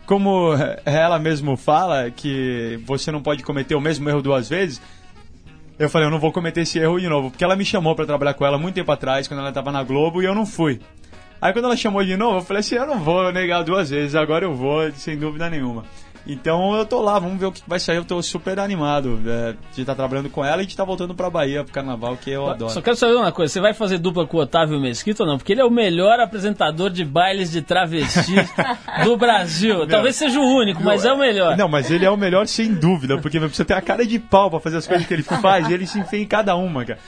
como 0.05 0.51
ela 0.85 1.17
mesmo 1.17 1.57
fala 1.57 2.11
que 2.11 2.79
você 2.85 3.11
não 3.11 3.21
pode 3.21 3.43
cometer 3.43 3.73
o 3.73 3.81
mesmo 3.81 4.07
erro 4.07 4.21
duas 4.21 4.47
vezes, 4.47 4.79
eu 5.79 5.89
falei, 5.89 6.07
eu 6.07 6.11
não 6.11 6.19
vou 6.19 6.31
cometer 6.31 6.61
esse 6.61 6.79
erro 6.79 6.99
de 6.99 7.07
novo, 7.07 7.29
porque 7.29 7.43
ela 7.43 7.55
me 7.55 7.63
chamou 7.65 7.95
pra 7.95 8.05
trabalhar 8.05 8.33
com 8.33 8.45
ela 8.45 8.57
muito 8.57 8.75
tempo 8.75 8.91
atrás, 8.91 9.27
quando 9.27 9.41
ela 9.41 9.51
tava 9.51 9.71
na 9.71 9.83
Globo, 9.83 10.21
e 10.21 10.25
eu 10.25 10.33
não 10.33 10.45
fui. 10.45 10.79
Aí 11.39 11.53
quando 11.53 11.65
ela 11.65 11.77
chamou 11.77 12.03
de 12.03 12.17
novo, 12.17 12.39
eu 12.39 12.41
falei 12.41 12.61
assim, 12.61 12.75
eu 12.75 12.87
não 12.87 12.99
vou 12.99 13.31
negar 13.31 13.63
duas 13.63 13.89
vezes, 13.91 14.15
agora 14.15 14.45
eu 14.45 14.55
vou, 14.55 14.91
sem 14.93 15.17
dúvida 15.17 15.49
nenhuma. 15.49 15.85
Então 16.27 16.75
eu 16.75 16.85
tô 16.85 17.01
lá, 17.01 17.17
vamos 17.19 17.39
ver 17.39 17.45
o 17.45 17.51
que 17.51 17.61
vai 17.67 17.79
sair, 17.79 17.97
eu 17.97 18.05
tô 18.05 18.21
super 18.21 18.59
animado 18.59 19.19
é, 19.25 19.55
de 19.73 19.81
estar 19.81 19.95
trabalhando 19.95 20.29
com 20.29 20.43
ela 20.43 20.61
e 20.61 20.65
de 20.65 20.73
estar 20.73 20.83
voltando 20.83 21.15
pra 21.15 21.29
Bahia 21.29 21.63
pro 21.63 21.71
carnaval, 21.73 22.17
que 22.17 22.29
eu 22.29 22.49
adoro. 22.49 22.71
Só 22.73 22.81
quero 22.81 22.95
saber 22.97 23.15
uma 23.15 23.31
coisa, 23.31 23.53
você 23.53 23.61
vai 23.61 23.73
fazer 23.73 23.97
dupla 23.97 24.27
com 24.27 24.37
o 24.37 24.41
Otávio 24.41 24.79
Mesquita 24.79 25.23
ou 25.23 25.29
não? 25.29 25.37
Porque 25.37 25.53
ele 25.53 25.61
é 25.61 25.65
o 25.65 25.71
melhor 25.71 26.19
apresentador 26.19 26.89
de 26.89 27.05
bailes 27.05 27.51
de 27.51 27.61
travestis 27.61 28.49
do 29.05 29.15
Brasil. 29.15 29.87
Talvez 29.87 30.15
seja 30.15 30.39
o 30.39 30.43
único, 30.43 30.83
mas 30.83 31.05
é 31.05 31.13
o 31.13 31.17
melhor. 31.17 31.55
Não, 31.55 31.67
mas 31.69 31.89
ele 31.89 32.05
é 32.05 32.09
o 32.09 32.17
melhor 32.17 32.45
sem 32.47 32.73
dúvida, 32.73 33.17
porque 33.19 33.39
você 33.39 33.63
tem 33.63 33.77
a 33.77 33.81
cara 33.81 34.05
de 34.05 34.19
pau 34.19 34.49
pra 34.49 34.59
fazer 34.59 34.77
as 34.77 34.87
coisas 34.87 35.07
que 35.07 35.13
ele 35.13 35.23
faz 35.23 35.69
e 35.69 35.73
ele 35.73 35.87
se 35.87 35.97
enfia 35.99 36.19
em 36.19 36.27
cada 36.27 36.55
uma, 36.55 36.83
cara. 36.83 36.99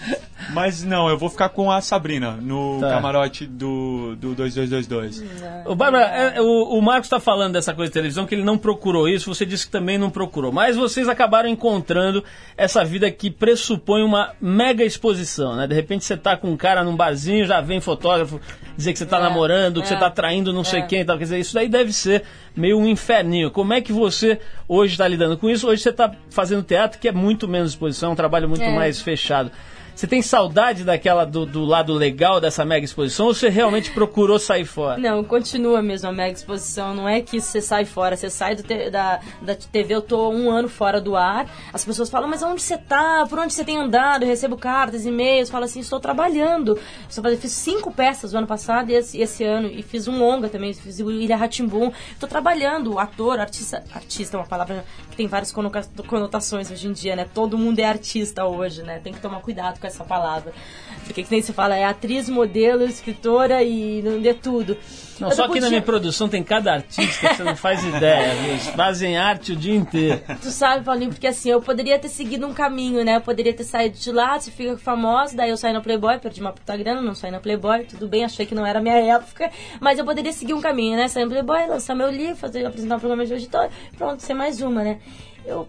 Mas 0.54 0.84
não, 0.84 1.10
eu 1.10 1.18
vou 1.18 1.30
ficar 1.30 1.50
com 1.50 1.70
a 1.70 1.82
Sabrina 1.82 2.32
no 2.42 2.80
Tá. 2.80 2.90
camarote 2.92 3.46
do, 3.46 4.16
do 4.16 4.34
2222. 4.34 5.24
O 5.66 5.76
Bárbara, 5.76 6.06
é, 6.06 6.38
é, 6.38 6.42
o, 6.42 6.78
o 6.78 6.82
Marcos 6.82 7.08
está 7.08 7.20
falando 7.20 7.54
dessa 7.54 7.74
coisa 7.74 7.90
de 7.90 7.94
televisão, 7.94 8.26
que 8.26 8.34
ele 8.34 8.44
não 8.44 8.58
procurou 8.58 9.09
isso, 9.10 9.34
você 9.34 9.46
disse 9.46 9.66
que 9.66 9.72
também 9.72 9.98
não 9.98 10.10
procurou. 10.10 10.52
Mas 10.52 10.76
vocês 10.76 11.08
acabaram 11.08 11.50
encontrando 11.50 12.24
essa 12.58 12.84
vida 12.84 13.10
que 13.12 13.30
pressupõe 13.32 14.02
uma 14.04 14.34
mega 14.40 14.84
exposição, 14.84 15.56
né? 15.56 15.68
De 15.68 15.76
repente 15.76 16.06
você 16.06 16.16
tá 16.18 16.38
com 16.38 16.50
um 16.52 16.58
cara 16.58 16.84
num 16.84 16.96
barzinho, 16.96 17.46
já 17.46 17.62
vem 17.62 17.80
fotógrafo 17.80 18.40
dizer 18.78 18.94
que 18.94 19.00
você 19.00 19.06
tá 19.06 19.18
É, 19.18 19.22
namorando, 19.22 19.82
que 19.82 19.88
é, 19.88 19.90
você 19.90 19.96
tá 19.98 20.10
traindo 20.10 20.54
não 20.54 20.64
sei 20.64 20.80
é. 20.80 20.86
quem 20.86 21.02
e 21.02 21.06
tal. 21.06 21.18
Quer 21.18 21.24
dizer, 21.26 21.40
isso 21.40 21.54
daí 21.54 21.68
deve 21.68 21.92
ser 21.92 22.24
meio 22.56 22.78
um 22.78 22.88
inferninho. 22.88 23.52
Como 23.52 23.74
é 23.74 23.82
que 23.82 23.92
você 23.92 24.40
hoje 24.68 24.94
está 24.94 25.08
lidando 25.08 25.38
com 25.38 25.50
isso? 25.50 25.68
Hoje 25.68 25.82
você 25.82 25.90
está 25.90 26.12
fazendo 26.30 26.64
teatro, 26.64 27.00
que 27.00 27.08
é 27.08 27.12
muito 27.12 27.48
menos 27.48 27.72
exposição, 27.72 28.12
um 28.14 28.16
trabalho 28.16 28.48
muito 28.48 28.64
É. 28.64 28.76
mais 28.76 29.02
fechado. 29.02 29.52
Você 30.00 30.08
tem 30.08 30.22
saudade 30.22 30.86
daquela 30.86 31.26
do, 31.26 31.46
do 31.46 31.66
lado 31.66 31.92
legal 31.94 32.40
dessa 32.40 32.64
mega 32.64 32.86
exposição 32.86 33.26
ou 33.26 33.34
você 33.34 33.50
realmente 33.50 33.92
procurou 33.92 34.40
sair 34.40 34.64
fora? 34.64 34.98
Não, 34.98 35.22
continua 35.26 35.82
mesmo 35.82 36.08
a 36.08 36.12
mega 36.14 36.32
exposição. 36.38 36.94
Não 36.96 37.06
é 37.06 37.20
que 37.20 37.42
você 37.42 37.60
sai 37.60 37.84
fora, 37.84 38.16
você 38.16 38.30
sai 38.30 38.56
te- 38.56 38.90
da, 38.90 39.20
da 39.42 39.56
TV, 39.56 39.96
eu 39.96 40.02
tô 40.02 40.30
um 40.30 40.50
ano 40.50 40.70
fora 40.70 41.02
do 41.02 41.18
ar. 41.18 41.54
As 41.74 41.84
pessoas 41.84 42.10
falam, 42.10 42.30
mas 42.30 42.42
onde 42.42 42.62
você 42.62 42.78
tá? 42.78 43.26
Por 43.30 43.40
onde 43.40 43.52
você 43.52 43.66
tem 43.66 43.76
andado? 43.78 44.24
Eu 44.24 44.30
recebo 44.30 44.56
cartas, 44.56 45.06
e-mails, 45.06 45.50
falo 45.50 45.66
assim, 45.66 45.82
estou 45.82 46.00
trabalhando. 46.00 46.80
Fazendo- 47.10 47.38
fiz 47.38 47.52
cinco 47.52 47.92
peças 47.92 48.34
o 48.34 48.38
ano 48.38 48.48
passado 48.48 48.90
e 48.92 48.96
esse, 48.96 49.20
esse 49.20 49.44
ano. 49.44 49.68
E 49.68 49.84
fiz 49.84 50.08
um 50.08 50.18
longa 50.18 50.48
também, 50.48 50.72
fiz 50.74 51.02
o 51.02 51.12
Ilha 51.12 51.36
Ratimbum. 51.36 51.92
Estou 52.14 52.30
trabalhando, 52.30 52.98
ator, 52.98 53.38
artista. 53.38 53.84
Artista 53.94 54.38
é 54.38 54.40
uma 54.40 54.48
palavra 54.48 54.86
que 55.12 55.18
tem 55.18 55.28
várias 55.28 55.54
conotações 56.08 56.72
hoje 56.72 56.88
em 56.88 56.94
dia, 56.94 57.18
né? 57.18 57.28
Todo 57.34 57.58
mundo 57.58 57.80
é 57.80 57.84
artista 57.84 58.46
hoje, 58.46 58.82
né? 58.82 59.02
Tem 59.04 59.12
que 59.12 59.20
tomar 59.20 59.42
cuidado 59.42 59.78
com 59.78 59.89
essa 59.90 60.04
palavra. 60.06 60.54
Porque 61.06 61.24
que 61.24 61.32
nem 61.32 61.42
se 61.42 61.52
fala, 61.54 61.76
é 61.76 61.84
atriz, 61.86 62.30
modelo, 62.30 62.84
escritora 62.84 63.64
e 63.64 64.02
não 64.04 64.22
dê 64.22 64.34
tudo. 64.34 64.78
Não, 65.20 65.30
Eu 65.30 65.36
só 65.36 65.42
aqui 65.44 65.56
na 65.56 65.56
podia- 65.56 65.70
minha 65.70 65.82
produção 65.82 66.30
tem 66.30 66.42
cada 66.44 66.72
artista 66.74 67.28
que 67.30 67.36
você 67.36 67.44
não 67.44 67.56
faz 67.56 67.84
ideia. 67.84 68.34
Eles 68.48 68.68
fazem 68.68 69.18
arte 69.18 69.52
o 69.52 69.56
dia 69.56 69.76
inteiro. 69.76 70.22
Tu 70.42 70.50
sabe, 70.52 70.86
Paulinho, 70.86 71.10
porque 71.12 71.28
assim, 71.28 71.50
eu 71.50 71.62
poderia 71.62 71.98
ter 72.00 72.08
seguido 72.10 72.46
um 72.48 72.54
caminho, 72.54 73.04
né? 73.04 73.18
Eu 73.18 73.22
poderia 73.22 73.54
ter 73.54 73.64
saído 73.66 73.98
de 73.98 74.12
lá, 74.12 74.40
se 74.40 74.52
fica 74.52 74.78
famosa, 74.78 75.36
daí 75.36 75.50
eu 75.50 75.58
saí 75.58 75.74
na 75.74 75.82
Playboy, 75.82 76.20
perdi 76.20 76.40
uma 76.42 76.54
puta 76.54 76.78
grana, 76.78 77.02
não 77.02 77.16
saí 77.16 77.32
na 77.32 77.40
Playboy, 77.40 77.84
tudo 77.86 78.08
bem, 78.08 78.24
achei 78.24 78.46
que 78.46 78.56
não 78.56 78.66
era 78.66 78.80
a 78.80 78.82
minha 78.82 78.96
época, 79.16 79.50
mas 79.82 79.98
eu 80.00 80.06
poderia 80.06 80.32
seguir 80.32 80.54
um 80.54 80.62
caminho, 80.62 80.96
né? 80.96 81.08
Sair 81.08 81.24
na 81.26 81.32
Playboy, 81.32 81.68
lançar 81.68 81.96
meu 81.96 82.10
livro, 82.10 82.36
fazer, 82.36 82.66
apresentar 82.66 82.96
um 82.96 83.00
programa 83.00 83.26
de 83.26 83.34
auditório, 83.34 83.72
pronto, 83.98 84.22
ser 84.22 84.36
mais 84.36 84.62
uma, 84.62 84.84
né? 84.84 85.00
Eu 85.46 85.68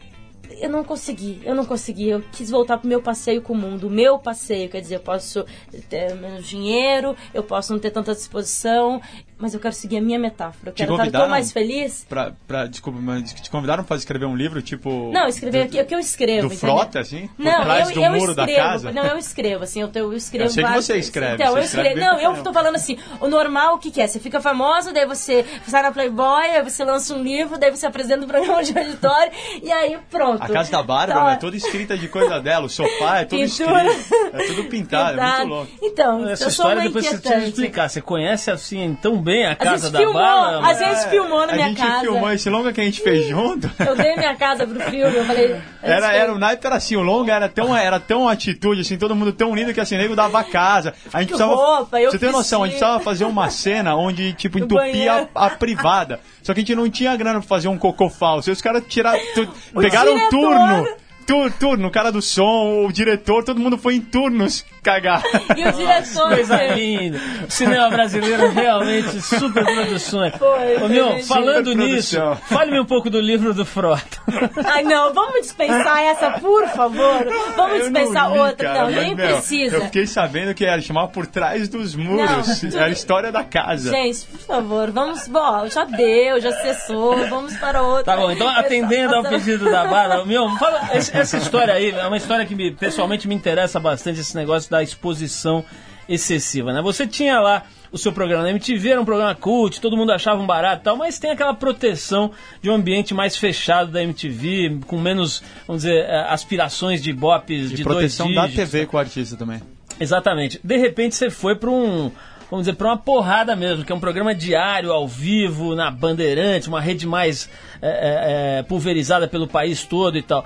eu 0.59 0.69
não 0.69 0.85
consegui, 0.85 1.41
eu 1.45 1.55
não 1.55 1.65
consegui. 1.65 2.09
Eu 2.09 2.23
quis 2.33 2.51
voltar 2.51 2.79
pro 2.79 2.89
meu 2.89 3.03
passeio 3.03 3.43
com 3.43 3.53
o 3.53 3.57
mundo. 3.57 3.87
O 3.87 3.91
meu 3.91 4.19
passeio, 4.19 4.69
quer 4.69 4.81
dizer, 4.81 4.97
eu 4.97 5.01
posso 5.01 5.45
ter 5.89 6.15
menos 6.15 6.47
dinheiro, 6.47 7.17
eu 7.33 7.43
posso 7.43 7.73
não 7.73 7.79
ter 7.79 7.91
tanta 7.91 8.15
disposição, 8.15 9.01
mas 9.41 9.55
eu 9.55 9.61
quero 9.61 9.75
seguir 9.75 9.97
a 9.97 10.01
minha 10.01 10.19
metáfora. 10.19 10.71
Eu 10.71 10.73
Te 10.75 10.79
quero 10.87 10.95
estar 10.95 11.11
tão 11.11 11.29
mais 11.29 11.51
feliz. 11.51 12.05
Pra, 12.09 12.33
pra, 12.47 12.67
desculpa, 12.67 12.99
mas 13.01 13.33
te 13.33 13.51
convidaram 13.51 13.83
pra 13.83 13.97
escrever 13.97 14.27
um 14.27 14.37
livro, 14.37 14.61
tipo... 14.63 15.11
Não, 15.13 15.27
escrever 15.27 15.63
aqui, 15.63 15.81
o 15.81 15.87
que 15.87 15.95
eu 15.95 15.99
escrevo. 15.99 16.49
Do? 16.49 16.55
Frota, 16.57 17.01
assim? 17.01 17.29
Por 17.37 17.45
Não, 17.45 17.63
trás 17.63 17.89
eu, 17.89 17.95
do 17.95 18.05
eu 18.05 18.13
muro 18.13 18.35
da 18.35 18.45
escrevo. 18.45 18.69
casa? 18.69 18.93
Não, 18.93 19.05
eu 19.07 19.19
escrevo, 19.19 19.65
assim, 19.65 19.81
eu, 19.81 19.91
eu 19.95 20.13
escrevo 20.13 20.45
Eu 20.45 20.51
sei 20.51 20.65
que 20.65 20.73
você 20.73 20.97
escreve, 20.99 21.35
Então, 21.35 21.53
você 21.53 21.59
eu 21.59 21.63
escreve 21.65 21.89
escrevo. 22.01 22.23
Não, 22.23 22.37
eu 22.37 22.43
tô 22.43 22.53
falando 22.53 22.77
assim, 22.77 22.99
o 23.21 23.29
normal, 23.29 23.77
o 23.77 23.79
que, 23.79 23.91
que 23.91 24.01
é? 24.01 24.07
Você 24.07 24.21
fica 24.21 24.41
famosa, 24.41 24.93
daí 24.93 25.07
você 25.07 25.45
sai 25.67 25.83
na 25.83 25.91
Playboy, 25.91 26.45
aí 26.45 26.63
você 26.63 26.85
lança 26.85 27.15
um 27.15 27.23
livro, 27.23 27.59
daí 27.59 27.71
você 27.71 27.87
apresenta 27.87 28.25
um 28.25 28.29
programa 28.29 28.63
de 28.63 28.77
auditório, 28.79 29.33
e 29.63 29.73
aí 29.73 29.99
pronto. 30.11 30.43
A 30.43 30.49
casa 30.49 30.71
da 30.71 30.83
Bárbara 30.83 31.21
Então, 31.21 31.31
é 31.31 31.37
toda 31.37 31.57
escrita 31.57 31.97
de 31.97 32.09
coisa 32.09 32.41
dela, 32.41 32.67
o 32.67 32.69
sofá 32.69 33.21
é 33.21 33.25
todo 33.25 33.39
Pintura. 33.41 33.87
escrito, 33.87 34.37
é 34.37 34.47
tudo 34.47 34.65
pintado, 34.65 35.19
é 35.21 35.37
muito 35.39 35.49
louco. 35.49 35.73
Então, 35.83 36.29
Essa 36.29 36.45
eu 36.45 36.51
sou 36.51 36.67
história 36.67 36.77
uma 36.83 36.89
depois 36.89 37.07
você 37.07 37.19
precisa 37.19 37.47
explicar. 37.47 37.89
Você 37.89 38.01
conhece 38.01 38.51
assim 38.51 38.97
tão 39.01 39.21
bem 39.21 39.30
a 39.47 39.53
A 39.53 39.57
casa 39.57 39.83
gente 39.85 39.93
da 39.93 39.99
filmou, 39.99 40.21
Bárbara? 40.21 40.57
a 40.59 40.61
mas- 40.61 40.79
gente 40.79 41.11
filmou 41.11 41.47
na 41.47 41.53
a 41.53 41.57
minha 41.57 41.69
gente 41.69 41.79
casa. 41.81 42.01
filmou 42.01 42.33
esse 42.33 42.51
longa 42.51 42.73
que 42.73 42.81
a 42.81 42.85
gente 42.85 43.01
fez 43.03 43.27
junto. 43.29 43.71
Eu 43.79 43.97
dei 43.97 44.17
minha 44.17 44.35
casa 44.37 44.67
pro 44.67 44.81
filme, 44.91 45.17
eu 45.17 45.25
falei... 45.25 45.57
Era, 45.83 46.13
era, 46.13 46.35
o 46.35 46.39
naipe 46.39 46.67
era 46.67 46.77
assim, 46.77 46.95
o 46.95 47.01
longa 47.01 47.33
era 47.33 47.49
tão, 47.49 47.75
era 47.75 47.99
tão 47.99 48.29
atitude, 48.29 48.83
assim, 48.83 48.99
todo 48.99 49.17
mundo 49.17 49.33
tão 49.33 49.51
unido 49.51 49.73
que 49.73 49.81
assim, 49.81 49.97
nego 49.97 50.15
dava 50.15 50.39
a 50.41 50.45
casa. 50.45 50.93
A 51.11 51.21
gente 51.21 51.29
precisava. 51.31 51.55
roupa, 51.55 51.99
eu 51.99 52.11
você 52.11 52.19
tem 52.19 52.31
noção, 52.31 52.63
a 52.63 52.67
gente 52.67 52.77
precisava 52.77 53.03
fazer 53.03 53.25
uma 53.25 53.49
cena 53.49 53.97
onde, 53.97 54.35
tipo, 54.35 54.59
entupia 54.59 55.27
a, 55.35 55.47
a 55.47 55.51
privada. 55.51 56.21
Só 56.43 56.53
que 56.53 56.61
a 56.61 56.63
gente 56.63 56.75
não 56.75 56.89
tinha 56.91 57.17
grana 57.17 57.39
pra 57.41 57.49
fazer 57.49 57.69
um 57.69 57.79
cocô 57.79 58.11
falso. 58.11 58.51
E 58.51 58.53
os 58.53 58.61
caras 58.61 58.83
tiraram. 58.87 59.19
tu- 59.35 59.49
pegaram 59.81 60.13
um 60.13 60.17
diretor. 60.17 60.31
turno. 60.39 60.87
Tur, 61.27 61.53
turno, 61.53 61.89
o 61.89 61.91
cara 61.93 62.11
do 62.11 62.21
som, 62.21 62.85
o 62.87 62.93
diretor, 62.93 63.45
todo 63.45 63.59
mundo 63.61 63.79
foi 63.79 63.95
em 63.95 64.01
turnos 64.01 64.65
cagar. 64.83 65.23
E 65.57 65.67
o 65.67 65.73
diretor... 65.73 66.29
Coisa 66.29 66.63
linda. 66.75 67.19
O 67.47 67.51
cinema 67.51 67.91
brasileiro 67.91 68.51
realmente 68.51 69.21
super 69.21 69.65
produções. 69.65 70.35
Foi, 70.37 70.77
Ô, 70.83 70.89
meu, 70.89 71.19
falando 71.25 71.75
nisso, 71.75 72.17
fale-me 72.47 72.81
um 72.81 72.85
pouco 72.85 73.11
do 73.11 73.21
livro 73.21 73.53
do 73.53 73.65
Frota. 73.65 74.19
Ai, 74.65 74.83
não, 74.83 75.13
vamos 75.13 75.43
dispensar 75.43 76.01
essa, 76.03 76.31
por 76.33 76.67
favor. 76.69 77.27
Vamos 77.57 77.77
Eu 77.79 77.81
dispensar 77.91 78.33
li, 78.33 78.39
outra. 78.39 78.57
cara, 78.69 78.79
não, 78.79 78.85
mas, 78.93 78.95
nem 78.95 79.15
meu, 79.15 79.27
precisa. 79.27 79.77
Eu 79.77 79.85
fiquei 79.87 80.07
sabendo 80.07 80.55
que 80.55 80.65
era 80.65 80.81
chamar 80.81 81.09
por 81.09 81.27
trás 81.27 81.69
dos 81.69 81.95
muros. 81.95 82.63
Não, 82.63 82.71
Era 82.79 82.87
a 82.87 82.91
história 82.91 83.33
da 83.33 83.43
casa. 83.45 83.91
Gente, 83.91 84.21
por 84.27 84.41
favor, 84.41 84.91
vamos. 84.91 85.27
Bom, 85.29 85.67
já 85.69 85.85
deu, 85.85 86.41
já 86.41 86.53
cessou, 86.53 87.27
vamos 87.29 87.57
para 87.57 87.83
outra. 87.83 88.05
Tá 88.05 88.17
bom, 88.17 88.31
então 88.31 88.49
atendendo 88.49 89.15
ao 89.17 89.23
pedido 89.25 89.65
da 89.71 89.85
Bárbara, 89.87 90.25
meu, 90.25 90.49
fala, 90.57 90.89
essa 90.93 91.37
história 91.37 91.75
aí 91.75 91.91
é 91.91 92.07
uma 92.07 92.17
história 92.17 92.47
que 92.47 92.55
me, 92.55 92.71
pessoalmente 92.71 93.27
me 93.29 93.35
interessa 93.35 93.79
bastante, 93.81 94.21
esse 94.21 94.35
negócio 94.37 94.70
da 94.71 94.83
exposição 94.83 95.65
excessiva, 96.09 96.73
né? 96.73 96.81
Você 96.83 97.07
tinha 97.07 97.39
lá 97.41 97.65
o 97.93 97.99
seu 97.99 98.13
programa 98.13 98.45
na 98.45 98.51
MTV, 98.51 98.91
era 98.91 99.01
um 99.01 99.05
programa 99.05 99.35
cult, 99.35 99.81
todo 99.81 99.97
mundo 99.97 100.13
achava 100.13 100.41
um 100.41 100.47
barato 100.47 100.83
e 100.83 100.85
tal, 100.85 100.97
mas 100.97 101.19
tem 101.19 101.31
aquela 101.31 101.55
proteção 101.55 102.31
de 102.63 102.71
um 102.71 102.75
ambiente 102.75 103.13
mais 103.13 103.37
fechado 103.37 103.91
da 103.91 104.03
MTV, 104.03 104.81
com 104.87 104.99
menos, 104.99 105.43
vamos 105.67 105.83
dizer, 105.83 106.05
eh, 106.05 106.27
aspirações 106.29 107.03
de 107.03 107.13
bopes 107.13 107.71
E 107.71 107.75
de 107.75 107.83
proteção 107.83 108.33
dois 108.33 108.51
da 108.51 108.57
TV 108.57 108.87
com 108.87 108.97
o 108.97 109.01
artista 109.01 109.37
também. 109.37 109.61
Exatamente. 109.99 110.61
De 110.63 110.77
repente 110.77 111.15
você 111.15 111.31
foi 111.31 111.57
para 111.57 111.71
um, 111.71 112.11
vamos 112.51 112.67
dizer, 112.67 112.77
para 112.77 112.89
uma 112.89 112.97
porrada 112.97 113.55
mesmo, 113.57 113.85
que 113.85 113.93
é 113.93 113.95
um 113.95 114.01
programa 114.01 114.35
diário, 114.35 114.93
ao 114.93 115.07
vivo, 115.07 115.75
na 115.75 115.91
Bandeirantes, 115.91 116.69
uma 116.69 116.81
rede 116.81 117.07
mais 117.07 117.51
é, 117.83 118.59
é, 118.59 118.63
pulverizada 118.63 119.29
pelo 119.29 119.47
país 119.47 119.85
todo 119.85 120.17
e 120.17 120.23
tal. 120.23 120.45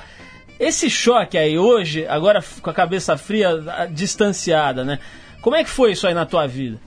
Esse 0.59 0.89
choque 0.89 1.37
aí 1.37 1.59
hoje, 1.59 2.07
agora 2.07 2.43
com 2.63 2.71
a 2.71 2.75
cabeça 2.75 3.17
fria, 3.17 3.51
distanciada, 3.91 4.85
né? 4.85 4.99
Como 5.43 5.57
é 5.57 5.65
que 5.65 5.71
foi 5.71 5.93
isso 5.93 6.07
aí 6.07 6.15
na 6.15 6.25
tua 6.25 6.47
vida? 6.47 6.79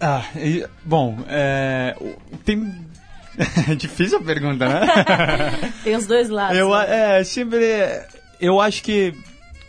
Ah, 0.00 0.22
e- 0.36 0.66
bom, 0.84 1.18
é, 1.28 1.94
tem. 2.44 2.86
É 3.70 3.74
difícil 3.76 4.18
a 4.18 4.22
pergunta, 4.22 4.68
né? 4.68 4.80
Tem 5.84 5.94
os 5.94 6.06
dois 6.08 6.28
lados. 6.28 6.56
eu, 6.58 6.70
né? 6.70 7.20
é, 7.20 7.24
sempre. 7.24 7.64
Eu 8.40 8.60
acho 8.60 8.82
que 8.82 9.14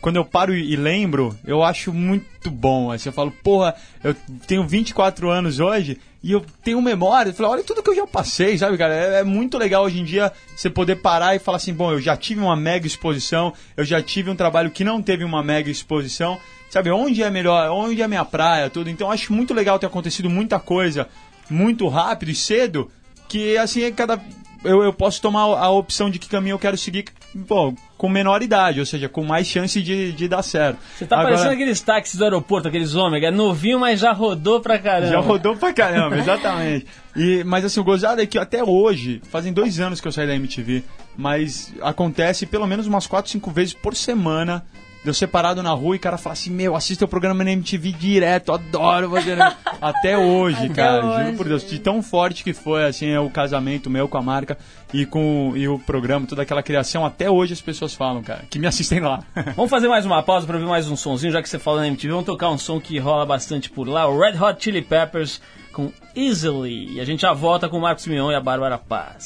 quando 0.01 0.15
eu 0.15 0.25
paro 0.25 0.55
e 0.55 0.75
lembro, 0.75 1.37
eu 1.45 1.63
acho 1.63 1.93
muito 1.93 2.49
bom. 2.49 2.91
Assim, 2.91 3.09
eu 3.09 3.13
falo, 3.13 3.31
porra, 3.43 3.75
eu 4.03 4.15
tenho 4.47 4.65
24 4.67 5.29
anos 5.29 5.59
hoje 5.59 5.99
e 6.23 6.31
eu 6.31 6.45
tenho 6.63 6.81
memória. 6.81 7.29
Eu 7.29 7.33
falo, 7.33 7.49
olha 7.49 7.63
tudo 7.63 7.83
que 7.83 7.89
eu 7.89 7.95
já 7.95 8.07
passei, 8.07 8.57
sabe, 8.57 8.77
cara? 8.77 8.93
É, 8.93 9.19
é 9.19 9.23
muito 9.23 9.57
legal 9.57 9.83
hoje 9.83 9.99
em 9.99 10.03
dia 10.05 10.31
você 10.55 10.69
poder 10.69 10.97
parar 10.97 11.35
e 11.35 11.39
falar 11.39 11.57
assim, 11.57 11.73
bom, 11.73 11.91
eu 11.91 12.01
já 12.01 12.15
tive 12.15 12.41
uma 12.41 12.55
mega 12.55 12.87
exposição, 12.87 13.53
eu 13.75 13.83
já 13.83 14.01
tive 14.01 14.29
um 14.29 14.35
trabalho 14.35 14.71
que 14.71 14.83
não 14.83 15.01
teve 15.01 15.23
uma 15.23 15.43
mega 15.43 15.69
exposição. 15.69 16.39
Sabe, 16.69 16.91
onde 16.91 17.23
é 17.23 17.31
melhor, 17.31 17.71
onde 17.71 17.99
é 17.99 18.07
minha 18.07 18.23
praia, 18.23 18.69
tudo. 18.69 18.91
Então 18.91 19.11
acho 19.11 19.33
muito 19.33 19.55
legal 19.55 19.79
ter 19.79 19.87
acontecido 19.87 20.29
muita 20.29 20.59
coisa 20.59 21.07
muito 21.49 21.87
rápido 21.87 22.29
e 22.29 22.35
cedo, 22.35 22.91
que 23.27 23.57
assim 23.57 23.83
é 23.83 23.91
cada. 23.91 24.21
Eu, 24.63 24.83
eu 24.83 24.93
posso 24.93 25.19
tomar 25.21 25.41
a 25.41 25.69
opção 25.69 26.09
de 26.09 26.19
que 26.19 26.29
caminho 26.29 26.53
eu 26.53 26.59
quero 26.59 26.77
seguir 26.77 27.05
pô, 27.47 27.73
com 27.99 28.07
menor 28.07 28.41
idade, 28.41 28.79
ou 28.79 28.85
seja, 28.85 29.09
com 29.09 29.25
mais 29.25 29.45
chance 29.45 29.81
de, 29.81 30.13
de 30.13 30.27
dar 30.29 30.41
certo. 30.41 30.79
Você 30.97 31.05
tá 31.05 31.17
Agora- 31.17 31.31
parecendo 31.33 31.53
aqueles 31.53 31.81
táxis 31.81 32.15
do 32.15 32.23
aeroporto, 32.23 32.69
aqueles 32.69 32.95
ômega, 32.95 33.27
é 33.27 33.31
novinho, 33.31 33.77
mas 33.77 33.99
já 33.99 34.13
rodou 34.13 34.61
pra 34.61 34.79
caramba. 34.79 35.11
Já 35.11 35.19
rodou 35.19 35.53
pra 35.57 35.73
caramba, 35.73 36.17
exatamente. 36.17 36.85
E, 37.13 37.43
mas 37.43 37.65
assim, 37.65 37.77
o 37.81 37.83
gozado 37.83 38.21
é 38.21 38.25
que 38.25 38.37
até 38.39 38.63
hoje, 38.63 39.21
fazem 39.29 39.51
dois 39.51 39.81
anos 39.81 39.99
que 39.99 40.07
eu 40.07 40.13
saí 40.13 40.25
da 40.25 40.33
MTV, 40.33 40.81
mas 41.17 41.73
acontece 41.81 42.45
pelo 42.45 42.65
menos 42.65 42.87
umas 42.87 43.05
4, 43.05 43.29
5 43.29 43.51
vezes 43.51 43.73
por 43.73 43.93
semana. 43.93 44.63
De 45.01 45.09
eu 45.09 45.13
ser 45.13 45.27
parado 45.27 45.63
na 45.63 45.71
rua 45.71 45.95
e 45.95 45.97
o 45.97 46.01
cara 46.01 46.17
fala 46.17 46.33
assim: 46.33 46.49
Meu, 46.49 46.75
assista 46.75 47.05
o 47.05 47.07
programa 47.07 47.41
na 47.43 47.51
MTV 47.53 47.93
direto, 47.93 48.51
adoro 48.51 49.09
você. 49.09 49.33
né?" 49.35 49.55
Até 49.81 50.17
hoje, 50.17 50.65
Até 50.65 50.73
cara, 50.73 51.05
hoje. 51.05 51.23
juro 51.25 51.37
por 51.37 51.47
Deus. 51.47 51.65
De 51.69 51.79
tão 51.79 52.03
forte 52.03 52.43
que 52.43 52.53
foi, 52.53 52.85
assim, 52.85 53.07
é 53.09 53.19
o 53.19 53.29
casamento 53.29 53.89
meu 53.89 54.09
com 54.09 54.17
a 54.17 54.21
marca 54.21 54.57
e 54.93 55.05
com 55.05 55.53
e 55.55 55.69
o 55.69 55.79
programa, 55.79 56.27
toda 56.27 56.41
aquela 56.41 56.61
criação, 56.61 57.05
até 57.05 57.29
hoje 57.31 57.53
as 57.53 57.61
pessoas 57.61 57.93
falam, 57.93 58.21
cara, 58.21 58.43
que 58.49 58.59
me 58.59 58.67
assistem 58.67 58.99
lá. 58.99 59.23
Vamos 59.55 59.69
fazer 59.71 59.87
mais 59.87 60.05
uma 60.05 60.21
pausa 60.21 60.45
pra 60.45 60.57
ouvir 60.57 60.67
mais 60.67 60.89
um 60.89 60.97
sonzinho, 60.97 61.31
já 61.31 61.41
que 61.41 61.47
você 61.47 61.57
fala 61.59 61.79
na 61.79 61.87
MTV. 61.87 62.09
Vamos 62.11 62.25
tocar 62.25 62.49
um 62.49 62.57
som 62.57 62.77
que 62.81 62.99
rola 62.99 63.25
bastante 63.25 63.69
por 63.69 63.87
lá, 63.87 64.05
o 64.05 64.19
Red 64.19 64.37
Hot 64.37 64.61
Chili 64.61 64.81
Peppers 64.81 65.41
com 65.71 65.93
Easily. 66.13 66.95
E 66.95 66.99
a 66.99 67.05
gente 67.05 67.21
já 67.21 67.31
volta 67.31 67.69
com 67.69 67.77
o 67.77 67.81
Marcos 67.81 68.05
Mion 68.05 68.31
e 68.31 68.35
a 68.35 68.41
Bárbara 68.41 68.77
Paz. 68.77 69.23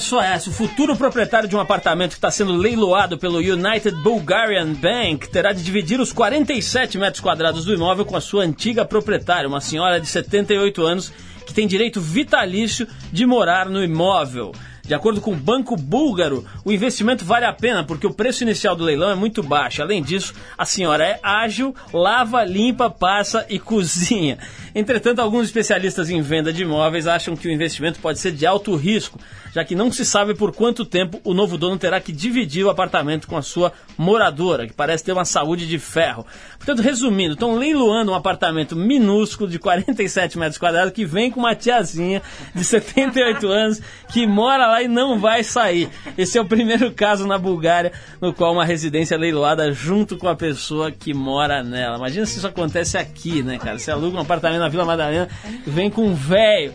só 0.00 0.22
essa. 0.22 0.50
O 0.50 0.52
futuro 0.52 0.96
proprietário 0.96 1.48
de 1.48 1.54
um 1.54 1.60
apartamento 1.60 2.10
que 2.10 2.16
está 2.16 2.30
sendo 2.30 2.52
leiloado 2.52 3.18
pelo 3.18 3.38
United 3.38 3.92
Bulgarian 4.02 4.72
Bank 4.72 5.28
terá 5.28 5.52
de 5.52 5.62
dividir 5.62 6.00
os 6.00 6.12
47 6.12 6.98
metros 6.98 7.20
quadrados 7.20 7.64
do 7.64 7.72
imóvel 7.72 8.04
com 8.04 8.16
a 8.16 8.20
sua 8.20 8.42
antiga 8.44 8.84
proprietária, 8.84 9.48
uma 9.48 9.60
senhora 9.60 10.00
de 10.00 10.06
78 10.06 10.84
anos 10.84 11.12
que 11.46 11.54
tem 11.54 11.66
direito 11.66 12.00
vitalício 12.00 12.86
de 13.12 13.26
morar 13.26 13.68
no 13.68 13.82
imóvel. 13.82 14.52
De 14.90 14.94
acordo 14.96 15.20
com 15.20 15.30
o 15.30 15.36
Banco 15.36 15.76
Búlgaro, 15.76 16.44
o 16.64 16.72
investimento 16.72 17.24
vale 17.24 17.44
a 17.44 17.52
pena 17.52 17.84
porque 17.84 18.08
o 18.08 18.12
preço 18.12 18.42
inicial 18.42 18.74
do 18.74 18.82
leilão 18.82 19.08
é 19.08 19.14
muito 19.14 19.40
baixo. 19.40 19.80
Além 19.80 20.02
disso, 20.02 20.34
a 20.58 20.64
senhora 20.64 21.06
é 21.06 21.20
ágil, 21.22 21.72
lava, 21.92 22.42
limpa, 22.42 22.90
passa 22.90 23.46
e 23.48 23.56
cozinha. 23.60 24.36
Entretanto, 24.74 25.20
alguns 25.20 25.46
especialistas 25.46 26.10
em 26.10 26.20
venda 26.20 26.52
de 26.52 26.62
imóveis 26.62 27.06
acham 27.06 27.36
que 27.36 27.46
o 27.46 27.52
investimento 27.52 28.00
pode 28.00 28.18
ser 28.18 28.32
de 28.32 28.44
alto 28.44 28.74
risco, 28.74 29.16
já 29.52 29.64
que 29.64 29.76
não 29.76 29.92
se 29.92 30.04
sabe 30.04 30.34
por 30.34 30.52
quanto 30.52 30.84
tempo 30.84 31.20
o 31.22 31.34
novo 31.34 31.56
dono 31.56 31.78
terá 31.78 32.00
que 32.00 32.10
dividir 32.10 32.64
o 32.64 32.70
apartamento 32.70 33.28
com 33.28 33.36
a 33.36 33.42
sua 33.42 33.72
moradora, 33.96 34.66
que 34.66 34.72
parece 34.72 35.04
ter 35.04 35.12
uma 35.12 35.24
saúde 35.24 35.68
de 35.68 35.78
ferro. 35.78 36.26
Portanto, 36.56 36.82
resumindo, 36.82 37.34
estão 37.34 37.54
leiloando 37.54 38.10
um 38.10 38.14
apartamento 38.14 38.74
minúsculo 38.74 39.48
de 39.48 39.58
47 39.58 40.36
metros 40.36 40.58
quadrados 40.58 40.92
que 40.92 41.04
vem 41.04 41.30
com 41.30 41.38
uma 41.38 41.54
tiazinha 41.54 42.22
de 42.52 42.64
78 42.64 43.46
anos 43.46 43.80
que 44.08 44.26
mora 44.26 44.66
lá 44.66 44.79
e 44.82 44.88
não 44.88 45.18
vai 45.18 45.42
sair. 45.42 45.88
Esse 46.16 46.38
é 46.38 46.40
o 46.40 46.44
primeiro 46.44 46.92
caso 46.92 47.26
na 47.26 47.38
Bulgária 47.38 47.92
no 48.20 48.32
qual 48.32 48.52
uma 48.52 48.64
residência 48.64 49.14
é 49.14 49.18
leiloada 49.18 49.72
junto 49.72 50.16
com 50.16 50.28
a 50.28 50.34
pessoa 50.34 50.90
que 50.90 51.14
mora 51.14 51.62
nela. 51.62 51.96
Imagina 51.96 52.26
se 52.26 52.38
isso 52.38 52.46
acontece 52.46 52.96
aqui, 52.96 53.42
né, 53.42 53.58
cara? 53.58 53.78
Você 53.78 53.90
aluga 53.90 54.16
um 54.16 54.20
apartamento 54.20 54.60
na 54.60 54.68
Vila 54.68 54.84
Madalena, 54.84 55.28
vem 55.66 55.90
com 55.90 56.06
um 56.06 56.14
velho 56.14 56.74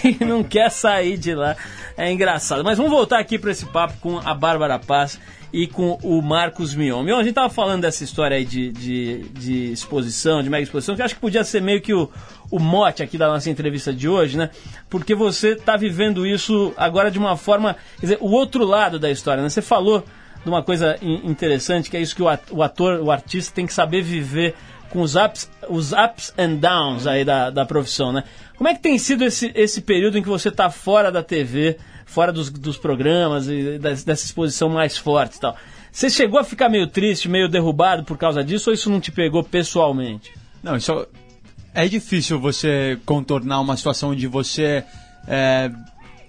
que 0.00 0.22
não 0.24 0.42
quer 0.42 0.70
sair 0.70 1.16
de 1.16 1.34
lá. 1.34 1.56
É 1.96 2.12
engraçado. 2.12 2.62
Mas 2.62 2.76
vamos 2.76 2.92
voltar 2.92 3.18
aqui 3.18 3.38
para 3.38 3.50
esse 3.50 3.66
papo 3.66 3.94
com 4.00 4.18
a 4.18 4.34
Bárbara 4.34 4.78
Paz 4.78 5.18
e 5.52 5.66
com 5.66 5.98
o 6.02 6.20
Marcos 6.20 6.74
Mion. 6.74 7.02
Mion, 7.02 7.18
a 7.18 7.24
gente 7.24 7.34
tava 7.34 7.48
falando 7.48 7.82
dessa 7.82 8.04
história 8.04 8.36
aí 8.36 8.44
de, 8.44 8.70
de, 8.72 9.28
de 9.30 9.72
exposição, 9.72 10.42
de 10.42 10.50
mega 10.50 10.64
exposição, 10.64 10.94
que 10.94 11.02
acho 11.02 11.14
que 11.14 11.20
podia 11.20 11.44
ser 11.44 11.62
meio 11.62 11.80
que 11.80 11.94
o, 11.94 12.10
o 12.50 12.58
mote 12.58 13.02
aqui 13.02 13.16
da 13.18 13.28
nossa 13.28 13.50
entrevista 13.50 13.92
de 13.92 14.08
hoje, 14.08 14.36
né? 14.36 14.50
Porque 14.88 15.14
você 15.14 15.50
está 15.52 15.76
vivendo 15.76 16.26
isso 16.26 16.72
agora 16.76 17.10
de 17.10 17.18
uma 17.18 17.36
forma, 17.36 17.74
quer 17.98 18.06
dizer, 18.06 18.18
o 18.20 18.30
outro 18.30 18.64
lado 18.64 18.98
da 18.98 19.10
história, 19.10 19.42
né? 19.42 19.48
Você 19.48 19.62
falou 19.62 20.04
de 20.42 20.48
uma 20.48 20.62
coisa 20.62 20.96
in- 21.02 21.22
interessante, 21.28 21.90
que 21.90 21.96
é 21.96 22.00
isso 22.00 22.14
que 22.14 22.22
o 22.22 22.28
at- 22.28 22.50
o 22.52 22.62
ator, 22.62 23.00
o 23.00 23.10
artista 23.10 23.52
tem 23.54 23.66
que 23.66 23.72
saber 23.74 24.02
viver 24.02 24.54
com 24.90 25.00
os 25.00 25.16
ups, 25.16 25.50
os 25.68 25.92
ups 25.92 26.32
and 26.38 26.54
downs 26.56 27.06
aí 27.06 27.24
da, 27.24 27.50
da 27.50 27.66
profissão, 27.66 28.12
né? 28.12 28.22
Como 28.56 28.68
é 28.68 28.74
que 28.74 28.80
tem 28.80 28.96
sido 28.98 29.24
esse, 29.24 29.50
esse 29.54 29.80
período 29.82 30.16
em 30.16 30.22
que 30.22 30.28
você 30.28 30.48
está 30.48 30.70
fora 30.70 31.10
da 31.10 31.22
TV, 31.22 31.76
fora 32.06 32.32
dos, 32.32 32.48
dos 32.48 32.76
programas 32.78 33.48
e 33.48 33.78
dessa 33.78 34.12
exposição 34.24 34.68
mais 34.68 34.96
forte 34.96 35.36
e 35.36 35.40
tal? 35.40 35.56
Você 35.90 36.08
chegou 36.08 36.38
a 36.38 36.44
ficar 36.44 36.68
meio 36.68 36.86
triste, 36.86 37.28
meio 37.28 37.48
derrubado 37.48 38.04
por 38.04 38.16
causa 38.16 38.44
disso 38.44 38.70
ou 38.70 38.74
isso 38.74 38.88
não 38.88 39.00
te 39.00 39.10
pegou 39.10 39.42
pessoalmente? 39.42 40.32
Não, 40.62 40.76
isso 40.76 41.06
é 41.76 41.86
difícil 41.86 42.40
você 42.40 42.98
contornar 43.04 43.60
uma 43.60 43.76
situação 43.76 44.12
onde 44.12 44.26
você 44.26 44.82
é, 45.28 45.70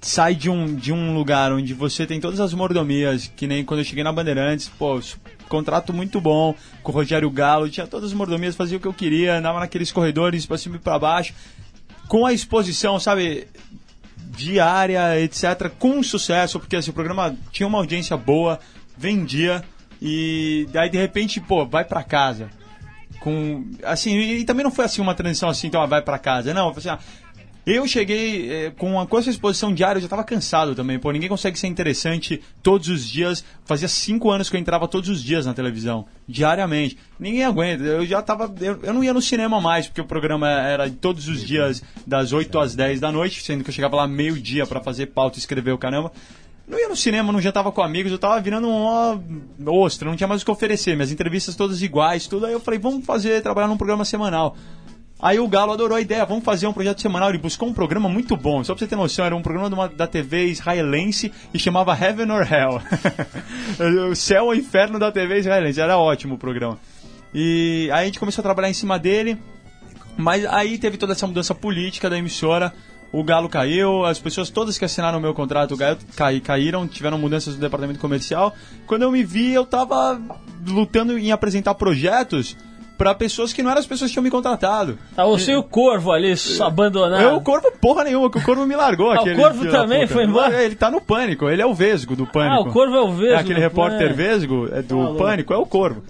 sai 0.02 0.36
de 0.36 0.50
um, 0.50 0.76
de 0.76 0.92
um 0.92 1.16
lugar 1.16 1.54
onde 1.54 1.74
você 1.74 2.06
tem 2.06 2.20
todas 2.20 2.42
as 2.42 2.54
mordomias, 2.54 3.32
que 3.34 3.48
nem 3.48 3.64
quando 3.64 3.80
eu 3.80 3.86
cheguei 3.86 4.04
na 4.04 4.12
Bandeirantes, 4.12 4.68
pô, 4.68 5.00
contrato 5.48 5.94
muito 5.94 6.20
bom 6.20 6.54
com 6.84 6.92
o 6.92 6.94
Rogério 6.94 7.32
Galo, 7.32 7.70
tinha 7.70 7.88
todas 7.88 8.10
as 8.10 8.14
mordomias, 8.14 8.58
fazia 8.58 8.78
o 8.78 8.82
que 8.82 8.88
eu 8.88 8.94
queria, 8.94 9.38
andava 9.38 9.62
naqueles 9.62 9.90
corredores 9.90 10.46
pra 10.46 10.58
cima 10.58 10.76
e 10.76 10.80
pra 10.80 11.00
baixo, 11.00 11.34
com 12.10 12.26
a 12.26 12.34
exposição, 12.34 13.00
sabe, 13.00 13.48
diária, 14.18 15.18
etc., 15.18 15.72
com 15.80 16.04
sucesso, 16.04 16.60
porque 16.60 16.76
esse 16.76 16.92
programa 16.92 17.34
tinha 17.54 17.68
uma 17.68 17.78
audiência 17.78 18.18
boa, 18.18 18.60
vendia, 18.98 19.64
e 20.02 20.68
daí 20.74 20.90
de 20.90 20.98
repente, 20.98 21.40
pô, 21.40 21.66
vai 21.66 21.86
pra 21.86 22.04
casa 22.04 22.50
com 23.20 23.66
assim 23.84 24.18
e, 24.18 24.40
e 24.40 24.46
também 24.46 24.64
não 24.64 24.72
foi 24.72 24.86
assim 24.86 25.02
uma 25.02 25.14
transição 25.14 25.50
assim 25.50 25.68
então 25.68 25.82
ah, 25.82 25.86
vai 25.86 26.02
pra 26.02 26.20
casa. 26.20 26.54
Não 26.54 26.70
assim, 26.70 26.90
ah, 26.90 27.00
eu 27.66 27.86
cheguei 27.86 28.50
eh, 28.50 28.72
com, 28.78 28.98
a, 28.98 29.06
com 29.06 29.18
essa 29.18 29.30
exposição 29.30 29.74
diária 29.74 29.98
eu 29.98 30.02
já 30.02 30.08
tava 30.08 30.24
cansado 30.24 30.74
também 30.74 30.98
pô 30.98 31.12
ninguém 31.12 31.28
consegue 31.28 31.60
ser 31.60 31.68
interessante 31.68 32.42
todos 32.64 32.88
os 32.88 33.08
dias. 33.08 33.44
Fazia 33.66 33.88
cinco 33.88 34.32
anos 34.32 34.50
que 34.50 34.56
eu 34.56 34.60
entrava 34.60 34.88
todos 34.88 35.10
os 35.10 35.22
dias 35.22 35.46
na 35.46 35.54
televisão 35.54 36.06
diariamente. 36.28 36.98
Ninguém 37.20 37.44
aguenta 37.44 37.84
eu 37.84 38.06
já 38.06 38.22
tava 38.22 38.54
eu, 38.62 38.80
eu 38.84 38.94
não 38.94 39.04
ia 39.04 39.14
no 39.14 39.22
cinema 39.22 39.60
mais 39.60 39.88
porque 39.88 40.02
o 40.02 40.06
programa 40.06 40.50
era 40.50 40.90
todos 40.90 41.28
os 41.28 41.46
dias 41.46 41.84
das 42.06 42.32
8 42.32 42.58
às 42.60 42.76
10 42.76 43.00
da 43.00 43.12
noite 43.12 43.44
sendo 43.44 43.64
que 43.64 43.70
eu 43.70 43.74
chegava 43.74 43.96
lá 43.96 44.08
meio 44.08 44.40
dia 44.40 44.66
pra 44.66 44.80
fazer 44.80 45.08
pauta 45.08 45.38
e 45.38 45.40
escrever 45.40 45.72
o 45.72 45.78
caramba 45.78 46.12
não 46.68 46.80
ia 46.80 46.90
no 46.90 46.96
cinema, 46.96 47.32
não 47.32 47.40
jantava 47.42 47.72
com 47.72 47.82
amigos, 47.82 48.12
eu 48.12 48.20
tava 48.20 48.40
virando 48.42 48.68
um 48.68 48.84
ó, 48.84 49.18
ostra, 49.68 50.10
não 50.10 50.18
tinha 50.18 50.28
mais 50.28 50.42
o 50.42 50.46
que 50.46 50.52
oferecer, 50.52 50.96
minhas 50.96 51.12
entrevistas 51.12 51.56
todas 51.56 51.82
iguais, 51.82 52.28
tudo. 52.28 52.46
Aí 52.46 52.54
eu 52.54 52.60
falei, 52.60 52.80
vamos 52.80 53.06
fazer, 53.06 53.42
trabalhar 53.42 53.68
num 53.68 53.78
programa 53.78 54.04
semanal. 54.04 54.56
Aí 55.20 55.40
o 55.40 55.48
Galo 55.48 55.72
adorou 55.72 55.98
a 55.98 56.02
ideia, 56.02 56.24
vamos 56.26 56.44
fazer 56.44 56.68
um 56.68 56.74
projeto 56.74 57.02
semanal. 57.02 57.30
Ele 57.30 57.40
buscou 57.40 57.68
um 57.68 57.74
programa 57.74 58.08
muito 58.08 58.36
bom, 58.38 58.64
só 58.64 58.76
pra 58.76 58.80
você 58.80 58.88
ter 58.88 58.96
noção, 58.96 59.26
era 59.26 59.36
um 59.36 59.42
programa 59.42 59.68
uma- 59.68 59.88
da 59.90 60.06
TV 60.06 60.46
israelense 60.48 61.32
e 61.54 61.58
chamava 61.58 61.98
Heaven 61.98 62.30
or 62.32 62.46
Hell. 62.52 62.82
o 64.12 64.16
céu 64.16 64.46
ou 64.46 64.54
inferno 64.56 65.00
da 65.00 65.12
TV 65.12 65.40
israelense, 65.40 65.82
era 65.82 65.98
ótimo 65.98 66.36
o 66.36 66.38
programa. 66.38 66.78
E 67.34 67.90
aí 67.94 68.04
a 68.04 68.06
gente 68.06 68.20
começou 68.20 68.42
a 68.42 68.44
trabalhar 68.44 68.70
em 68.70 68.74
cima 68.74 69.00
dele, 69.00 69.38
mas 70.16 70.46
aí 70.46 70.78
teve 70.78 70.98
toda 70.98 71.14
essa 71.14 71.26
mudança 71.26 71.56
política 71.56 72.10
da 72.10 72.18
emissora. 72.18 72.72
O 73.12 73.24
Galo 73.24 73.48
caiu, 73.48 74.06
as 74.06 74.20
pessoas 74.20 74.50
todas 74.50 74.78
que 74.78 74.86
assinaram 74.86 75.18
o 75.18 75.22
meu 75.22 75.34
contrato 75.34 75.74
o 75.74 75.78
Galo 75.78 75.98
cai, 76.16 76.40
caíram, 76.40 76.88
tiveram 76.88 77.18
mudanças 77.18 77.56
no 77.56 77.62
departamento 77.62 78.00
comercial. 78.00 78.54
Quando 78.86 79.04
eu 79.04 79.12
me 79.12 79.24
vi, 79.24 79.54
eu 79.54 79.66
tava 79.66 80.20
lutando 80.68 81.18
em 81.18 81.32
apresentar 81.32 81.76
projetos 81.76 82.58
para 82.98 83.14
pessoas 83.14 83.54
que 83.54 83.62
não 83.62 83.70
eram 83.70 83.80
as 83.80 83.86
pessoas 83.86 84.10
que 84.10 84.14
tinham 84.14 84.24
me 84.24 84.32
contratado. 84.32 84.98
Tá 85.16 85.24
você 85.24 85.52
e 85.52 85.56
o 85.56 85.64
Corvo 85.64 86.12
ali 86.12 86.34
abandonado. 86.60 87.22
Eu, 87.22 87.36
o 87.36 87.42
Corvo, 87.42 87.72
porra 87.80 88.04
nenhuma, 88.04 88.30
que 88.30 88.40
o 88.40 88.44
Corvo 88.44 88.66
me 88.66 88.76
largou. 88.76 89.12
Ah, 89.12 89.18
o 89.18 89.20
aquele 89.20 89.36
Corvo 89.36 89.60
filho 89.60 89.72
da 89.72 89.82
também 89.82 90.08
foi 90.08 90.26
embora? 90.26 90.64
Ele 90.64 90.76
tá 90.76 90.90
no 90.90 91.00
Pânico, 91.00 91.48
ele 91.48 91.62
é 91.62 91.66
o 91.66 91.74
Vesgo 91.74 92.16
do 92.16 92.26
Pânico. 92.26 92.56
Ah, 92.56 92.70
o 92.70 92.74
Corvo 92.74 92.96
é 92.96 93.02
o 93.02 93.12
Vesgo 93.12 93.36
É 93.36 93.36
aquele 93.36 93.60
repórter 93.60 94.00
Pânico. 94.00 94.18
Vesgo 94.18 94.70
é 94.72 94.82
do 94.82 94.96
Falou. 94.96 95.16
Pânico, 95.16 95.54
é 95.54 95.58
o 95.58 95.66
Corvo. 95.66 96.04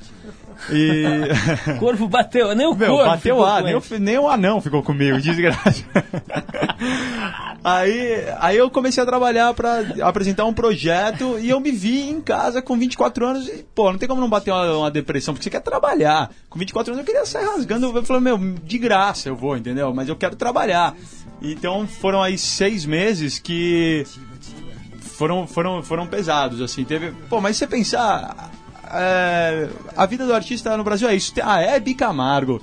E... 0.70 1.06
O 1.72 1.78
Corvo 1.80 2.08
bateu, 2.08 2.54
nem 2.56 2.68
o 2.68 2.76
Meu, 2.76 2.90
Corvo 2.90 3.06
bateu 3.06 3.38
com 3.38 3.62
nem 3.62 3.76
o, 3.76 3.84
nem 4.00 4.18
o 4.18 4.28
anão 4.28 4.62
ficou 4.62 4.84
comigo, 4.84 5.20
desgraça. 5.20 5.84
aí, 7.64 8.26
aí 8.40 8.58
eu 8.58 8.70
comecei 8.70 9.02
a 9.02 9.06
trabalhar 9.06 9.54
pra 9.54 9.84
apresentar 10.02 10.46
um 10.46 10.54
projeto 10.54 11.38
e 11.40 11.50
eu 11.50 11.60
me 11.60 11.72
vi 11.72 12.10
em 12.10 12.22
casa 12.22 12.62
com 12.62 12.78
24 12.78 13.26
anos 13.26 13.48
e, 13.48 13.66
pô, 13.74 13.92
não 13.92 14.00
tem 14.00 14.08
como 14.08 14.22
não 14.22 14.30
bater 14.30 14.52
uma, 14.52 14.78
uma 14.78 14.92
depressão, 14.92 15.34
porque 15.34 15.44
você 15.44 15.50
quer 15.50 15.62
trabalhar. 15.62 16.32
Com 16.50 16.60
24 16.60 16.94
anos 16.94 17.02
eu 17.02 17.06
queria 17.06 17.26
sair 17.26 17.46
rasgando, 17.46 17.96
eu 17.96 18.04
falei, 18.04 18.24
meu, 18.24 18.38
de 18.38 18.78
graça 18.78 19.30
eu 19.30 19.36
vou, 19.36 19.56
entendeu? 19.56 19.94
Mas 19.94 20.10
eu 20.10 20.16
quero 20.16 20.36
trabalhar. 20.36 20.96
Então 21.42 21.88
foram 21.88 22.22
aí 22.22 22.38
seis 22.38 22.86
meses 22.86 23.38
que 23.38 24.06
foram, 25.18 25.48
foram, 25.48 25.82
foram 25.82 26.08
pesados, 26.08 26.62
assim. 26.62 26.84
Teve. 26.86 27.12
Pô, 27.28 27.42
mas 27.42 27.58
se 27.58 27.60
você 27.60 27.68
pensar. 27.68 28.52
É, 28.94 29.70
a 29.96 30.06
vida 30.06 30.26
do 30.26 30.34
artista 30.34 30.76
no 30.78 30.84
Brasil 30.84 31.08
é 31.10 31.16
isso. 31.16 31.34
A 31.44 31.62
Hebe 31.62 31.94
Camargo, 31.94 32.62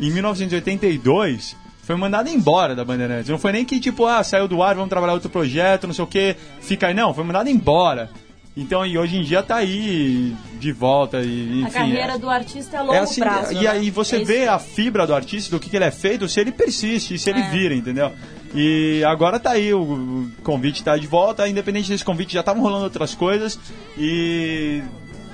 em 0.00 0.10
1982, 0.10 1.56
foi 1.82 1.96
mandada 1.96 2.28
embora 2.30 2.74
da 2.74 2.84
Bandeirantes. 2.84 3.28
Não 3.30 3.38
foi 3.38 3.52
nem 3.52 3.64
que, 3.64 3.78
tipo, 3.78 4.06
ah, 4.06 4.22
saiu 4.24 4.48
do 4.48 4.62
ar, 4.62 4.74
vamos 4.74 4.90
trabalhar 4.90 5.12
outro 5.14 5.30
projeto, 5.30 5.86
não 5.86 5.94
sei 5.94 6.04
o 6.04 6.08
que, 6.08 6.36
fica 6.60 6.88
aí. 6.88 6.94
Não, 6.94 7.14
foi 7.14 7.24
mandada 7.24 7.48
embora. 7.50 8.10
Então, 8.58 8.86
e 8.86 8.96
hoje 8.96 9.18
em 9.18 9.22
dia 9.22 9.42
tá 9.42 9.56
aí 9.56 10.34
de 10.58 10.72
volta. 10.72 11.20
E, 11.20 11.60
enfim, 11.60 11.66
A 11.66 11.70
carreira 11.70 12.12
é- 12.14 12.18
do 12.18 12.30
artista 12.30 12.76
é 12.76 12.78
a 12.78 12.82
longo 12.82 12.94
é 12.94 12.98
assim, 13.00 13.20
prazo. 13.20 13.52
e 13.52 13.64
né? 13.64 13.66
aí 13.68 13.90
você 13.90 14.16
É 14.16 14.24
vê 14.24 14.48
a 14.48 14.58
fibra 14.58 15.06
do 15.06 15.14
artista, 15.14 15.50
do 15.50 15.60
que, 15.60 15.68
que 15.68 15.76
ele 15.76 15.84
é 15.84 15.90
feito, 15.90 16.26
se 16.26 16.40
ele 16.40 16.50
persiste, 16.50 17.18
se 17.18 17.28
ele 17.28 17.40
É. 17.40 17.50
vira, 17.50 17.74
entendeu? 17.74 18.10
E 18.54 19.04
agora 19.06 19.38
tá 19.38 19.50
aí, 19.50 19.74
o, 19.74 19.82
o 19.82 20.30
convite 20.42 20.82
tá 20.82 20.96
de 20.96 21.06
volta, 21.06 21.46
independente 21.46 21.90
desse 21.90 22.02
convite, 22.04 22.32
já 22.32 22.40
estavam 22.40 22.62
rolando 22.62 22.84
outras 22.84 23.14
coisas 23.14 23.58
e... 23.98 24.82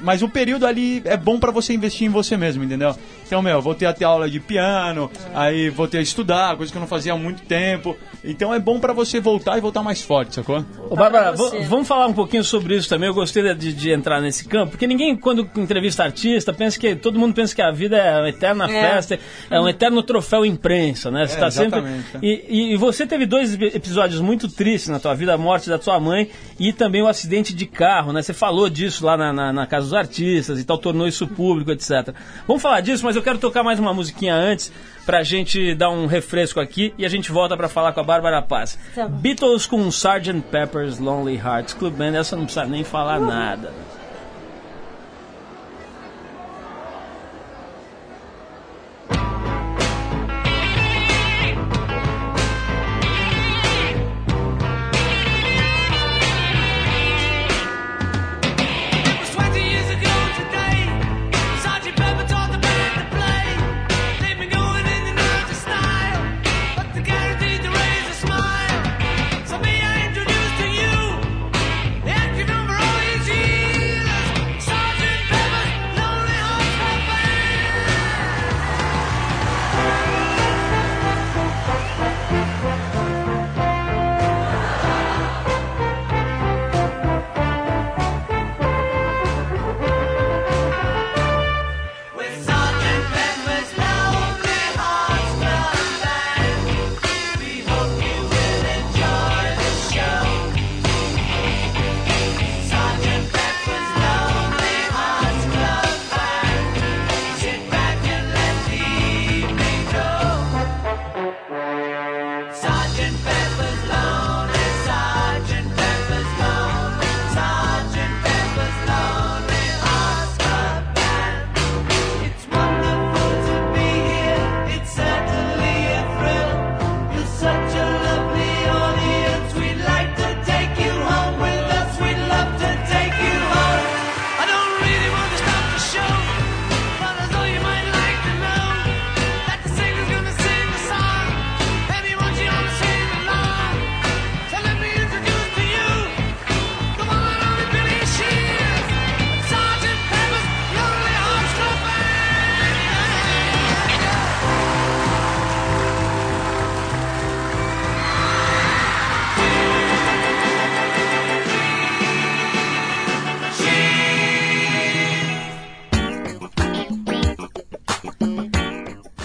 Mas 0.03 0.21
o 0.23 0.29
período 0.29 0.67
ali 0.67 1.01
é 1.05 1.17
bom 1.17 1.39
pra 1.39 1.51
você 1.51 1.73
investir 1.73 2.07
em 2.07 2.11
você 2.11 2.37
mesmo, 2.37 2.65
entendeu? 2.65 2.95
Então, 3.27 3.41
meu, 3.41 3.53
eu 3.55 3.63
voltei 3.63 3.87
a 3.89 3.93
ter 3.93 4.05
aula 4.05 4.29
de 4.29 4.41
piano, 4.41 5.11
aí 5.35 5.71
voltei 5.71 6.01
a 6.01 6.03
estudar, 6.03 6.57
coisa 6.57 6.71
que 6.71 6.77
eu 6.77 6.81
não 6.81 6.87
fazia 6.89 7.13
há 7.13 7.17
muito 7.17 7.43
tempo. 7.43 7.97
Então 8.25 8.53
é 8.55 8.59
bom 8.59 8.79
pra 8.79 8.93
você 8.93 9.21
voltar 9.21 9.57
e 9.57 9.61
voltar 9.61 9.83
mais 9.83 10.03
forte, 10.03 10.35
sacou? 10.35 10.65
Ô, 10.91 10.95
Bárbara, 10.95 11.33
vamos 11.67 11.89
falar 11.89 12.07
um 12.07 12.13
pouquinho 12.13 12.45
sobre 12.45 12.77
isso 12.77 12.89
também. 12.89 13.09
Eu 13.09 13.15
gostei 13.15 13.43
de, 13.55 13.73
de 13.73 13.91
entrar 13.91 14.21
nesse 14.21 14.45
campo, 14.47 14.73
porque 14.73 14.87
ninguém, 14.87 15.17
quando 15.17 15.49
entrevista 15.57 16.05
artista, 16.05 16.53
pensa 16.53 16.79
que. 16.79 16.95
Todo 16.95 17.19
mundo 17.19 17.35
pensa 17.35 17.55
que 17.55 17.63
a 17.63 17.71
vida 17.71 17.97
é 17.97 18.19
uma 18.19 18.29
eterna 18.29 18.71
É. 18.71 18.91
festa, 18.93 19.19
é 19.51 19.61
um 19.61 19.69
eterno 19.69 20.03
troféu 20.03 20.45
imprensa, 20.45 21.11
né? 21.11 21.27
Você 21.27 21.37
É, 21.37 21.41
tá 21.41 21.51
sempre. 21.51 21.81
exatamente. 21.81 22.07
E, 22.23 22.45
e- 22.49 22.73
e 22.75 22.77
você 22.77 23.07
teve 23.07 23.25
dois 23.27 23.55
epi- 23.55 23.73
episódios 23.75 24.21
muito 24.21 24.49
tristes 24.49 24.89
na 24.91 24.99
tua 25.01 25.15
vida, 25.15 25.33
a 25.35 25.39
morte 25.39 25.69
da 25.71 25.79
tua 25.79 25.99
mãe 25.99 26.29
e 26.59 26.73
também 26.73 27.03
o 27.03 27.09
acidente 27.09 27.55
de 27.55 27.67
carro, 27.67 28.13
né? 28.13 28.21
Você 28.23 28.33
falou 28.35 28.69
disso 28.69 29.05
lá 29.07 29.17
na, 29.17 29.33
na- 29.33 29.53
na 29.53 29.67
Casa 29.67 29.92
os 29.93 29.95
artistas 29.95 30.59
e 30.59 30.65
tal, 30.65 30.79
tornou 30.79 31.07
isso 31.07 31.27
público, 31.27 31.71
etc. 31.71 32.15
Vamos 32.47 32.63
falar 32.63 32.81
disso, 32.81 33.05
mas 33.05 33.15
eu 33.15 33.23
quero 33.23 33.39
tocar 33.39 33.63
mais 33.63 33.79
uma 33.79 33.93
musiquinha 33.93 34.35
antes 34.35 34.73
pra 35.05 35.23
gente 35.23 35.75
dar 35.75 35.91
um 35.91 36.07
refresco 36.07 36.61
aqui 36.61 36.95
e 36.97 37.05
a 37.05 37.09
gente 37.09 37.31
volta 37.31 37.57
pra 37.57 37.69
falar 37.69 37.93
com 37.93 38.01
a 38.01 38.05
Bárbara 38.05 38.41
Paz. 38.43 38.79
Tá. 38.95 39.07
Beatles 39.07 39.67
com 39.67 39.87
Sgt. 39.89 40.43
Pepper's 40.51 40.99
Lonely 40.99 41.37
Hearts 41.37 41.75
Club 41.75 41.95
Band, 41.95 42.17
essa 42.17 42.37
não 42.37 42.45
precisa 42.45 42.67
nem 42.67 42.85
falar 42.85 43.21
nada. 43.21 43.73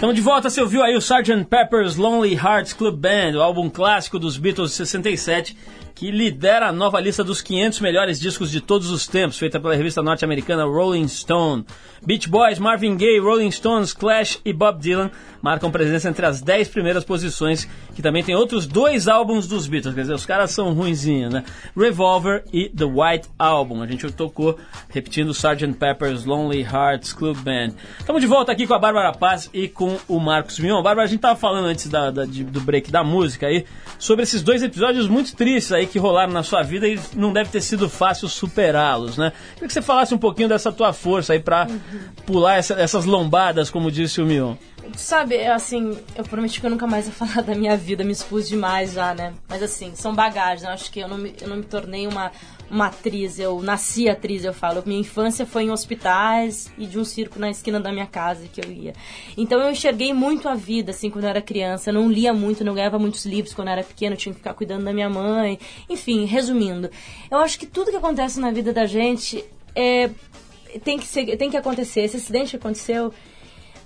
Estamos 0.08 0.16
de 0.16 0.22
volta, 0.22 0.50
você 0.50 0.62
ouviu 0.62 0.82
aí 0.82 0.96
o 0.96 1.02
Sgt. 1.02 1.44
Pepper's 1.50 1.98
Lonely 1.98 2.34
Hearts 2.34 2.72
Club 2.72 2.96
Band, 2.96 3.36
o 3.36 3.42
álbum 3.42 3.70
clássico 3.70 4.18
dos 4.18 4.38
Beatles 4.38 4.70
de 4.70 4.78
67, 4.78 5.58
que 5.98 6.12
lidera 6.12 6.68
a 6.68 6.72
nova 6.72 7.00
lista 7.00 7.24
dos 7.24 7.42
500 7.42 7.80
melhores 7.80 8.20
discos 8.20 8.52
de 8.52 8.62
todos 8.62 8.92
os 8.92 9.08
tempos, 9.08 9.40
feita 9.40 9.60
pela 9.60 9.76
revista 9.76 10.00
norte-americana 10.04 10.64
Rolling 10.64 11.08
Stone. 11.08 11.66
Beach 12.06 12.30
Boys, 12.30 12.60
Marvin 12.60 12.96
Gaye, 12.96 13.18
Rolling 13.20 13.50
Stones, 13.50 13.94
Clash 13.94 14.40
e 14.46 14.54
Bob 14.54 14.80
Dylan 14.80 15.10
marcam 15.42 15.72
presença 15.72 16.08
entre 16.10 16.24
as 16.26 16.40
10 16.42 16.68
primeiras 16.68 17.04
posições, 17.04 17.68
que 17.96 18.02
também 18.04 18.24
tem 18.24 18.36
outros 18.36 18.68
dois 18.68 19.08
álbuns 19.08 19.48
dos 19.48 19.66
Beatles, 19.66 19.96
quer 19.96 20.02
dizer, 20.02 20.14
os 20.14 20.26
caras 20.26 20.52
são 20.52 20.72
ruinzinhos, 20.74 21.34
né? 21.34 21.44
Revolver 21.76 22.44
e 22.54 22.70
The 22.70 22.86
White 22.86 23.30
Album. 23.40 23.82
A 23.82 23.88
gente 23.88 24.12
tocou 24.12 24.58
repetindo 24.90 25.32
Sgt. 25.32 25.74
Pepper's 25.80 26.26
Lonely 26.26 26.62
Hearts 26.62 27.14
Club 27.14 27.38
Band. 27.38 27.72
Estamos 28.00 28.22
de 28.22 28.28
volta 28.28 28.52
aqui 28.52 28.68
com 28.68 28.74
a 28.76 28.80
Bárbara 28.80 29.12
Paz 29.14 29.50
e 29.52 29.68
com 29.68 29.98
o 30.08 30.20
Marcos 30.20 30.60
Mion. 30.60 30.84
Bárbara, 30.84 31.08
a 31.08 31.10
gente 31.10 31.22
tava 31.22 31.40
falando 31.40 31.66
antes 31.66 31.88
da, 31.88 32.12
da- 32.12 32.26
de- 32.26 32.44
do 32.44 32.62
break 32.62 32.92
da 32.92 33.04
música 33.04 33.48
aí 33.48 33.66
sobre 33.98 34.22
esses 34.24 34.44
dois 34.44 34.62
episódios 34.62 35.08
muito 35.08 35.36
tristes 35.36 35.72
aí 35.72 35.87
que 35.88 35.98
rolaram 35.98 36.32
na 36.34 36.44
sua 36.44 36.62
vida 36.64 36.88
e 36.88 37.00
não 37.16 37.32
deve 37.34 37.50
ter 37.50 37.62
sido 37.62 37.90
fácil 37.90 38.28
superá-los, 38.28 39.18
né? 39.18 39.32
Queria 39.54 39.68
que 39.68 39.74
você 39.74 39.82
falasse 39.82 40.14
um 40.14 40.18
pouquinho 40.18 40.50
dessa 40.50 40.72
tua 40.72 40.94
força 40.94 41.34
aí 41.34 41.40
pra 41.40 41.68
pular 42.26 42.58
essa- 42.58 42.74
essas 42.76 43.06
lombadas, 43.06 43.70
como 43.70 43.92
disse 43.92 44.22
o 44.22 44.26
Mion. 44.26 44.56
Sabe, 44.98 45.46
assim, 45.46 45.96
eu 46.16 46.24
prometi 46.24 46.60
que 46.60 46.66
eu 46.66 46.72
nunca 46.72 46.88
mais 46.88 47.06
ia 47.06 47.12
falar 47.14 47.44
da 47.44 47.54
minha 47.54 47.78
vida, 47.78 48.04
me 48.04 48.12
expus 48.12 48.50
demais 48.50 48.94
já, 48.94 49.14
né? 49.14 49.36
Mas 49.48 49.62
assim, 49.62 49.94
são 49.94 50.14
bagagens, 50.14 50.64
eu 50.64 50.72
acho 50.72 50.92
que 50.92 51.00
eu 51.00 51.08
não 51.08 51.20
me, 51.20 51.36
eu 51.40 51.48
não 51.48 51.58
me 51.58 51.64
tornei 51.64 52.08
uma, 52.08 52.32
uma 52.70 52.88
atriz, 52.88 53.38
eu 53.38 53.62
nasci 53.62 54.10
atriz, 54.10 54.44
eu 54.44 54.54
falo. 54.54 54.82
Minha 54.88 55.00
infância 55.00 55.46
foi 55.46 55.66
em 55.66 55.72
hospitais 55.72 56.72
e 56.80 56.88
de 56.88 56.98
um 56.98 57.06
circo 57.06 57.38
na 57.38 57.52
esquina 57.52 57.80
da 57.80 57.92
minha 57.92 58.08
casa 58.08 58.48
que 58.48 58.60
eu 58.60 58.72
ia. 58.72 58.94
Então 59.38 59.62
eu 59.62 59.70
enxerguei 59.70 60.12
muito 60.14 60.50
a 60.50 60.56
vida, 60.56 60.90
assim, 60.90 61.12
quando 61.12 61.26
eu 61.26 61.30
era 61.30 61.42
criança. 61.44 61.92
Eu 61.92 61.94
não 61.94 62.12
lia 62.12 62.34
muito, 62.34 62.66
não 62.66 62.74
ganhava 62.74 62.98
muitos 62.98 63.24
livros 63.24 63.54
quando 63.54 63.68
eu 63.68 63.74
era 63.74 63.84
pequena, 63.84 64.16
tinha 64.16 64.34
que 64.34 64.40
ficar 64.40 64.56
cuidando 64.56 64.84
da 64.84 64.92
minha 64.92 65.10
mãe. 65.10 65.60
Enfim, 65.88 66.26
resumindo, 66.26 66.90
eu 67.30 67.38
acho 67.38 67.60
que 67.60 67.68
tudo 67.68 67.92
que 67.92 67.98
acontece 67.98 68.40
na 68.40 68.50
vida 68.50 68.74
da 68.74 68.88
gente 68.88 69.46
é, 69.76 70.10
tem, 70.84 70.98
que 70.98 71.06
ser, 71.06 71.38
tem 71.38 71.52
que 71.52 71.58
acontecer. 71.58 72.02
Esse 72.02 72.18
acidente 72.18 72.56
aconteceu 72.56 73.14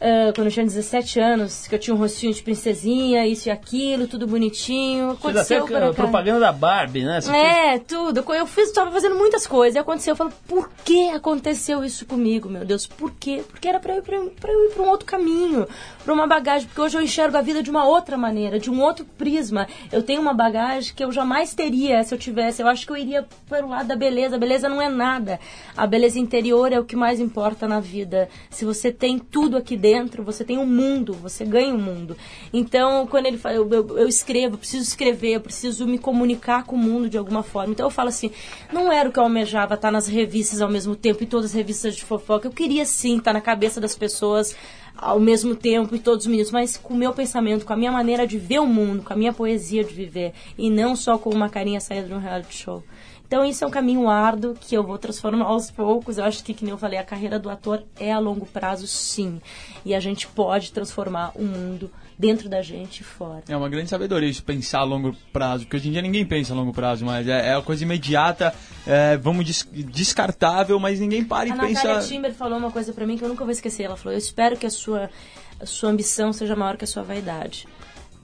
ah, 0.01 0.31
quando 0.33 0.47
eu 0.47 0.51
tinha 0.51 0.65
17 0.65 1.19
anos, 1.19 1.67
que 1.67 1.75
eu 1.75 1.79
tinha 1.79 1.93
um 1.95 1.97
rostinho 1.97 2.33
de 2.33 2.41
princesinha, 2.41 3.27
isso 3.27 3.49
e 3.49 3.51
aquilo, 3.51 4.07
tudo 4.07 4.25
bonitinho. 4.25 5.15
Fez 5.21 5.37
até 5.37 5.57
Aconteceu 5.57 5.65
por 5.67 5.75
a 5.75 5.77
acaso. 5.77 5.93
propaganda 5.93 6.39
da 6.39 6.51
Barbie, 6.51 7.03
né? 7.03 7.21
Você 7.21 7.31
É, 7.31 7.77
tudo. 7.77 8.25
Eu 8.33 8.47
fiz, 8.47 8.71
tava 8.71 8.91
fazendo 8.91 9.15
muitas 9.15 9.45
coisas. 9.45 9.75
E 9.75 9.79
aconteceu. 9.79 10.13
Eu 10.13 10.15
falo, 10.15 10.31
por 10.47 10.71
que 10.83 11.09
aconteceu 11.09 11.83
isso 11.83 12.05
comigo, 12.07 12.49
meu 12.49 12.65
Deus? 12.65 12.87
Por 12.87 13.11
quê? 13.11 13.43
Porque 13.47 13.67
era 13.67 13.79
pra 13.79 13.93
eu 13.93 13.99
ir 13.99 14.01
pra, 14.01 14.19
pra 14.39 14.51
eu 14.51 14.65
ir 14.65 14.73
pra 14.73 14.81
um 14.83 14.89
outro 14.89 15.05
caminho, 15.05 15.67
pra 16.03 16.13
uma 16.13 16.25
bagagem. 16.25 16.67
Porque 16.67 16.81
hoje 16.81 16.97
eu 16.97 17.01
enxergo 17.01 17.37
a 17.37 17.41
vida 17.41 17.61
de 17.61 17.69
uma 17.69 17.85
outra 17.85 18.17
maneira, 18.17 18.57
de 18.57 18.71
um 18.71 18.81
outro 18.81 19.05
prisma. 19.05 19.67
Eu 19.91 20.01
tenho 20.01 20.19
uma 20.19 20.33
bagagem 20.33 20.93
que 20.95 21.03
eu 21.03 21.11
jamais 21.11 21.53
teria 21.53 22.03
se 22.03 22.11
eu 22.11 22.17
tivesse. 22.17 22.61
Eu 22.63 22.67
acho 22.67 22.87
que 22.87 22.91
eu 22.91 22.97
iria 22.97 23.23
pelo 23.47 23.69
lado 23.69 23.87
da 23.87 23.95
beleza. 23.95 24.35
A 24.35 24.39
beleza 24.39 24.67
não 24.67 24.81
é 24.81 24.89
nada. 24.89 25.39
A 25.77 25.85
beleza 25.85 26.17
interior 26.17 26.73
é 26.73 26.79
o 26.79 26.85
que 26.85 26.95
mais 26.95 27.19
importa 27.19 27.67
na 27.67 27.79
vida. 27.79 28.27
Se 28.49 28.65
você 28.65 28.91
tem 28.91 29.19
tudo 29.19 29.57
aqui 29.57 29.77
dentro, 29.77 29.90
você 30.23 30.43
tem 30.43 30.57
um 30.57 30.65
mundo, 30.65 31.13
você 31.13 31.45
ganha 31.45 31.73
um 31.73 31.77
mundo. 31.77 32.15
Então, 32.53 33.07
quando 33.07 33.25
ele 33.25 33.37
fala, 33.37 33.55
eu, 33.55 33.69
eu, 33.69 33.97
eu 33.99 34.07
escrevo, 34.07 34.55
eu 34.55 34.57
preciso 34.59 34.83
escrever, 34.83 35.35
eu 35.35 35.41
preciso 35.41 35.85
me 35.87 35.97
comunicar 35.97 36.63
com 36.65 36.75
o 36.75 36.79
mundo 36.79 37.09
de 37.09 37.17
alguma 37.17 37.43
forma. 37.43 37.73
Então 37.73 37.85
eu 37.85 37.91
falo 37.91 38.09
assim, 38.09 38.31
não 38.71 38.91
era 38.91 39.09
o 39.09 39.11
que 39.11 39.19
eu 39.19 39.23
almejava 39.23 39.75
estar 39.75 39.91
nas 39.91 40.07
revistas 40.07 40.61
ao 40.61 40.69
mesmo 40.69 40.95
tempo, 40.95 41.23
em 41.23 41.27
todas 41.27 41.51
as 41.51 41.53
revistas 41.53 41.95
de 41.95 42.03
fofoca. 42.03 42.47
Eu 42.47 42.51
queria 42.51 42.85
sim 42.85 43.17
estar 43.17 43.33
na 43.33 43.41
cabeça 43.41 43.79
das 43.79 43.95
pessoas 43.95 44.55
ao 44.95 45.19
mesmo 45.19 45.55
tempo, 45.55 45.95
em 45.95 45.99
todos 45.99 46.25
os 46.25 46.31
minutos, 46.31 46.51
mas 46.51 46.77
com 46.77 46.93
o 46.93 46.97
meu 46.97 47.13
pensamento, 47.13 47.65
com 47.65 47.73
a 47.73 47.77
minha 47.77 47.91
maneira 47.91 48.27
de 48.27 48.37
ver 48.37 48.59
o 48.59 48.67
mundo, 48.67 49.03
com 49.03 49.13
a 49.13 49.15
minha 49.15 49.33
poesia 49.33 49.83
de 49.83 49.93
viver, 49.93 50.33
e 50.57 50.69
não 50.69 50.95
só 50.95 51.17
com 51.17 51.29
uma 51.29 51.49
carinha 51.49 51.79
saída 51.79 52.07
de 52.07 52.13
um 52.13 52.19
reality 52.19 52.55
show. 52.55 52.83
Então 53.31 53.45
isso 53.45 53.63
é 53.63 53.67
um 53.67 53.71
caminho 53.71 54.09
árduo 54.09 54.53
que 54.59 54.75
eu 54.75 54.83
vou 54.83 54.97
transformar 54.97 55.45
aos 55.45 55.71
poucos. 55.71 56.17
Eu 56.17 56.25
acho 56.25 56.43
que, 56.43 56.53
que 56.53 56.65
nem 56.65 56.71
eu 56.73 56.77
falei, 56.77 56.99
a 56.99 57.03
carreira 57.03 57.39
do 57.39 57.49
ator 57.49 57.81
é 57.97 58.11
a 58.11 58.19
longo 58.19 58.45
prazo, 58.45 58.85
sim. 58.85 59.39
E 59.85 59.95
a 59.95 60.01
gente 60.01 60.27
pode 60.27 60.73
transformar 60.73 61.31
o 61.35 61.41
mundo 61.41 61.89
dentro 62.19 62.49
da 62.49 62.61
gente 62.61 62.99
e 62.99 63.03
fora. 63.05 63.41
É 63.47 63.55
uma 63.55 63.69
grande 63.69 63.89
sabedoria 63.89 64.27
isso, 64.27 64.43
pensar 64.43 64.79
a 64.79 64.83
longo 64.83 65.15
prazo, 65.31 65.63
porque 65.63 65.77
hoje 65.77 65.87
em 65.87 65.93
dia 65.93 66.01
ninguém 66.01 66.25
pensa 66.25 66.51
a 66.51 66.55
longo 66.57 66.73
prazo, 66.73 67.05
mas 67.05 67.25
é, 67.25 67.51
é 67.51 67.55
uma 67.55 67.63
coisa 67.63 67.81
imediata, 67.85 68.53
é, 68.85 69.15
vamos 69.15 69.45
des- 69.45 69.65
descartável, 69.71 70.77
mas 70.77 70.99
ninguém 70.99 71.23
para 71.23 71.47
e 71.47 71.51
A 71.53 71.55
pensa. 71.55 71.83
Natália 71.85 72.05
Timber 72.05 72.33
falou 72.33 72.57
uma 72.59 72.69
coisa 72.69 72.91
pra 72.91 73.07
mim 73.07 73.17
que 73.17 73.23
eu 73.23 73.29
nunca 73.29 73.45
vou 73.45 73.51
esquecer. 73.53 73.83
Ela 73.83 73.95
falou: 73.95 74.13
Eu 74.13 74.19
espero 74.19 74.57
que 74.57 74.65
a 74.65 74.69
sua, 74.69 75.09
a 75.57 75.65
sua 75.65 75.89
ambição 75.89 76.33
seja 76.33 76.53
maior 76.53 76.75
que 76.75 76.83
a 76.83 76.87
sua 76.87 77.01
vaidade. 77.01 77.65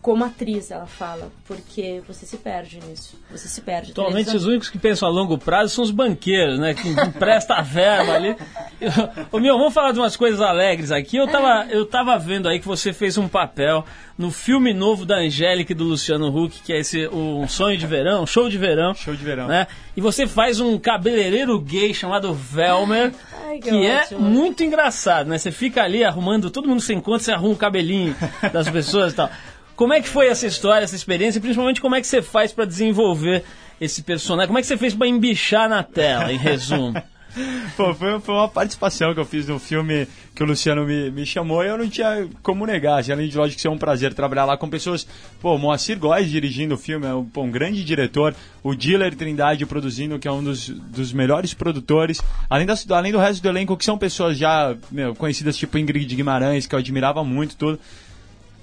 Como 0.08 0.24
atriz, 0.24 0.72
ela 0.72 0.86
fala, 0.86 1.30
porque 1.46 2.02
você 2.08 2.26
se 2.26 2.38
perde 2.38 2.80
nisso. 2.88 3.20
Você 3.30 3.50
se 3.50 3.60
perde. 3.60 3.92
Atualmente, 3.92 4.28
Televisão- 4.28 4.38
os 4.38 4.46
únicos 4.46 4.70
que 4.70 4.78
pensam 4.78 5.06
a 5.06 5.12
longo 5.12 5.38
prazo 5.38 5.76
são 5.76 5.84
os 5.84 5.92
banqueiros, 5.92 6.58
né? 6.58 6.74
Que 6.74 6.88
emprestam 6.88 7.58
a 7.58 7.62
verba 7.62 8.14
ali. 8.14 8.34
Ô, 9.30 9.38
meu, 9.38 9.58
vamos 9.58 9.74
falar 9.74 9.92
de 9.92 10.00
umas 10.00 10.16
coisas 10.16 10.40
alegres 10.40 10.94
aqui. 10.94 11.18
Eu 11.18 11.28
tava, 11.28 11.66
eu 11.70 11.86
tava 11.86 12.18
vendo 12.18 12.48
aí 12.48 12.58
que 12.58 12.66
você 12.66 12.94
fez 12.94 13.18
um 13.18 13.28
papel 13.28 13.84
no 14.18 14.32
filme 14.32 14.74
novo 14.74 15.06
da 15.06 15.18
Angélica 15.18 15.74
e 15.74 15.76
do 15.76 15.84
Luciano 15.84 16.34
Huck, 16.34 16.62
que 16.64 16.72
é 16.72 16.80
esse 16.80 17.06
Um 17.10 17.46
Sonho 17.46 17.78
de 17.78 17.86
Verão, 17.86 18.24
um 18.24 18.26
Show 18.26 18.50
de 18.50 18.58
Verão. 18.58 18.94
Show 18.96 19.14
de 19.14 19.26
verão. 19.26 19.48
Né? 19.48 19.68
E 19.96 20.00
você 20.00 20.26
faz 20.26 20.62
um 20.62 20.80
cabeleireiro 20.80 21.60
gay 21.60 21.94
chamado 21.94 22.34
Velmer, 22.34 23.12
Ai, 23.46 23.60
que 23.60 23.70
que 23.70 23.86
é 23.86 24.08
muito 24.18 24.64
engraçado, 24.64 25.28
né? 25.28 25.38
Você 25.38 25.52
fica 25.52 25.84
ali 25.84 26.04
arrumando, 26.06 26.50
todo 26.50 26.68
mundo 26.68 26.80
se 26.80 26.94
encontra, 26.94 27.20
você 27.26 27.32
arruma 27.34 27.54
o 27.54 27.58
cabelinho 27.58 28.16
das 28.54 28.70
pessoas 28.70 29.12
e 29.12 29.16
tal. 29.18 29.30
Como 29.78 29.94
é 29.94 30.02
que 30.02 30.10
foi 30.10 30.28
essa 30.28 30.48
história, 30.48 30.84
essa 30.84 30.96
experiência, 30.96 31.38
e 31.38 31.42
principalmente 31.42 31.80
como 31.80 31.94
é 31.94 32.02
que 32.02 32.08
você 32.08 32.20
faz 32.20 32.52
pra 32.52 32.66
desenvolver 32.66 33.44
esse 33.80 34.02
personagem? 34.02 34.48
Como 34.48 34.58
é 34.58 34.62
que 34.62 34.68
você 34.68 34.76
fez 34.76 34.96
pra 34.96 35.06
embichar 35.06 35.70
na 35.70 35.84
tela, 35.84 36.34
em 36.34 36.38
resumo? 36.38 37.00
Pô, 37.78 37.94
foi, 37.94 38.20
foi 38.20 38.34
uma 38.34 38.48
participação 38.48 39.14
que 39.14 39.20
eu 39.20 39.26
fiz 39.26 39.48
no 39.48 39.60
filme 39.60 40.08
que 40.34 40.42
o 40.42 40.46
Luciano 40.48 40.84
me, 40.84 41.12
me 41.12 41.24
chamou 41.24 41.64
e 41.64 41.68
eu 41.68 41.78
não 41.78 41.88
tinha 41.88 42.28
como 42.42 42.66
negar. 42.66 43.00
Assim, 43.00 43.12
além 43.12 43.30
de, 43.30 43.38
lógico, 43.38 43.62
ser 43.62 43.68
um 43.68 43.78
prazer 43.78 44.16
trabalhar 44.16 44.46
lá 44.46 44.58
com 44.58 44.68
pessoas. 44.68 45.08
Pô, 45.40 45.56
Moacir 45.60 46.00
Góes 46.00 46.28
dirigindo 46.28 46.74
o 46.74 46.78
filme, 46.78 47.06
é 47.06 47.14
um, 47.14 47.30
um 47.38 47.52
grande 47.52 47.84
diretor. 47.84 48.34
O 48.64 48.74
Diller 48.74 49.16
Trindade 49.16 49.64
produzindo, 49.68 50.18
que 50.18 50.28
é 50.28 50.32
um 50.32 50.44
dos, 50.44 50.70
dos 50.70 51.14
melhores 51.14 51.54
produtores. 51.54 52.20
Além, 52.50 52.66
das, 52.66 52.90
além 52.90 53.12
do 53.12 53.20
resto 53.20 53.44
do 53.44 53.50
elenco, 53.50 53.78
que 53.78 53.86
são 53.86 53.98
pessoas 53.98 54.36
já 54.36 54.76
meu, 54.90 55.14
conhecidas, 55.14 55.56
tipo 55.56 55.78
Ingrid 55.78 56.16
Guimarães, 56.16 56.66
que 56.66 56.74
eu 56.74 56.80
admirava 56.80 57.24
muito, 57.24 57.56
tudo. 57.56 57.80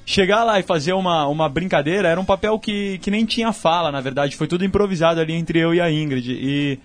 Chegar 0.06 0.44
lá 0.44 0.60
e 0.60 0.62
fazer 0.62 0.92
uma, 0.92 1.26
uma 1.26 1.48
brincadeira 1.48 2.08
era 2.08 2.20
um 2.20 2.24
papel 2.24 2.58
que, 2.58 2.98
que 2.98 3.10
nem 3.10 3.24
tinha 3.24 3.52
fala, 3.52 3.90
na 3.90 4.00
verdade. 4.00 4.36
Foi 4.36 4.46
tudo 4.46 4.64
improvisado 4.64 5.20
ali 5.20 5.32
entre 5.32 5.58
eu 5.58 5.74
e 5.74 5.80
a 5.80 5.90
Ingrid. 5.90 6.30
E, 6.30 6.78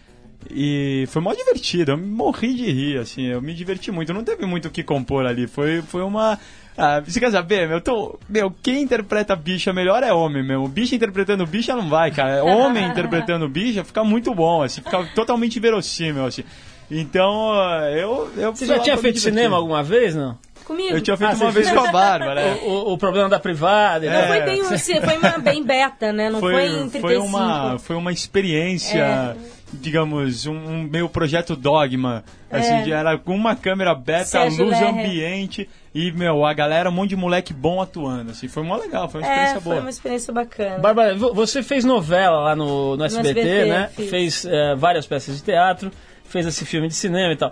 e 0.50 1.06
foi 1.08 1.22
mó 1.22 1.34
divertido. 1.34 1.92
Eu 1.92 1.98
morri 1.98 2.54
de 2.54 2.72
rir, 2.72 2.98
assim. 2.98 3.26
Eu 3.26 3.42
me 3.42 3.54
diverti 3.54 3.92
muito. 3.92 4.14
Não 4.14 4.24
teve 4.24 4.46
muito 4.46 4.70
o 4.70 4.72
que 4.72 4.84
compor 4.84 5.26
ali. 5.26 5.48
Foi, 5.48 5.82
foi 5.82 6.02
uma. 6.02 6.40
Ah, 6.78 7.02
você 7.02 7.20
quer 7.20 7.32
saber, 7.32 7.68
meu? 7.68 7.82
Tô, 7.82 8.18
meu, 8.30 8.50
quem 8.64 8.84
interpreta 8.84 9.36
bicha 9.36 9.74
melhor 9.74 10.02
é 10.02 10.14
homem, 10.14 10.42
meu. 10.42 10.66
Bicha 10.70 10.96
interpretando 10.96 11.46
bicha 11.46 11.76
não 11.76 11.90
vai, 11.90 12.12
cara. 12.12 12.42
Homem 12.46 12.88
interpretando 12.88 13.50
bicha 13.50 13.84
fica 13.84 14.02
muito 14.02 14.34
bom, 14.34 14.64
assim. 14.64 14.82
Fica 14.82 15.04
totalmente 15.14 15.60
verossímil, 15.60 16.26
assim. 16.26 16.46
Então, 16.90 17.54
eu. 17.94 18.32
eu 18.38 18.56
Você 18.56 18.66
já 18.66 18.78
lá 18.78 18.84
tinha 18.84 18.98
feito 18.98 19.20
cinema 19.20 19.58
alguma 19.58 19.84
vez, 19.84 20.16
não? 20.16 20.38
Comigo. 20.70 20.94
Eu 20.96 21.02
tinha 21.02 21.18
feito 21.18 21.32
Ah, 21.34 21.36
uma 21.46 21.52
vez 21.52 21.70
com 21.72 21.80
a 21.80 21.92
Bárbara. 21.92 22.42
é. 22.42 22.54
O, 22.64 22.94
o 22.94 22.98
problema 22.98 23.28
da 23.28 23.40
privada 23.40 24.06
e 24.06 24.10
Não 24.10 24.16
tal. 24.20 24.28
foi 24.28 24.42
bem, 24.42 24.64
foi 24.64 25.18
uma 25.18 25.38
bem 25.40 25.64
beta, 25.64 26.14
né? 26.14 26.30
Não 26.30 26.40
foi, 26.40 26.66
em 26.68 26.90
35. 26.90 27.02
foi 27.02 27.18
uma 27.18 27.80
foi 27.80 27.96
uma 27.96 28.12
experiência 28.12 29.00
É. 29.00 29.36
digamos 29.74 30.46
um, 30.46 30.54
um 30.56 30.84
meio 30.84 31.10
projeto 31.10 31.56
dogma 31.56 32.24
assim 32.52 32.74
É. 32.74 32.82
de- 32.84 32.92
era 32.92 33.18
com 33.18 33.36
uma 33.36 33.56
câmera 33.56 33.94
beta 33.96 34.26
Sérgio 34.26 34.66
luz 34.66 34.80
Lerrer. 34.80 34.94
ambiente 35.06 35.70
e 35.94 36.12
meu 36.12 36.46
a 36.46 36.54
galera 36.54 36.90
um 36.90 36.94
monte 36.94 37.10
de 37.10 37.16
moleque 37.16 37.52
bom 37.54 37.82
atuando 37.82 38.32
assim 38.32 38.48
foi 38.48 38.62
mó 38.64 38.78
legal 38.78 39.10
foi 39.10 39.22
uma 39.22 39.28
É, 39.28 39.32
experiência 39.32 39.62
foi 39.62 39.72
boa 39.72 39.82
uma 39.82 39.90
experiência 39.90 40.34
bacana. 40.34 40.80
Bárbara, 40.80 41.16
vo- 41.16 41.34
você 41.34 41.62
fez 41.64 41.84
novela 41.84 42.40
lá 42.40 42.56
no, 42.56 42.96
no 42.96 43.04
SBT, 43.06 43.40
SBT, 43.40 43.66
né? 43.70 43.90
fiz. 43.96 44.10
Fez 44.10 44.46
eh, 44.46 44.76
várias 44.76 45.06
peças 45.08 45.36
de 45.38 45.44
teatro, 45.44 45.92
fez 46.26 46.46
esse 46.46 46.64
filme 46.66 46.88
de 46.88 46.94
cinema 46.96 47.34
e 47.34 47.36
tal. 47.36 47.52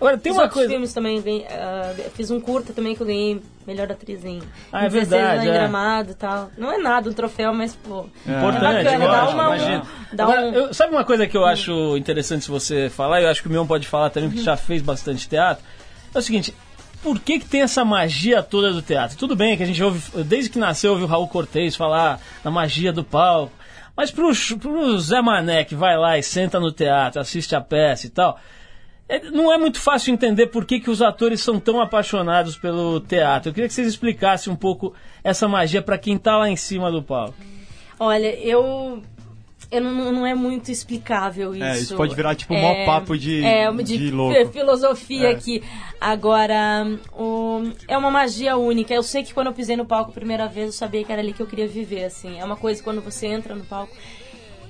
Agora, 0.00 0.16
tem 0.16 0.32
Fiz 0.32 0.40
uma 0.40 0.48
coisa... 0.48 0.70
filmes 0.70 0.92
também, 0.92 1.20
ganhei, 1.20 1.44
ah, 1.50 1.92
fiz 2.14 2.30
um 2.30 2.40
curta 2.40 2.72
também 2.72 2.94
que 2.94 3.02
eu 3.02 3.06
ganhei 3.06 3.42
melhor 3.66 3.90
atriz 3.90 4.24
em, 4.24 4.40
Ah, 4.72 4.84
é 4.84 4.86
em 4.86 4.90
16 4.90 5.08
verdade, 5.08 5.36
lá 5.38 5.44
em 5.44 5.48
é. 5.48 5.52
Gramado 5.52 6.10
e 6.12 6.14
tal. 6.14 6.50
Não 6.56 6.72
é 6.72 6.78
nada 6.78 7.10
um 7.10 7.12
troféu, 7.12 7.52
mas 7.52 7.74
pô. 7.74 8.06
Importante, 8.26 8.64
é 8.64 8.84
bacana, 8.84 9.06
dá 9.06 9.22
lógico, 9.22 9.32
uma, 9.34 9.56
imagino. 9.56 9.82
dá 10.12 10.22
Agora, 10.24 10.40
um- 10.42 10.52
eu- 10.54 10.74
sabe 10.74 10.92
uma 10.92 11.04
coisa 11.04 11.26
que 11.26 11.36
eu 11.36 11.44
acho 11.44 11.96
interessante 11.96 12.44
se 12.44 12.50
você 12.50 12.88
falar, 12.88 13.20
eu 13.22 13.28
acho 13.28 13.42
que 13.42 13.48
o 13.48 13.50
Mion 13.50 13.66
pode 13.66 13.86
falar 13.88 14.10
também, 14.10 14.30
porque 14.30 14.42
já 14.44 14.56
fez 14.56 14.80
bastante 14.82 15.28
teatro, 15.28 15.64
é 16.14 16.18
o 16.18 16.22
seguinte, 16.22 16.54
por 17.02 17.18
que 17.18 17.40
que 17.40 17.46
tem 17.46 17.62
essa 17.62 17.84
magia 17.84 18.42
toda 18.42 18.72
do 18.72 18.80
teatro? 18.80 19.18
Tudo 19.18 19.34
bem 19.34 19.56
que 19.56 19.62
a 19.64 19.66
gente 19.66 19.82
ouve, 19.82 20.00
desde 20.24 20.48
que 20.50 20.58
nasceu, 20.60 20.92
ouve 20.92 21.02
o 21.02 21.06
Raul 21.06 21.26
Cortez 21.28 21.74
falar 21.76 22.20
da 22.44 22.50
magia 22.52 22.92
do 22.92 23.02
palco, 23.04 23.52
mas 23.96 24.10
pro, 24.12 24.30
pro 24.60 24.98
Zé 25.00 25.20
Mané 25.20 25.64
que 25.64 25.74
vai 25.74 25.96
lá 25.98 26.16
e 26.16 26.22
senta 26.22 26.58
no 26.60 26.70
teatro, 26.72 27.20
assiste 27.20 27.54
a 27.56 27.60
peça 27.60 28.06
e 28.06 28.10
tal, 28.10 28.38
é, 28.40 28.57
não 29.32 29.52
é 29.52 29.56
muito 29.58 29.80
fácil 29.80 30.12
entender 30.12 30.48
por 30.48 30.64
que, 30.64 30.80
que 30.80 30.90
os 30.90 31.00
atores 31.00 31.40
são 31.40 31.58
tão 31.58 31.80
apaixonados 31.80 32.56
pelo 32.56 33.00
teatro. 33.00 33.48
Eu 33.50 33.54
queria 33.54 33.68
que 33.68 33.74
vocês 33.74 33.88
explicassem 33.88 34.52
um 34.52 34.56
pouco 34.56 34.94
essa 35.24 35.48
magia 35.48 35.80
para 35.82 35.96
quem 35.96 36.18
tá 36.18 36.36
lá 36.36 36.48
em 36.50 36.56
cima 36.56 36.90
do 36.92 37.02
palco. 37.02 37.34
Olha, 37.98 38.28
eu. 38.38 39.02
Eu 39.70 39.82
não, 39.82 40.10
não 40.12 40.26
é 40.26 40.34
muito 40.34 40.70
explicável 40.70 41.54
isso. 41.54 41.62
É, 41.64 41.76
isso 41.78 41.94
pode 41.94 42.14
virar, 42.14 42.34
tipo, 42.34 42.54
um 42.54 42.62
maior 42.62 42.86
papo 42.86 43.18
de- 43.18 43.44
é, 43.44 43.70
de 43.70 43.98
de 43.98 44.10
louco. 44.10 44.50
filosofia 44.50 45.28
É. 45.28 45.32
aqui. 45.32 45.62
Agora, 46.00 46.86
o- 47.12 47.70
é 47.86 47.98
uma 47.98 48.10
magia 48.10 48.56
única. 48.56 48.94
Eu 48.94 49.02
sei 49.02 49.22
que 49.22 49.34
quando 49.34 49.48
eu 49.48 49.52
pisei 49.52 49.76
no 49.76 49.84
palco 49.84 50.10
a 50.10 50.14
primeira 50.14 50.46
vez, 50.48 50.66
eu 50.68 50.72
sabia 50.72 51.04
que 51.04 51.12
era 51.12 51.20
ali 51.20 51.34
que 51.34 51.42
eu 51.42 51.46
queria 51.46 51.68
viver, 51.68 52.04
assim. 52.04 52.38
É 52.40 52.44
uma 52.46 52.56
coisa 52.56 52.82
quando 52.82 53.02
você 53.02 53.26
entra 53.26 53.54
no 53.54 53.62
palco 53.64 53.92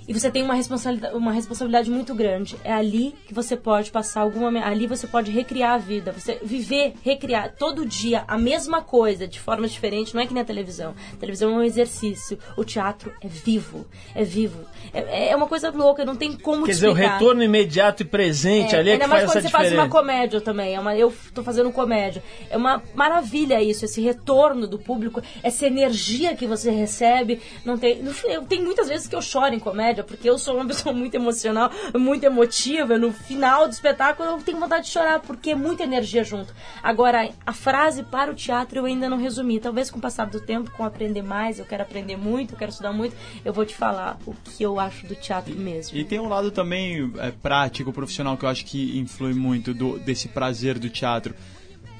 e 0.09 0.15
você 0.15 0.31
tem 0.31 0.43
uma 0.43 0.55
responsabilidade, 0.55 1.15
uma 1.15 1.33
responsabilidade 1.33 1.91
muito 1.91 2.15
grande. 2.15 2.57
É 2.65 2.73
ali 2.73 3.15
que 3.27 3.35
você 3.35 3.55
pode 3.57 3.91
passar 3.91 4.23
alguma. 4.23 4.49
Ali 4.65 4.87
você 4.87 5.07
pode 5.07 5.31
recriar 5.31 5.75
a 5.75 5.79
vida. 5.79 6.13
Você 6.13 6.41
viver, 6.43 6.95
recriar 7.05 7.55
todo 7.59 7.85
dia 7.85 8.25
a 8.27 8.39
mesma 8.39 8.81
coisa 8.81 9.29
de 9.29 9.39
forma 9.39 9.69
diferente. 9.69 10.15
Não 10.15 10.23
é 10.23 10.27
que 10.27 10.33
nem 10.33 10.43
a 10.43 10.47
televisão. 10.47 10.95
A 11.13 11.17
televisão 11.17 11.51
é 11.51 11.57
um 11.59 11.63
exercício. 11.63 12.39
O 12.57 12.65
teatro 12.65 13.13
é 13.21 13.29
vivo. 13.29 13.87
É 14.15 14.25
vivo. 14.25 14.65
É, 14.95 15.29
é 15.29 15.37
uma 15.37 15.47
coisa 15.47 15.71
louca. 15.71 16.07
Não 16.07 16.17
tem 16.17 16.33
como 16.33 16.65
Quer 16.65 16.73
te 16.73 16.75
dizer, 16.77 16.89
o 16.89 16.93
explicar. 16.93 17.13
retorno 17.19 17.43
imediato 17.43 18.03
e 18.03 18.07
presente 18.07 18.75
ali 18.75 18.89
é 18.89 18.93
ainda 18.95 19.05
que 19.05 19.11
mais 19.11 19.23
faz 19.25 19.33
quando 19.33 19.39
essa 19.39 19.49
você 19.49 19.53
faz 19.53 19.65
diferença. 19.65 19.87
uma 19.87 20.01
comédia 20.01 20.41
também. 20.41 20.75
É 20.75 20.81
uma, 20.81 20.97
eu 20.97 21.13
tô 21.35 21.43
fazendo 21.43 21.71
comédia. 21.71 22.23
É 22.49 22.57
uma 22.57 22.83
maravilha 22.95 23.63
isso, 23.63 23.85
esse 23.85 24.01
retorno 24.01 24.67
do 24.67 24.79
público, 24.79 25.23
essa 25.43 25.67
energia 25.67 26.35
que 26.35 26.47
você 26.47 26.71
recebe. 26.71 27.43
Não 27.63 27.77
tem, 27.77 28.03
tenho 28.49 28.65
muitas 28.65 28.89
vezes 28.89 29.07
que 29.07 29.15
eu 29.15 29.21
choro 29.21 29.55
em 29.55 29.59
comédia, 29.59 29.98
porque 30.03 30.29
eu 30.29 30.39
sou 30.39 30.57
uma 30.57 30.67
pessoa 30.69 30.95
muito 30.95 31.15
emocional, 31.15 31.71
muito 31.97 32.25
emotiva. 32.25 32.99
No 32.99 33.13
final 33.13 33.67
do 33.67 33.73
espetáculo 33.73 34.29
eu 34.31 34.39
tenho 34.43 34.59
vontade 34.59 34.87
de 34.87 34.93
chorar, 34.93 35.21
porque 35.21 35.51
é 35.51 35.55
muita 35.55 35.83
energia 35.85 36.25
junto. 36.25 36.55
Agora, 36.83 37.29
a 37.47 37.53
frase 37.53 38.03
para 38.03 38.31
o 38.31 38.35
teatro 38.35 38.79
eu 38.79 38.85
ainda 38.85 39.09
não 39.09 39.17
resumi. 39.19 39.59
Talvez 39.61 39.91
com 39.91 39.99
o 39.99 40.03
passar 40.03 40.27
do 40.27 40.41
tempo, 40.41 40.71
com 40.73 40.85
aprender 40.85 41.23
mais, 41.23 41.59
eu 41.59 41.65
quero 41.65 41.83
aprender 41.83 42.17
muito, 42.17 42.55
eu 42.55 42.59
quero 42.59 42.71
estudar 42.71 42.93
muito, 42.93 43.15
eu 43.45 43.53
vou 43.53 43.65
te 43.65 43.75
falar 43.75 44.19
o 44.27 44.35
que 44.35 44.63
eu 44.63 44.79
acho 44.81 45.07
do 45.07 45.15
teatro 45.15 45.55
mesmo. 45.55 45.97
E 45.97 46.05
tem 46.05 46.19
um 46.21 46.29
lado 46.29 46.51
também 46.51 47.13
é, 47.19 47.31
prático, 47.31 47.93
profissional, 47.93 48.37
que 48.37 48.45
eu 48.45 48.49
acho 48.49 48.65
que 48.65 48.99
influi 48.99 49.35
muito 49.35 49.73
do- 49.75 49.99
desse 49.99 50.29
prazer 50.29 50.79
do 50.79 50.89
teatro. 50.89 51.35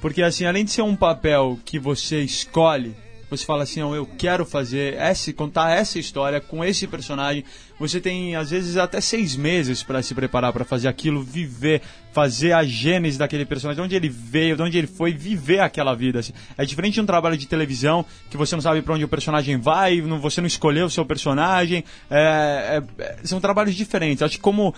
Porque, 0.01 0.21
assim, 0.23 0.45
além 0.45 0.63
de 0.63 0.71
ser 0.71 0.81
um 0.81 0.95
papel 0.95 1.59
que 1.65 1.77
você 1.77 2.21
escolhe, 2.21 2.95
você 3.29 3.45
fala 3.45 3.63
assim, 3.63 3.79
"Não, 3.79 3.95
eu 3.95 4.05
quero 4.05 4.45
fazer, 4.45 4.95
essa, 4.95 5.31
contar 5.33 5.71
essa 5.71 5.99
história 5.99 6.41
com 6.41 6.63
esse 6.63 6.87
personagem. 6.87 7.43
Você 7.79 8.01
tem, 8.01 8.35
às 8.35 8.49
vezes, 8.49 8.75
até 8.75 8.99
seis 8.99 9.35
meses 9.35 9.83
para 9.83 10.01
se 10.01 10.13
preparar 10.13 10.51
para 10.51 10.65
fazer 10.65 10.87
aquilo, 10.87 11.23
viver, 11.23 11.81
fazer 12.11 12.51
a 12.51 12.63
gênese 12.63 13.17
daquele 13.17 13.45
personagem, 13.45 13.81
de 13.81 13.85
onde 13.85 13.95
ele 13.95 14.09
veio, 14.09 14.55
de 14.55 14.61
onde 14.61 14.77
ele 14.77 14.87
foi, 14.87 15.13
viver 15.13 15.59
aquela 15.59 15.95
vida. 15.95 16.19
assim. 16.19 16.33
É 16.57 16.65
diferente 16.65 16.95
de 16.95 17.01
um 17.01 17.05
trabalho 17.05 17.37
de 17.37 17.47
televisão, 17.47 18.05
que 18.29 18.35
você 18.35 18.55
não 18.55 18.61
sabe 18.61 18.81
para 18.81 18.93
onde 18.93 19.05
o 19.05 19.07
personagem 19.07 19.57
vai, 19.57 20.01
você 20.01 20.41
não 20.41 20.47
escolheu 20.47 20.87
o 20.87 20.89
seu 20.89 21.05
personagem. 21.05 21.83
É, 22.09 22.81
é, 22.99 23.03
é, 23.03 23.17
são 23.23 23.39
trabalhos 23.39 23.75
diferentes. 23.75 24.21
Acho 24.21 24.35
que 24.35 24.41
como, 24.41 24.73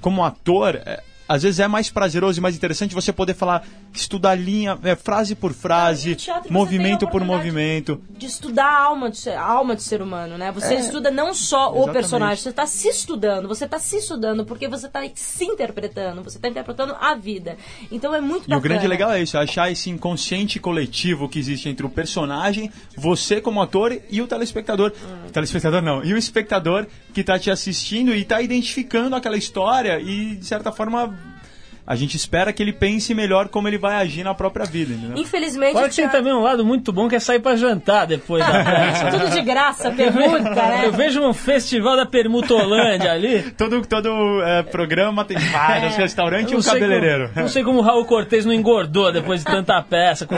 como 0.00 0.24
ator, 0.24 0.76
é, 0.76 1.02
às 1.30 1.44
vezes 1.44 1.60
é 1.60 1.68
mais 1.68 1.88
prazeroso 1.88 2.40
e 2.40 2.42
mais 2.42 2.56
interessante 2.56 2.92
você 2.92 3.12
poder 3.12 3.34
falar, 3.34 3.64
estudar 3.92 4.34
linha, 4.34 4.76
é, 4.82 4.96
frase 4.96 5.36
por 5.36 5.52
frase, 5.52 6.10
o 6.10 6.16
teatro 6.16 6.52
movimento 6.52 7.06
por 7.06 7.22
movimento. 7.22 8.02
De 8.18 8.26
estudar 8.26 8.66
a 8.66 8.82
alma, 8.82 9.08
do 9.08 9.16
ser, 9.16 9.34
a 9.34 9.44
alma 9.44 9.76
do 9.76 9.80
ser 9.80 10.02
humano, 10.02 10.36
né? 10.36 10.50
Você 10.50 10.74
estuda 10.74 11.08
não 11.08 11.32
só 11.32 11.68
o 11.68 11.74
exatamente. 11.76 11.92
personagem, 11.92 12.42
você 12.42 12.48
está 12.48 12.66
se 12.66 12.88
estudando, 12.88 13.46
você 13.46 13.64
está 13.64 13.78
se 13.78 13.98
estudando 13.98 14.44
porque 14.44 14.66
você 14.66 14.88
está 14.88 15.02
se 15.14 15.44
interpretando, 15.44 16.20
você 16.20 16.36
está 16.36 16.48
interpretando 16.48 16.96
a 17.00 17.14
vida. 17.14 17.56
Então 17.92 18.12
é 18.12 18.20
muito 18.20 18.50
E 18.50 18.54
o 18.56 18.60
grande 18.60 18.88
legal 18.88 19.12
é 19.12 19.22
isso, 19.22 19.36
é 19.36 19.40
achar 19.40 19.70
esse 19.70 19.88
inconsciente 19.88 20.58
coletivo 20.58 21.28
que 21.28 21.38
existe 21.38 21.68
entre 21.68 21.86
o 21.86 21.88
personagem, 21.88 22.72
você 22.96 23.40
como 23.40 23.62
ator 23.62 23.96
e 24.10 24.20
o 24.20 24.26
telespectador. 24.26 24.92
Hum. 25.00 25.30
Telespectador 25.30 25.80
não, 25.80 26.04
e 26.04 26.12
o 26.12 26.18
espectador 26.18 26.88
que 27.14 27.22
tá 27.22 27.38
te 27.38 27.52
assistindo 27.52 28.12
e 28.12 28.24
tá 28.24 28.42
identificando 28.42 29.14
aquela 29.14 29.36
história 29.36 30.00
e, 30.00 30.34
de 30.34 30.44
certa 30.44 30.72
forma, 30.72 31.19
a 31.86 31.96
gente 31.96 32.16
espera 32.16 32.52
que 32.52 32.62
ele 32.62 32.72
pense 32.72 33.12
melhor 33.14 33.48
como 33.48 33.66
ele 33.68 33.78
vai 33.78 33.96
agir 33.96 34.22
na 34.22 34.34
própria 34.34 34.64
vida, 34.64 34.92
entendeu? 34.92 35.16
Infelizmente, 35.16 35.72
Fora 35.72 35.88
que 35.88 35.96
tem 35.96 36.08
também 36.08 36.32
um 36.32 36.40
lado 36.40 36.64
muito 36.64 36.92
bom 36.92 37.08
que 37.08 37.16
é 37.16 37.20
sair 37.20 37.40
pra 37.40 37.56
jantar 37.56 38.06
depois 38.06 38.46
da 38.46 38.64
peça. 38.64 39.10
tudo 39.18 39.30
de 39.30 39.42
graça, 39.42 39.90
permuta, 39.90 40.50
né? 40.50 40.82
Eu 40.84 40.92
vejo 40.92 41.20
um 41.20 41.32
festival 41.32 41.96
da 41.96 42.06
Permutolândia 42.06 43.12
ali. 43.12 43.42
Todo, 43.56 43.84
todo 43.86 44.42
é, 44.42 44.62
programa 44.62 45.24
tem 45.24 45.36
vários 45.38 45.96
restaurantes 45.96 46.52
e 46.52 46.56
um 46.56 46.62
cabeleireiro. 46.62 47.28
como- 47.28 47.40
não 47.40 47.48
sei 47.48 47.64
como 47.64 47.78
o 47.78 47.82
Raul 47.82 48.04
Cortez 48.04 48.44
não 48.44 48.52
engordou 48.52 49.12
depois 49.12 49.40
de 49.40 49.46
tanta 49.46 49.80
peça. 49.82 50.26
Com... 50.26 50.36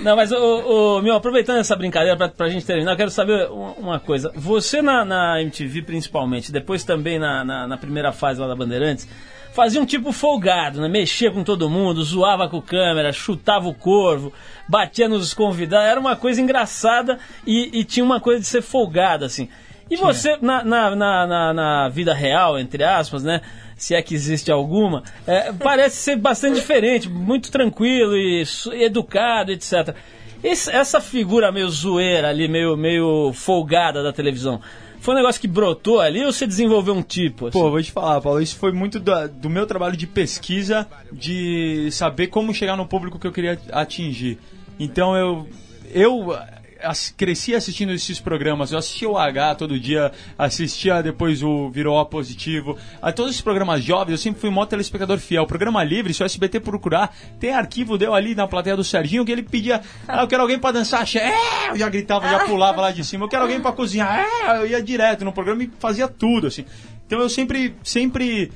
Não, 0.00 0.16
mas, 0.16 0.30
o, 0.32 1.00
meu, 1.02 1.14
aproveitando 1.14 1.58
essa 1.58 1.74
brincadeira 1.76 2.16
pra, 2.16 2.28
pra 2.28 2.48
gente 2.48 2.64
terminar, 2.64 2.92
eu 2.92 2.96
quero 2.96 3.10
saber 3.10 3.48
uma, 3.50 3.72
uma 3.72 4.00
coisa. 4.00 4.30
Você 4.34 4.80
na, 4.80 5.04
na 5.04 5.42
MTV, 5.42 5.82
principalmente, 5.82 6.52
depois 6.52 6.84
também 6.84 7.18
na, 7.18 7.44
na, 7.44 7.66
na 7.66 7.76
primeira 7.76 8.12
fase 8.12 8.40
lá 8.40 8.46
da 8.46 8.54
Bandeirantes, 8.54 9.08
fazia 9.52 9.80
um 9.80 9.86
tipo 9.86 10.12
folgado, 10.12 10.80
né? 10.80 10.88
Mexia 10.88 11.30
com 11.30 11.42
todo 11.42 11.68
mundo, 11.68 12.02
zoava 12.02 12.48
com 12.48 12.60
câmera, 12.60 13.12
chutava 13.12 13.68
o 13.68 13.74
corvo, 13.74 14.32
batia 14.68 15.08
nos 15.08 15.34
convidados. 15.34 15.86
Era 15.88 16.00
uma 16.00 16.16
coisa 16.16 16.40
engraçada 16.40 17.18
e, 17.46 17.80
e 17.80 17.84
tinha 17.84 18.04
uma 18.04 18.20
coisa 18.20 18.40
de 18.40 18.46
ser 18.46 18.62
folgado, 18.62 19.24
assim. 19.24 19.48
E 19.90 19.96
você, 19.96 20.36
na, 20.42 20.62
na, 20.62 20.94
na, 20.94 21.54
na, 21.54 21.88
vida 21.88 22.12
real, 22.12 22.58
entre 22.58 22.84
aspas, 22.84 23.24
né? 23.24 23.40
Se 23.76 23.94
é 23.94 24.02
que 24.02 24.14
existe 24.14 24.50
alguma, 24.50 25.02
é, 25.26 25.52
parece 25.52 25.96
ser 25.96 26.16
bastante 26.16 26.56
diferente, 26.56 27.08
muito 27.08 27.50
tranquilo 27.50 28.16
e 28.16 28.42
educado, 28.72 29.52
etc. 29.52 29.94
Esse- 30.42 30.70
essa 30.70 31.00
figura 31.00 31.50
meio 31.52 31.68
zoeira 31.70 32.28
ali, 32.28 32.48
meio, 32.48 32.76
meio 32.76 33.32
folgada 33.32 34.02
da 34.02 34.12
televisão, 34.12 34.60
foi 35.00 35.14
um 35.14 35.16
negócio 35.18 35.40
que 35.40 35.48
brotou 35.48 36.00
ali 36.00 36.24
ou 36.24 36.32
você 36.32 36.46
desenvolveu 36.46 36.94
um 36.94 37.02
tipo? 37.02 37.46
assim? 37.46 37.58
Pô, 37.58 37.70
vou 37.70 37.82
te 37.82 37.90
falar, 37.92 38.20
Paulo, 38.20 38.40
isso 38.40 38.56
foi 38.56 38.72
muito 38.72 38.98
da- 39.00 39.26
do, 39.26 39.48
meu 39.48 39.66
trabalho 39.66 39.96
de 39.96 40.06
pesquisa, 40.06 40.86
de 41.12 41.88
saber 41.92 42.28
como 42.28 42.52
chegar 42.54 42.76
no 42.76 42.86
público 42.86 43.18
que 43.18 43.26
eu 43.26 43.32
queria 43.32 43.58
atingir. 43.72 44.38
Então 44.78 45.16
eu, 45.16 45.48
eu 45.92 46.34
ass- 46.82 47.12
cresci 47.16 47.54
assistindo 47.54 47.92
esses 47.92 48.20
programas, 48.20 48.72
eu 48.72 48.78
assistia 48.78 49.08
o 49.08 49.18
H 49.18 49.54
todo 49.56 49.78
dia, 49.78 50.12
assistia 50.36 51.02
depois 51.02 51.42
o 51.42 51.70
Virou 51.70 51.98
A 51.98 52.06
Positivo, 52.06 52.76
a 53.00 53.12
todos 53.12 53.32
esses 53.32 53.42
programas 53.42 53.82
jovens, 53.82 54.12
eu 54.12 54.18
sempre 54.18 54.40
fui 54.40 54.50
um 54.50 54.66
telespectador 54.66 55.18
fiel. 55.18 55.42
O 55.44 55.46
programa 55.46 55.82
livre, 55.82 56.12
se 56.12 56.22
o 56.22 56.26
SBT 56.26 56.60
procurar, 56.60 57.14
tem 57.38 57.52
arquivo 57.52 57.96
deu 57.96 58.14
ali 58.14 58.34
na 58.34 58.46
plateia 58.46 58.76
do 58.76 58.84
Serginho 58.84 59.24
que 59.24 59.32
ele 59.32 59.42
pedia, 59.42 59.80
ah, 60.06 60.22
eu 60.22 60.28
quero 60.28 60.42
alguém 60.42 60.58
pra 60.58 60.72
dançar, 60.72 61.02
axé. 61.02 61.32
eu 61.70 61.76
já 61.76 61.88
gritava, 61.88 62.28
já 62.28 62.40
pulava 62.40 62.80
lá 62.80 62.90
de 62.90 63.04
cima, 63.04 63.24
eu 63.24 63.28
quero 63.28 63.42
alguém 63.42 63.60
pra 63.60 63.72
cozinhar, 63.72 64.18
é, 64.18 64.58
eu 64.58 64.66
ia 64.66 64.82
direto 64.82 65.24
no 65.24 65.32
programa 65.32 65.62
e 65.64 65.70
fazia 65.78 66.08
tudo, 66.08 66.46
assim. 66.46 66.64
Então 67.06 67.20
eu 67.20 67.28
sempre, 67.28 67.74
sempre 67.82 68.52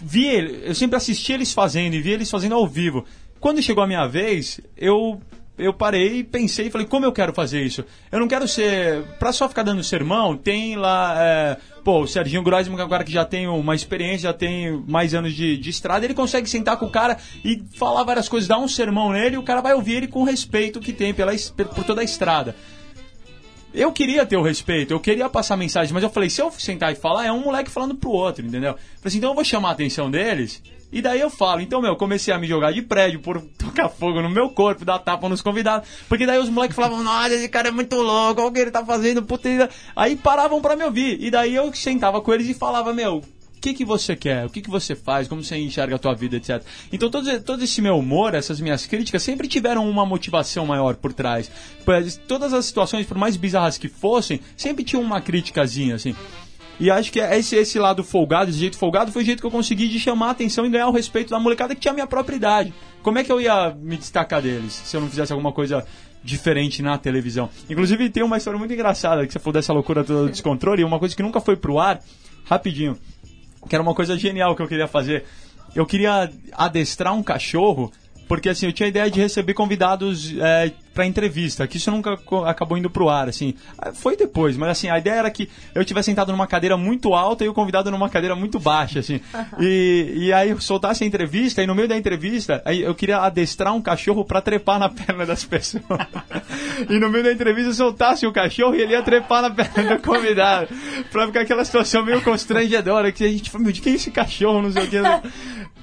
vi 0.00 0.26
ele, 0.26 0.62
eu 0.64 0.74
sempre 0.74 0.96
assisti 0.96 1.32
eles 1.32 1.52
fazendo 1.52 1.94
e 1.94 2.02
vi 2.02 2.10
eles 2.10 2.30
fazendo 2.30 2.54
ao 2.54 2.66
vivo. 2.66 3.04
Quando 3.40 3.62
chegou 3.62 3.82
a 3.82 3.86
minha 3.86 4.06
vez, 4.06 4.60
eu 4.76 5.20
eu 5.62 5.72
parei 5.72 6.18
e 6.18 6.24
pensei 6.24 6.66
e 6.66 6.70
falei, 6.70 6.86
como 6.86 7.04
eu 7.06 7.12
quero 7.12 7.32
fazer 7.32 7.62
isso? 7.62 7.84
Eu 8.10 8.20
não 8.20 8.28
quero 8.28 8.46
ser. 8.46 9.02
Pra 9.18 9.32
só 9.32 9.48
ficar 9.48 9.62
dando 9.62 9.82
sermão, 9.82 10.36
tem 10.36 10.76
lá. 10.76 11.14
é, 11.18 11.56
pô, 11.84 12.02
o 12.02 12.06
Serginho 12.06 12.42
Groisman, 12.42 12.88
cara 12.88 13.04
que 13.04 13.12
já 13.12 13.24
tem 13.24 13.46
uma 13.46 13.74
experiência, 13.74 14.28
já 14.28 14.32
tem 14.32 14.72
mais 14.86 15.14
anos 15.14 15.34
de, 15.34 15.56
de 15.56 15.70
estrada, 15.70 16.04
ele 16.04 16.14
consegue 16.14 16.48
sentar 16.48 16.76
com 16.76 16.86
o 16.86 16.90
cara 16.90 17.16
e 17.44 17.62
falar 17.74 18.04
várias 18.04 18.28
coisas, 18.28 18.48
dar 18.48 18.58
um 18.58 18.68
sermão 18.68 19.12
nele 19.12 19.36
e 19.36 19.38
o 19.38 19.42
cara 19.42 19.60
vai 19.60 19.74
ouvir 19.74 19.94
ele 19.94 20.08
com 20.08 20.20
o 20.20 20.24
respeito 20.24 20.80
que 20.80 20.92
tem 20.92 21.12
pela, 21.14 21.32
por 21.74 21.84
toda 21.84 22.00
a 22.00 22.04
estrada. 22.04 22.54
Eu 23.74 23.90
queria 23.90 24.26
ter 24.26 24.36
o 24.36 24.42
respeito, 24.42 24.92
eu 24.92 25.00
queria 25.00 25.28
passar 25.30 25.56
mensagem, 25.56 25.94
mas 25.94 26.02
eu 26.02 26.10
falei, 26.10 26.28
se 26.28 26.42
eu 26.42 26.50
sentar 26.52 26.92
e 26.92 26.94
falar, 26.94 27.24
é 27.24 27.32
um 27.32 27.40
moleque 27.40 27.70
falando 27.70 27.94
pro 27.94 28.10
outro, 28.10 28.44
entendeu? 28.44 28.74
Falei 28.74 28.82
assim, 29.04 29.18
então 29.18 29.30
eu 29.30 29.34
vou 29.34 29.44
chamar 29.44 29.70
a 29.70 29.72
atenção 29.72 30.10
deles, 30.10 30.62
e 30.92 31.00
daí 31.00 31.20
eu 31.20 31.30
falo. 31.30 31.60
Então, 31.60 31.80
meu, 31.80 31.92
eu 31.92 31.96
comecei 31.96 32.32
a 32.32 32.38
me 32.38 32.46
jogar 32.46 32.72
de 32.72 32.82
prédio, 32.82 33.20
por 33.20 33.40
tocar 33.58 33.88
fogo 33.88 34.20
no 34.20 34.28
meu 34.28 34.50
corpo, 34.50 34.84
dar 34.84 34.98
tapa 34.98 35.28
nos 35.28 35.40
convidados, 35.40 35.88
porque 36.08 36.26
daí 36.26 36.38
os 36.38 36.50
moleques 36.50 36.76
falavam, 36.76 37.02
nossa, 37.02 37.34
esse 37.34 37.48
cara 37.48 37.68
é 37.68 37.72
muito 37.72 37.96
louco, 37.96 38.40
olha 38.40 38.50
o 38.50 38.52
que 38.52 38.60
ele 38.60 38.70
tá 38.70 38.84
fazendo, 38.84 39.22
puta. 39.22 39.48
ele-" 39.48 39.68
Aí 39.96 40.16
paravam 40.16 40.60
pra 40.60 40.76
me 40.76 40.84
ouvir, 40.84 41.16
e 41.20 41.30
daí 41.30 41.54
eu 41.54 41.72
sentava 41.72 42.20
com 42.20 42.34
eles 42.34 42.48
e 42.48 42.54
falava, 42.54 42.92
meu, 42.92 43.16
o 43.16 43.60
que, 43.62 43.72
que 43.72 43.84
você 43.84 44.16
quer, 44.16 44.44
o 44.44 44.50
que, 44.50 44.60
que 44.60 44.68
você 44.68 44.94
faz, 44.94 45.28
como 45.28 45.42
você 45.42 45.56
enxerga 45.56 45.94
a 45.94 45.98
tua 45.98 46.14
vida, 46.14 46.36
etc. 46.36 46.62
Então 46.92 47.08
todo, 47.08 47.40
todo 47.40 47.62
esse 47.62 47.80
meu 47.80 47.96
humor, 47.96 48.34
essas 48.34 48.60
minhas 48.60 48.86
críticas, 48.86 49.22
sempre 49.22 49.46
tiveram 49.46 49.88
uma 49.88 50.04
motivação 50.04 50.66
maior 50.66 50.96
por 50.96 51.12
trás. 51.12 51.50
Todas 52.26 52.52
as 52.52 52.64
situações, 52.64 53.06
por 53.06 53.16
mais 53.16 53.36
bizarras 53.36 53.78
que 53.78 53.88
fossem, 53.88 54.40
sempre 54.56 54.82
tinha 54.84 55.00
uma 55.00 55.20
criticazinha, 55.20 55.94
assim. 55.94 56.14
E 56.82 56.90
acho 56.90 57.12
que 57.12 57.20
esse, 57.20 57.54
esse 57.54 57.78
lado 57.78 58.02
folgado, 58.02 58.50
esse 58.50 58.58
jeito 58.58 58.76
folgado, 58.76 59.12
foi 59.12 59.22
o 59.22 59.24
jeito 59.24 59.40
que 59.40 59.46
eu 59.46 59.52
consegui 59.52 59.86
de 59.86 60.00
chamar 60.00 60.26
a 60.26 60.30
atenção 60.32 60.66
e 60.66 60.68
ganhar 60.68 60.88
o 60.88 60.92
respeito 60.92 61.30
da 61.30 61.38
molecada 61.38 61.76
que 61.76 61.80
tinha 61.80 61.92
a 61.92 61.94
minha 61.94 62.08
própria 62.08 62.34
idade. 62.34 62.74
Como 63.02 63.18
é 63.18 63.22
que 63.22 63.30
eu 63.30 63.40
ia 63.40 63.70
me 63.70 63.96
destacar 63.96 64.42
deles 64.42 64.72
se 64.72 64.96
eu 64.96 65.00
não 65.00 65.08
fizesse 65.08 65.32
alguma 65.32 65.52
coisa 65.52 65.86
diferente 66.24 66.82
na 66.82 66.98
televisão? 66.98 67.48
Inclusive 67.70 68.10
tem 68.10 68.24
uma 68.24 68.36
história 68.36 68.58
muito 68.58 68.74
engraçada 68.74 69.24
que 69.24 69.32
você 69.32 69.38
falou 69.38 69.52
dessa 69.52 69.72
loucura 69.72 70.02
toda 70.02 70.24
do 70.24 70.30
descontrole, 70.30 70.82
uma 70.82 70.98
coisa 70.98 71.14
que 71.14 71.22
nunca 71.22 71.40
foi 71.40 71.56
pro 71.56 71.78
ar, 71.78 72.00
rapidinho 72.46 72.98
que 73.68 73.74
era 73.74 73.82
uma 73.82 73.94
coisa 73.94 74.18
genial 74.18 74.56
que 74.56 74.62
eu 74.62 74.68
queria 74.68 74.88
fazer. 74.88 75.24
Eu 75.74 75.86
queria 75.86 76.30
adestrar 76.52 77.14
um 77.14 77.22
cachorro, 77.22 77.92
porque 78.32 78.48
assim, 78.48 78.64
eu 78.64 78.72
tinha 78.72 78.86
a 78.86 78.88
ideia 78.88 79.10
de 79.10 79.20
receber 79.20 79.52
convidados 79.52 80.34
é, 80.40 80.72
para 80.94 81.04
entrevista, 81.04 81.66
que 81.66 81.76
isso 81.76 81.90
nunca 81.90 82.18
acabou 82.46 82.78
indo 82.78 82.88
pro 82.88 83.10
ar, 83.10 83.28
assim. 83.28 83.52
Ah, 83.76 83.92
Foi 83.92 84.16
depois, 84.16 84.56
mas 84.56 84.70
assim, 84.70 84.88
a 84.88 84.96
ideia 84.96 85.16
era 85.16 85.30
que 85.30 85.50
eu 85.74 85.84
tivesse 85.84 86.06
sentado 86.06 86.32
numa 86.32 86.46
cadeira 86.46 86.74
muito 86.78 87.12
alta 87.12 87.44
e 87.44 87.48
o 87.50 87.52
convidado 87.52 87.90
numa 87.90 88.08
cadeira 88.08 88.34
muito 88.34 88.58
baixa, 88.58 89.00
assim. 89.00 89.20
E, 89.60 90.12
e 90.16 90.32
aí 90.32 90.48
eu 90.48 90.58
soltasse 90.62 91.04
a 91.04 91.06
entrevista, 91.06 91.62
e 91.62 91.66
no 91.66 91.74
meio 91.74 91.86
da 91.86 91.94
entrevista, 91.94 92.62
aí 92.64 92.80
eu 92.80 92.94
queria 92.94 93.18
adestrar 93.18 93.74
um 93.74 93.82
cachorro 93.82 94.24
para 94.24 94.40
trepar 94.40 94.78
na 94.78 94.88
perna 94.90 95.26
das 95.26 95.44
pessoas. 95.44 95.84
e 96.88 96.98
no 96.98 97.10
meio 97.10 97.24
da 97.24 97.32
entrevista 97.34 97.68
eu 97.68 97.74
soltasse 97.74 98.26
o 98.26 98.32
cachorro 98.32 98.74
e 98.74 98.80
ele 98.80 98.92
ia 98.92 99.02
trepar 99.02 99.42
na 99.42 99.50
perna 99.50 99.94
do 99.94 100.02
convidado. 100.02 100.68
Pra 101.10 101.26
ficar 101.26 101.42
aquela 101.42 101.66
situação 101.66 102.02
meio 102.02 102.22
constrangedora, 102.22 103.12
que 103.12 103.24
a 103.24 103.28
gente 103.28 103.50
falou, 103.50 103.66
meu, 103.66 103.74
de 103.74 103.82
quem 103.82 103.92
é 103.92 103.96
esse 103.96 104.10
cachorro, 104.10 104.62
não 104.62 104.72
sei 104.72 104.84
o 104.84 104.88
que. 104.88 104.96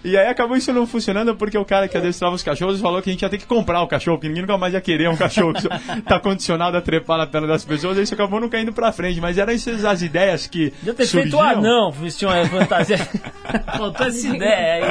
E 0.03 0.17
aí 0.17 0.27
acabou 0.27 0.55
isso 0.55 0.71
não 0.71 0.87
funcionando 0.87 1.35
porque 1.35 1.57
o 1.57 1.65
cara 1.65 1.87
que 1.87 1.97
adestrava 1.97 2.35
os 2.35 2.43
cachorros 2.43 2.79
falou 2.79 3.01
que 3.01 3.09
a 3.09 3.13
gente 3.13 3.21
ia 3.21 3.29
ter 3.29 3.37
que 3.37 3.45
comprar 3.45 3.81
o 3.81 3.87
cachorro, 3.87 4.17
porque 4.17 4.27
ninguém 4.27 4.43
nunca 4.43 4.57
mais 4.57 4.73
ia 4.73 4.81
querer 4.81 5.09
um 5.09 5.15
cachorro 5.15 5.53
que 5.53 6.01
tá 6.03 6.19
condicionado 6.19 6.77
a 6.77 6.81
trepar 6.81 7.17
na 7.17 7.27
perna 7.27 7.47
das 7.47 7.65
pessoas, 7.65 7.97
e 7.97 8.01
isso 8.01 8.13
acabou 8.13 8.39
nunca 8.39 8.59
indo 8.59 8.71
pra 8.71 8.91
frente. 8.91 9.19
Mas 9.19 9.37
eram 9.37 9.53
essas 9.53 9.83
as 9.83 10.01
ideias 10.01 10.47
que. 10.47 10.71
Podia 10.71 10.93
ter 10.93 11.07
feito 11.07 11.27
o 11.27 11.31
surgiam. 11.31 11.59
anão, 11.59 11.91
vestir 11.91 12.27
uma 12.27 12.45
fantasia. 12.45 12.97
Faltou 13.77 14.07
essa 14.07 14.27
ideia 14.27 14.85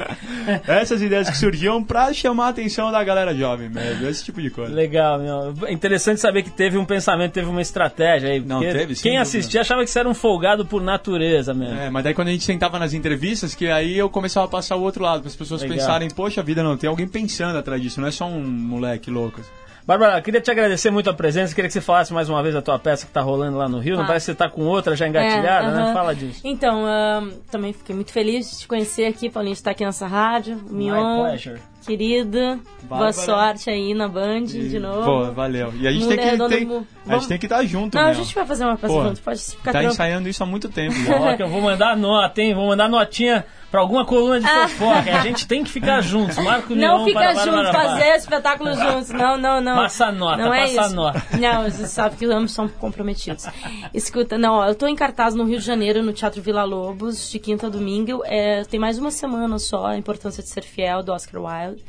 aí. 0.47 0.61
Essas 0.67 1.01
ideias 1.01 1.31
que 1.31 1.37
surgiam 1.37 1.83
pra 1.83 2.13
chamar 2.13 2.47
a 2.47 2.49
atenção 2.49 2.91
da 2.91 3.03
galera 3.03 3.35
jovem 3.35 3.69
mesmo, 3.69 4.09
esse 4.09 4.25
tipo 4.25 4.43
de 4.43 4.51
coisa. 4.51 4.75
Legal, 4.75 5.19
meu. 5.19 5.55
É 5.67 5.73
Interessante 5.73 6.21
saber 6.21 6.43
que 6.43 6.51
teve 6.51 6.77
um 6.77 6.85
pensamento, 6.85 7.33
teve 7.33 7.49
uma 7.49 7.63
estratégia 7.63 8.31
aí. 8.31 8.41
Não, 8.41 8.61
teve, 8.61 8.95
sem 8.95 9.13
Quem 9.13 9.19
assistia 9.19 9.61
achava 9.61 9.85
que 9.85 9.91
você 9.91 10.01
era 10.01 10.09
um 10.09 10.15
folgado 10.15 10.67
por 10.67 10.83
natureza 10.83 11.55
mesmo. 11.55 11.79
É, 11.79 11.89
mas 11.89 12.05
daí 12.05 12.15
quando 12.15 12.29
a 12.29 12.33
gente 12.33 12.45
sentava 12.45 12.79
nas 12.79 12.95
entrevistas, 12.95 13.55
que 13.55 13.69
aí 13.69 13.97
eu 13.97 14.11
começava 14.11 14.47
a 14.47 14.49
passar 14.49 14.77
o 14.77 14.83
outro 14.83 14.98
lado, 15.03 15.21
para 15.21 15.29
as 15.29 15.37
pessoas 15.37 15.63
Legal. 15.63 15.77
pensarem, 15.79 16.09
poxa 16.11 16.43
vida, 16.43 16.63
não, 16.63 16.77
tem 16.77 16.89
alguém 16.89 17.07
pensando 17.09 17.57
atrás 17.59 17.81
disso, 17.81 18.01
não 18.01 18.09
é 18.09 18.11
só 18.11 18.27
um 18.27 18.41
moleque 18.43 19.11
louco. 19.11 19.41
Bárbara, 19.87 20.21
queria 20.21 20.39
te 20.39 20.51
agradecer 20.51 20.91
muito 20.91 21.09
a 21.09 21.15
presença. 21.15 21.55
Queria 21.55 21.67
que 21.67 21.73
você 21.73 21.81
falasse 21.81 22.13
mais 22.13 22.29
uma 22.29 22.43
vez 22.43 22.55
a 22.55 22.61
tua 22.61 22.79
peça 22.79 23.07
que 23.07 23.13
tá 23.13 23.23
rolando 23.23 23.57
lá 23.57 23.67
no 23.71 23.79
Rio. 23.79 23.97
Não 23.97 24.05
Ah. 24.05 24.07
parece 24.07 24.27
que 24.27 24.33
você 24.33 24.37
tá 24.37 24.47
com 24.47 24.67
outra 24.67 24.95
já 24.95 25.09
engatilhada, 25.09 25.69
É, 25.69 25.75
né? 25.75 25.83
aham. 25.85 25.93
Fala 25.95 26.15
disso. 26.15 26.43
Então, 26.45 26.85
ahn, 26.85 27.31
também 27.51 27.73
fiquei 27.73 27.95
muito 27.95 28.13
feliz 28.13 28.51
de 28.51 28.59
te 28.59 28.69
conhecer 28.69 29.07
aqui, 29.07 29.31
Paulinho, 29.31 29.55
de 29.55 29.61
estar 29.61 29.71
aqui 29.71 29.87
nessa 29.87 30.07
rádio. 30.07 30.61
Mion, 30.71 31.23
pleasure. 31.25 31.59
querida, 31.87 32.59
boa 32.83 33.01
Bárbara. 33.01 33.13
sorte 33.15 33.71
aí 33.71 33.95
na 33.95 34.09
Band 34.09 34.43
de 34.45 34.79
novo. 34.79 35.05
Pô, 35.05 35.33
valeu. 35.33 35.73
E 35.81 35.89
a 35.89 35.91
gente 35.91 36.03
Mundo 36.03 36.09
tem 36.11 36.19
que, 36.19 36.25
Redondo 36.33 36.51
tem, 36.55 36.87
A 37.09 37.19
gente 37.19 37.29
tem 37.29 37.39
que 37.39 37.47
estar 37.47 37.65
junto, 37.65 37.95
Não, 37.97 38.03
a 38.05 38.09
mesmo. 38.09 38.25
gente 38.25 38.35
vai 38.35 38.47
fazer 38.47 38.65
uma 38.65 38.77
peça 38.77 38.93
Pô, 38.93 39.03
junto, 39.05 39.21
pode 39.23 39.41
ficar 39.41 39.57
Tá 39.65 39.71
tranquilo. 39.73 39.93
ensaiando 39.93 40.29
isso 40.29 40.43
há 40.43 40.47
muito 40.47 40.69
tempo 40.69 40.95
que 41.37 41.43
eu 41.43 41.49
vou 41.49 41.61
mandar 41.61 41.97
nota, 41.97 42.41
hein? 42.43 42.55
Vou 42.55 42.67
mandar 42.69 42.89
notinha 42.89 43.45
pra 43.71 43.81
alguma 43.81 44.05
coluna 44.07 44.41
de 44.41 44.47
fofoca. 44.49 45.15
A 45.15 45.21
gente 45.21 45.47
tem 45.47 45.63
que 45.63 45.71
ficar 45.71 46.01
juntos. 46.01 46.39
Marco 46.39 46.73
Ah. 46.73 46.77
Não 46.77 46.97
Neon 46.99 47.05
fica 47.05 47.19
para 47.19 47.35
junto, 47.35 47.51
Bárbara 47.53 47.73
Paz. 47.73 47.91
fazer 47.93 48.09
espetáculo 48.17 48.75
juntos. 48.75 49.11
Não, 49.11 49.37
não, 49.37 49.61
não. 49.61 49.77
Passa 49.77 50.11
nota, 50.11 50.43
não 50.43 50.55
é 50.55 50.61
passa 50.75 50.87
isso. 50.87 50.95
nota. 50.95 51.23
Não, 51.39 51.63
você 51.71 51.87
sabe 51.87 52.17
que 52.17 52.25
ambos 52.27 52.53
são 52.53 52.67
comprometidos. 52.69 53.45
Escuta, 53.93 54.39
não, 54.39 54.55
ó, 54.55 54.67
eu 54.67 54.75
tô 54.75 54.87
em 54.87 54.95
cartaz 54.97 55.35
no 55.35 55.45
Rio 55.45 55.59
de 55.59 55.65
Janeiro, 55.67 56.03
no 56.03 56.13
Teatro 56.13 56.41
Vila 56.41 56.65
Lobos, 56.65 57.31
de 57.31 57.39
quinta 57.39 57.67
a 57.67 57.71
domingo. 57.71 58.23
É, 58.25 58.63
tem 58.65 58.81
mais 58.81 58.99
uma 58.99 59.11
semana 59.11 59.59
só, 59.59 59.87
a 59.87 59.97
importância 59.99 60.43
de 60.43 60.49
ser 60.49 60.63
fiel, 60.65 61.03
do 61.03 61.13
Oscar 61.13 61.41
Wilde. 61.43 61.85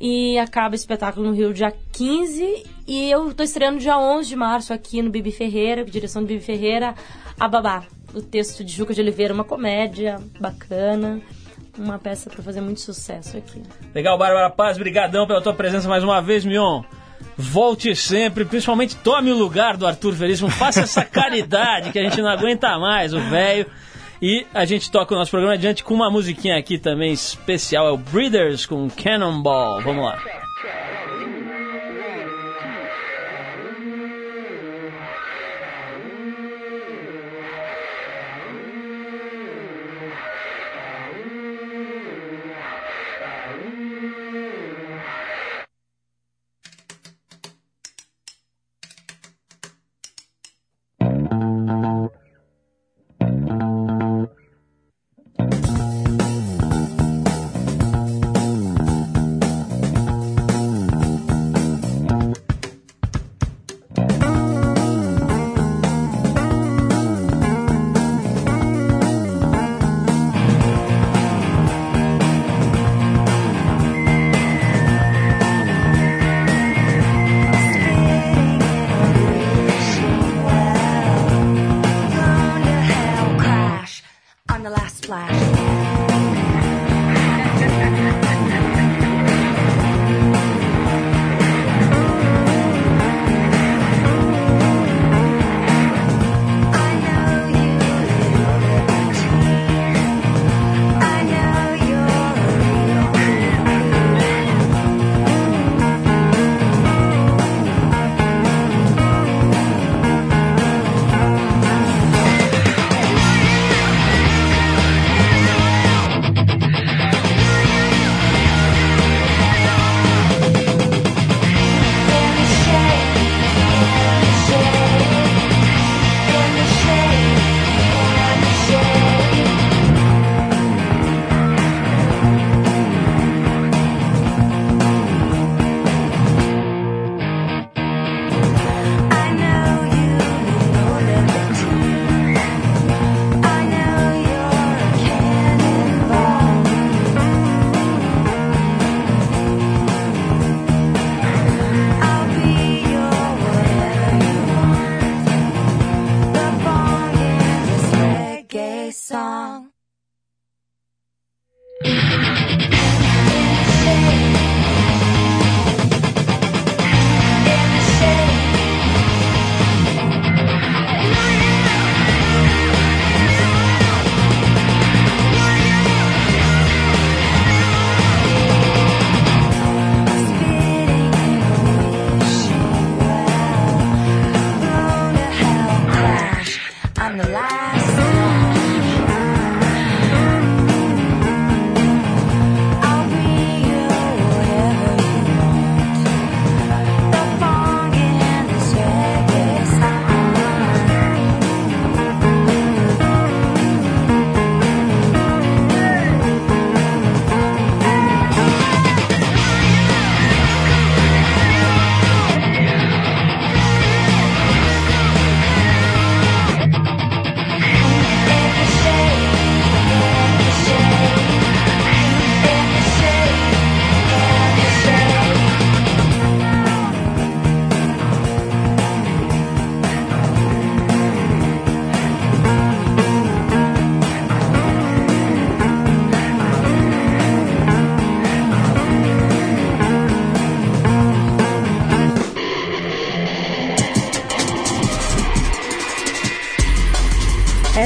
E 0.00 0.38
acaba 0.38 0.72
o 0.72 0.76
espetáculo 0.76 1.26
no 1.26 1.32
Rio 1.32 1.54
dia 1.54 1.72
15. 1.92 2.64
E 2.86 3.10
eu 3.10 3.32
tô 3.32 3.42
estreando 3.42 3.78
dia 3.78 3.98
11 3.98 4.28
de 4.28 4.36
março 4.36 4.72
aqui 4.72 5.00
no 5.00 5.10
Bibi 5.10 5.32
Ferreira, 5.32 5.84
direção 5.84 6.22
do 6.22 6.28
Bibi 6.28 6.44
Ferreira, 6.44 6.94
A 7.38 7.48
Babá. 7.48 7.84
O 8.12 8.20
texto 8.22 8.62
de 8.62 8.72
Juca 8.72 8.94
de 8.94 9.00
Oliveira, 9.00 9.34
uma 9.34 9.44
comédia 9.44 10.16
bacana. 10.38 11.20
Uma 11.76 11.98
peça 11.98 12.30
para 12.30 12.42
fazer 12.42 12.60
muito 12.60 12.80
sucesso 12.80 13.36
aqui. 13.36 13.60
Legal, 13.92 14.16
Bárbara 14.16 14.48
Paz, 14.50 14.78
brigadão 14.78 15.26
pela 15.26 15.42
tua 15.42 15.54
presença 15.54 15.88
mais 15.88 16.04
uma 16.04 16.22
vez, 16.22 16.44
Mion. 16.44 16.82
Volte 17.36 17.96
sempre, 17.96 18.44
principalmente 18.44 18.94
tome 18.96 19.32
o 19.32 19.36
lugar 19.36 19.76
do 19.76 19.84
Arthur 19.84 20.12
Veríssimo, 20.12 20.48
faça 20.50 20.82
essa 20.82 21.04
caridade 21.04 21.90
que 21.90 21.98
a 21.98 22.02
gente 22.04 22.22
não 22.22 22.28
aguenta 22.28 22.78
mais, 22.78 23.12
o 23.12 23.20
velho. 23.20 23.66
E 24.20 24.46
a 24.54 24.64
gente 24.64 24.90
toca 24.90 25.14
o 25.14 25.18
nosso 25.18 25.30
programa 25.30 25.54
adiante 25.54 25.82
com 25.82 25.94
uma 25.94 26.10
musiquinha 26.10 26.56
aqui 26.56 26.78
também 26.78 27.12
especial, 27.12 27.88
é 27.88 27.90
o 27.92 27.96
Breeders 27.96 28.66
com 28.66 28.88
Cannonball. 28.88 29.82
Vamos 29.82 30.04
lá. 30.04 30.43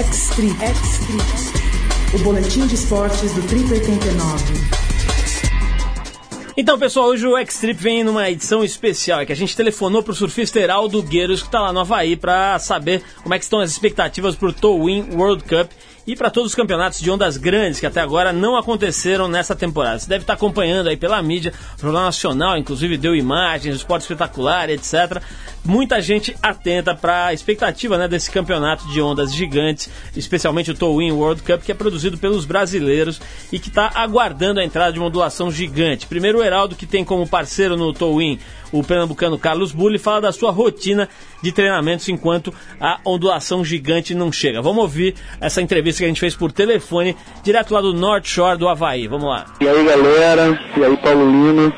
X-Trip. 0.09 0.51
O 2.15 2.19
boletim 2.21 2.67
de 2.67 2.77
esportes 2.77 3.31
do 3.35 3.43
Trip 3.43 3.71
89. 3.71 4.43
Então, 6.57 6.79
pessoal, 6.79 7.09
hoje 7.09 7.27
o 7.27 7.37
X-Trip 7.37 7.79
vem 7.79 8.03
numa 8.03 8.31
edição 8.31 8.65
especial, 8.65 9.21
é 9.21 9.27
que 9.27 9.33
a 9.33 9.37
gente 9.37 9.55
telefonou 9.55 10.03
pro 10.03 10.15
surfista 10.15 10.59
Heraldo 10.59 11.03
Gueiros, 11.03 11.43
que 11.43 11.51
tá 11.51 11.61
lá 11.61 11.75
no 11.75 11.81
Havaí, 11.81 12.17
pra 12.17 12.59
saber 12.59 13.03
como 13.23 13.35
é 13.35 13.39
que 13.39 13.45
estão 13.45 13.61
as 13.61 13.71
expectativas 13.71 14.35
pro 14.35 14.51
Towin 14.51 15.11
World 15.15 15.45
Cup 15.45 15.71
e 16.09 16.17
para 16.17 16.31
todos 16.31 16.53
os 16.53 16.55
campeonatos 16.55 17.01
de 17.01 17.11
ondas 17.11 17.37
grandes 17.37 17.79
que 17.79 17.85
até 17.85 18.01
agora 18.01 18.33
não 18.33 18.57
aconteceram 18.57 19.29
nessa 19.29 19.55
temporada. 19.55 19.99
Você 19.99 20.09
deve 20.09 20.23
estar 20.23 20.33
acompanhando 20.33 20.89
aí 20.89 20.97
pela 20.97 21.21
mídia, 21.23 21.53
o 21.77 21.83
Jornal 21.83 22.05
Nacional, 22.05 22.57
inclusive 22.57 22.97
deu 22.97 23.15
imagens, 23.15 23.77
esporte 23.77 24.05
espetacular, 24.05 24.71
etc. 24.71 25.23
Muita 25.63 26.01
gente 26.01 26.35
atenta 26.43 26.95
para 26.95 27.27
a 27.27 27.35
expectativa 27.35 27.99
né, 27.99 28.09
desse 28.09 28.31
campeonato 28.31 28.89
de 28.89 29.03
ondas 29.03 29.35
gigantes, 29.35 29.91
especialmente 30.17 30.71
o 30.71 30.75
Towin 30.75 31.13
World 31.13 31.43
Cup, 31.43 31.61
que 31.61 31.73
é 31.73 31.75
produzido 31.75 32.17
pelos 32.17 32.47
brasileiros 32.47 33.21
e 33.53 33.59
que 33.59 33.69
está 33.69 33.93
aguardando 33.95 34.61
a 34.61 34.65
entrada 34.65 34.91
de 34.91 34.99
uma 34.99 35.11
gigante. 35.51 36.07
Primeiro 36.07 36.39
o 36.39 36.43
Heraldo, 36.43 36.75
que 36.75 36.87
tem 36.87 37.05
como 37.05 37.29
parceiro 37.29 37.77
no 37.77 37.93
Towin 37.93 38.39
o 38.73 38.83
pernambucano 38.83 39.39
Carlos 39.39 39.73
Bulli, 39.73 39.99
fala 39.99 40.21
da 40.21 40.33
sua 40.33 40.51
rotina 40.51 41.09
de 41.43 41.53
treinamentos 41.53 42.09
enquanto 42.09 42.53
a 42.81 42.99
ondulação 43.05 43.64
gigante 43.64 44.14
não 44.14 44.33
chega. 44.33 44.61
Vamos 44.61 44.83
ouvir 44.83 45.14
essa 45.41 45.62
entrevista 45.62 46.01
que 46.01 46.05
a 46.05 46.09
gente 46.09 46.21
fez 46.21 46.35
por 46.35 46.53
telefone, 46.53 47.16
direto 47.43 47.73
lá 47.73 47.81
do 47.81 47.93
North 47.93 48.27
Shore 48.27 48.59
do 48.59 48.69
Havaí. 48.69 49.07
Vamos 49.07 49.29
lá. 49.29 49.47
E 49.61 49.69
aí 49.69 49.85
galera, 49.85 50.61
e 50.77 50.85
aí 50.85 50.97
Paulo 50.97 51.31
Lino. 51.31 51.73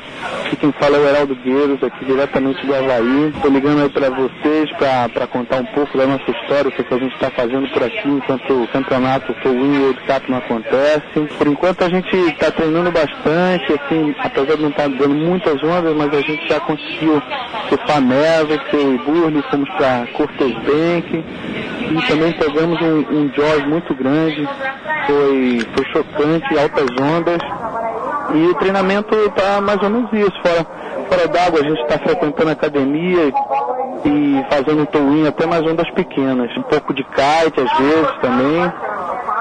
Aqui 0.45 0.55
quem 0.55 0.71
fala 0.73 0.97
é 0.97 0.99
o 0.99 1.07
Heraldo 1.07 1.35
Gueiros, 1.35 1.81
aqui 1.83 2.05
diretamente 2.05 2.65
do 2.65 2.75
Havaí. 2.75 3.33
Tô 3.41 3.47
ligando 3.47 3.83
aí 3.83 3.89
para 3.89 4.09
vocês 4.09 4.69
para 4.77 5.27
contar 5.27 5.61
um 5.61 5.65
pouco 5.67 5.97
da 5.97 6.05
nossa 6.05 6.29
história, 6.29 6.69
o 6.69 6.71
que, 6.71 6.83
que 6.83 6.93
a 6.93 6.97
gente 6.97 7.13
está 7.13 7.31
fazendo 7.31 7.67
por 7.69 7.83
aqui 7.83 8.07
enquanto 8.07 8.63
o 8.63 8.67
campeonato 8.67 9.33
Towin 9.41 9.79
World 9.79 9.99
Cup 10.01 10.29
não 10.29 10.37
acontece. 10.37 11.35
Por 11.37 11.47
enquanto 11.47 11.83
a 11.83 11.89
gente 11.89 12.15
está 12.15 12.51
treinando 12.51 12.91
bastante, 12.91 13.73
assim, 13.73 14.13
apesar 14.19 14.55
de 14.55 14.61
não 14.61 14.69
estar 14.69 14.89
dando 14.89 15.15
muitas 15.15 15.63
ondas, 15.63 15.95
mas 15.95 16.13
a 16.13 16.21
gente 16.21 16.47
já 16.47 16.59
conseguiu 16.81 17.21
surfar 17.69 18.01
neve, 18.01 18.59
foi 18.69 18.97
Burley, 18.99 19.43
fomos 19.49 19.69
para 19.71 20.07
Cortes 20.13 20.53
Bank 20.53 21.25
e 21.91 22.07
também 22.07 22.31
pegamos 22.33 22.81
um, 22.81 22.99
um 22.99 23.69
muito 23.69 23.93
grande, 23.95 24.47
foi, 25.05 25.67
foi 25.73 25.85
chocante, 25.91 26.59
altas 26.59 26.87
ondas. 27.01 27.41
E 28.33 28.47
o 28.47 28.55
treinamento 28.55 29.13
está 29.15 29.59
mais 29.59 29.81
ou 29.83 29.89
menos 29.89 30.11
isso, 30.13 30.33
fora, 30.41 30.65
fora 31.09 31.27
d'água 31.27 31.59
a 31.59 31.63
gente 31.63 31.81
está 31.81 31.99
frequentando 31.99 32.51
academia 32.51 33.33
e, 34.05 34.45
fazendo 34.49 34.85
towing 34.85 35.27
até 35.27 35.45
mais 35.45 35.63
ondas 35.63 35.89
pequenas, 35.91 36.55
um 36.55 36.61
pouco 36.63 36.93
de 36.93 37.03
kite 37.03 37.59
às 37.59 37.77
vezes 37.77 38.11
também. 38.21 38.71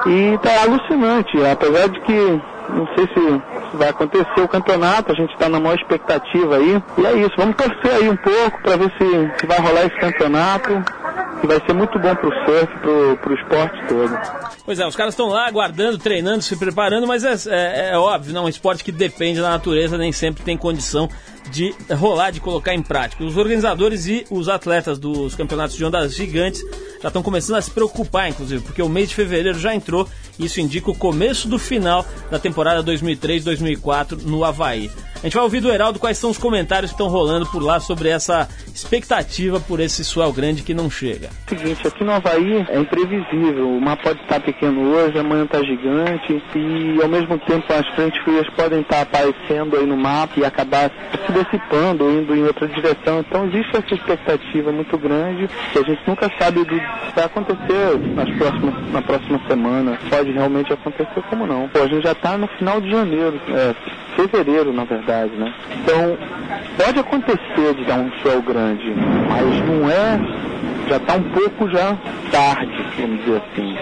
E 0.06 0.38
tá 0.38 0.62
alucinante, 0.62 1.36
apesar 1.44 1.88
de 1.88 2.00
que 2.00 2.40
não 2.70 2.86
sei 2.96 3.06
se 3.06 3.42
vai 3.76 3.88
acontecer 3.88 4.40
o 4.40 4.48
campeonato, 4.48 5.12
a 5.12 5.14
gente 5.14 5.32
está 5.32 5.48
na 5.48 5.60
maior 5.60 5.76
expectativa 5.78 6.56
aí. 6.56 6.82
E 6.98 7.06
é 7.06 7.12
isso, 7.18 7.32
vamos 7.36 7.56
torcer 7.56 7.92
aí 7.94 8.08
um 8.08 8.16
pouco 8.16 8.62
para 8.62 8.76
ver 8.76 8.92
se, 8.98 9.40
se 9.40 9.46
vai 9.46 9.58
rolar 9.60 9.86
esse 9.86 9.96
campeonato, 9.98 10.68
que 11.40 11.46
vai 11.46 11.60
ser 11.66 11.72
muito 11.72 11.98
bom 11.98 12.14
pro 12.16 12.30
surf, 12.44 12.78
pro, 12.80 13.16
pro 13.18 13.34
esporte 13.34 13.86
todo. 13.88 14.18
Pois 14.64 14.78
é, 14.78 14.86
os 14.86 14.94
caras 14.94 15.14
estão 15.14 15.28
lá 15.28 15.46
aguardando, 15.46 15.98
treinando, 15.98 16.42
se 16.42 16.56
preparando, 16.56 17.06
mas 17.06 17.24
é, 17.24 17.34
é- 17.54 17.90
é 17.92 17.96
óbvio, 17.98 18.32
não, 18.34 18.42
é 18.42 18.44
um 18.44 18.48
esporte 18.48 18.84
que 18.84 18.92
depende 18.92 19.40
da 19.40 19.50
natureza, 19.50 19.96
nem 19.96 20.12
sempre 20.12 20.42
tem 20.44 20.56
condição 20.56 21.08
de 21.50 21.74
rolar, 21.98 22.30
de 22.30 22.40
colocar 22.40 22.74
em 22.74 22.82
prática. 22.82 23.24
Os 23.24 23.36
organizadores 23.36 24.06
e 24.06 24.24
os 24.30 24.48
atletas 24.48 24.98
dos 24.98 25.34
campeonatos 25.34 25.74
de 25.74 25.84
ondas 25.84 26.14
gigantes 26.14 26.62
já 27.02 27.08
estão 27.08 27.22
começando 27.22 27.56
a 27.56 27.62
se 27.62 27.70
preocupar, 27.70 28.28
inclusive, 28.28 28.62
porque 28.62 28.82
o 28.82 28.88
mês 28.88 29.08
de 29.08 29.14
fevereiro 29.14 29.58
já 29.58 29.74
entrou 29.74 30.06
isso 30.44 30.60
indica 30.60 30.90
o 30.90 30.94
começo 30.96 31.48
do 31.48 31.58
final 31.58 32.04
da 32.30 32.38
temporada 32.38 32.82
2003-2004 32.82 34.22
no 34.24 34.44
Havaí. 34.44 34.90
A 35.20 35.26
gente 35.26 35.34
vai 35.34 35.44
ouvir 35.44 35.60
do 35.60 35.70
Heraldo 35.70 35.98
quais 35.98 36.16
são 36.16 36.30
os 36.30 36.38
comentários 36.38 36.90
que 36.90 36.94
estão 36.94 37.08
rolando 37.08 37.44
por 37.46 37.62
lá 37.62 37.78
sobre 37.78 38.08
essa 38.08 38.48
expectativa 38.74 39.60
por 39.60 39.78
esse 39.78 40.02
swell 40.02 40.32
grande 40.32 40.62
que 40.62 40.72
não 40.72 40.88
chega. 40.90 41.28
Seguinte, 41.46 41.86
aqui 41.86 42.02
no 42.02 42.12
Havaí 42.12 42.64
é 42.70 42.78
imprevisível. 42.78 43.68
O 43.68 43.80
mar 43.80 43.98
pode 43.98 44.18
estar 44.22 44.40
pequeno 44.40 44.80
hoje, 44.94 45.18
amanhã 45.18 45.44
está 45.44 45.62
gigante 45.62 46.42
e 46.54 47.02
ao 47.02 47.08
mesmo 47.08 47.38
tempo 47.40 47.70
as 47.70 47.86
frentes 47.94 48.18
frias 48.22 48.48
podem 48.56 48.80
estar 48.80 49.02
aparecendo 49.02 49.76
aí 49.76 49.84
no 49.84 49.96
mapa 49.96 50.40
e 50.40 50.44
acabar 50.44 50.90
se 50.90 51.32
dissipando 51.32 52.10
indo 52.10 52.34
em 52.34 52.44
outra 52.44 52.66
direção. 52.68 53.20
Então 53.20 53.44
existe 53.46 53.76
essa 53.76 53.94
expectativa 53.94 54.72
muito 54.72 54.96
grande 54.96 55.50
que 55.70 55.78
a 55.78 55.82
gente 55.82 56.00
nunca 56.06 56.30
sabe 56.38 56.60
do 56.60 56.64
que 56.64 57.14
vai 57.14 57.24
acontecer 57.24 57.98
nas 58.14 58.30
próximas, 58.38 58.90
na 58.90 59.02
próxima 59.02 59.38
semana. 59.46 59.98
Pode 60.08 60.29
realmente 60.32 60.72
acontecer 60.72 61.22
como 61.28 61.46
não. 61.46 61.68
Pô, 61.68 61.82
a 61.82 61.86
gente 61.86 62.02
já 62.02 62.12
está 62.12 62.36
no 62.36 62.46
final 62.48 62.80
de 62.80 62.90
janeiro, 62.90 63.40
é, 63.48 63.74
fevereiro 64.16 64.72
na 64.72 64.84
verdade, 64.84 65.32
né? 65.36 65.52
Então 65.82 66.18
pode 66.76 66.98
acontecer 66.98 67.74
de 67.74 67.84
dar 67.84 67.98
um 67.98 68.10
sol 68.20 68.42
grande, 68.42 68.94
mas 69.28 69.66
não 69.66 69.90
é 69.90 70.50
já 70.88 70.96
está 70.96 71.14
um 71.14 71.22
pouco 71.30 71.70
já 71.70 71.96
tarde, 72.32 72.84
vamos 72.98 73.24
dizer 73.24 73.42
assim. 73.52 73.76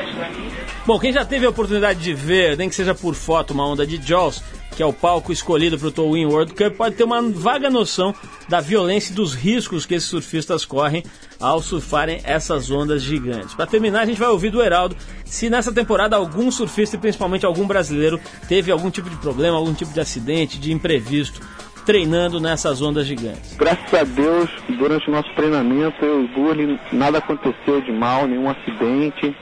Bom, 0.87 0.99
quem 0.99 1.13
já 1.13 1.25
teve 1.25 1.47
a 1.47 1.51
oportunidade 1.51 2.01
de 2.01 2.13
ver, 2.13 2.57
nem 2.57 2.69
que 2.69 2.75
seja 2.75 2.95
por 2.95 3.15
foto, 3.15 3.53
uma 3.53 3.67
onda 3.67 3.87
de 3.87 3.97
Jaws, 3.97 4.43
que 4.77 4.83
é 4.83 4.87
o 4.87 4.93
palco 4.93 5.33
escolhido 5.33 5.79
para 5.79 5.89
o 5.89 5.93
Towin 5.93 6.27
World 6.27 6.55
Cup, 6.55 6.77
pode 6.77 6.95
ter 6.95 7.05
uma 7.05 7.21
vaga 7.23 7.69
noção 7.69 8.15
da 8.49 8.61
violência 8.61 9.13
e 9.13 9.15
dos 9.15 9.35
riscos 9.35 9.85
que 9.85 9.95
esses 9.95 10.09
surfistas 10.09 10.65
correm 10.65 11.03
ao 11.41 11.61
surfarem 11.61 12.21
essas 12.25 12.71
ondas 12.71 13.03
gigantes. 13.03 13.55
Para 13.55 13.67
terminar, 13.67 14.03
a 14.03 14.07
gente 14.07 14.19
vai 14.19 14.29
ouvir 14.29 14.51
do 14.51 14.63
Heraldo 14.63 14.97
se 15.25 15.51
nessa 15.51 15.73
temporada 15.73 16.17
algum 16.17 16.51
surfista, 16.51 16.97
e 16.97 16.99
principalmente 16.99 17.45
algum 17.45 17.67
brasileiro, 17.67 18.21
teve 18.49 18.73
algum 18.73 18.91
tipo 18.91 19.11
de 19.11 19.17
problema, 19.17 19.57
algum 19.57 19.75
tipo 19.75 19.93
de 19.93 20.01
acidente, 20.01 20.59
de 20.59 20.73
imprevisto, 20.73 21.41
treinando 21.85 22.39
nessas 22.39 22.83
ondas 22.83 23.07
gigantes. 23.07 23.57
Graças 23.57 23.95
a 23.95 24.05
Deus, 24.05 24.51
durante 24.79 25.09
o 25.09 25.13
nosso 25.13 25.33
treinamento, 25.35 26.05
eu 26.05 26.23
e 26.23 26.25
o 26.25 26.29
Burley, 26.29 26.79
nada 26.93 27.19
aconteceu 27.19 27.81
de 27.81 27.93
mal, 27.93 28.27
nenhum 28.27 28.49
acidente. 28.49 29.35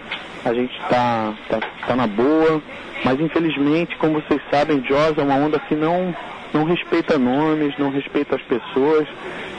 A 0.46 0.54
gente 0.54 0.72
está 0.80 1.34
tá, 1.48 1.60
tá 1.88 1.96
na 1.96 2.06
boa, 2.06 2.62
mas 3.04 3.18
infelizmente, 3.20 3.96
como 3.96 4.22
vocês 4.22 4.40
sabem, 4.48 4.80
Jaws 4.86 5.18
é 5.18 5.22
uma 5.22 5.34
onda 5.34 5.58
que 5.58 5.74
não, 5.74 6.14
não 6.54 6.62
respeita 6.62 7.18
nomes, 7.18 7.76
não 7.76 7.90
respeita 7.90 8.36
as 8.36 8.42
pessoas. 8.42 9.08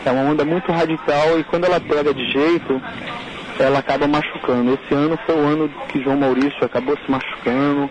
É 0.05 0.11
uma 0.11 0.31
onda 0.31 0.45
muito 0.45 0.71
radical 0.71 1.37
e 1.37 1.43
quando 1.43 1.65
ela 1.65 1.81
pega 1.81 2.13
de 2.13 2.31
jeito, 2.31 2.81
ela 3.59 3.79
acaba 3.79 4.07
machucando. 4.07 4.79
Esse 4.81 4.93
ano 4.93 5.19
foi 5.25 5.35
o 5.35 5.45
ano 5.45 5.69
que 5.89 6.01
João 6.01 6.15
Maurício 6.15 6.63
acabou 6.63 6.95
se 6.95 7.11
machucando, 7.11 7.89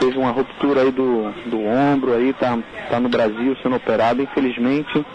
teve 0.00 0.18
uma 0.18 0.32
ruptura 0.32 0.82
aí 0.82 0.90
do, 0.90 1.30
do 1.46 1.64
ombro, 1.64 2.14
aí 2.14 2.32
tá, 2.32 2.58
tá 2.90 2.98
no 2.98 3.08
Brasil 3.08 3.56
sendo 3.62 3.76
operado, 3.76 4.20
infelizmente. 4.20 5.06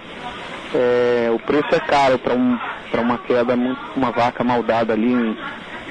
é, 0.73 1.29
o 1.33 1.39
preço 1.39 1.67
é 1.73 1.79
caro 1.81 2.17
para 2.17 2.33
um, 2.33 2.57
uma 2.93 3.17
queda, 3.17 3.55
uma 3.93 4.11
vaca 4.11 4.41
maldada 4.41 4.93
ali 4.93 5.11
em, 5.11 5.37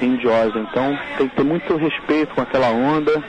em 0.05 0.19
Jaws. 0.19 0.55
Então 0.55 0.97
tem 1.17 1.27
que 1.27 1.35
ter 1.35 1.43
muito 1.43 1.75
respeito 1.75 2.33
com 2.33 2.41
aquela 2.41 2.69
onda 2.69 3.23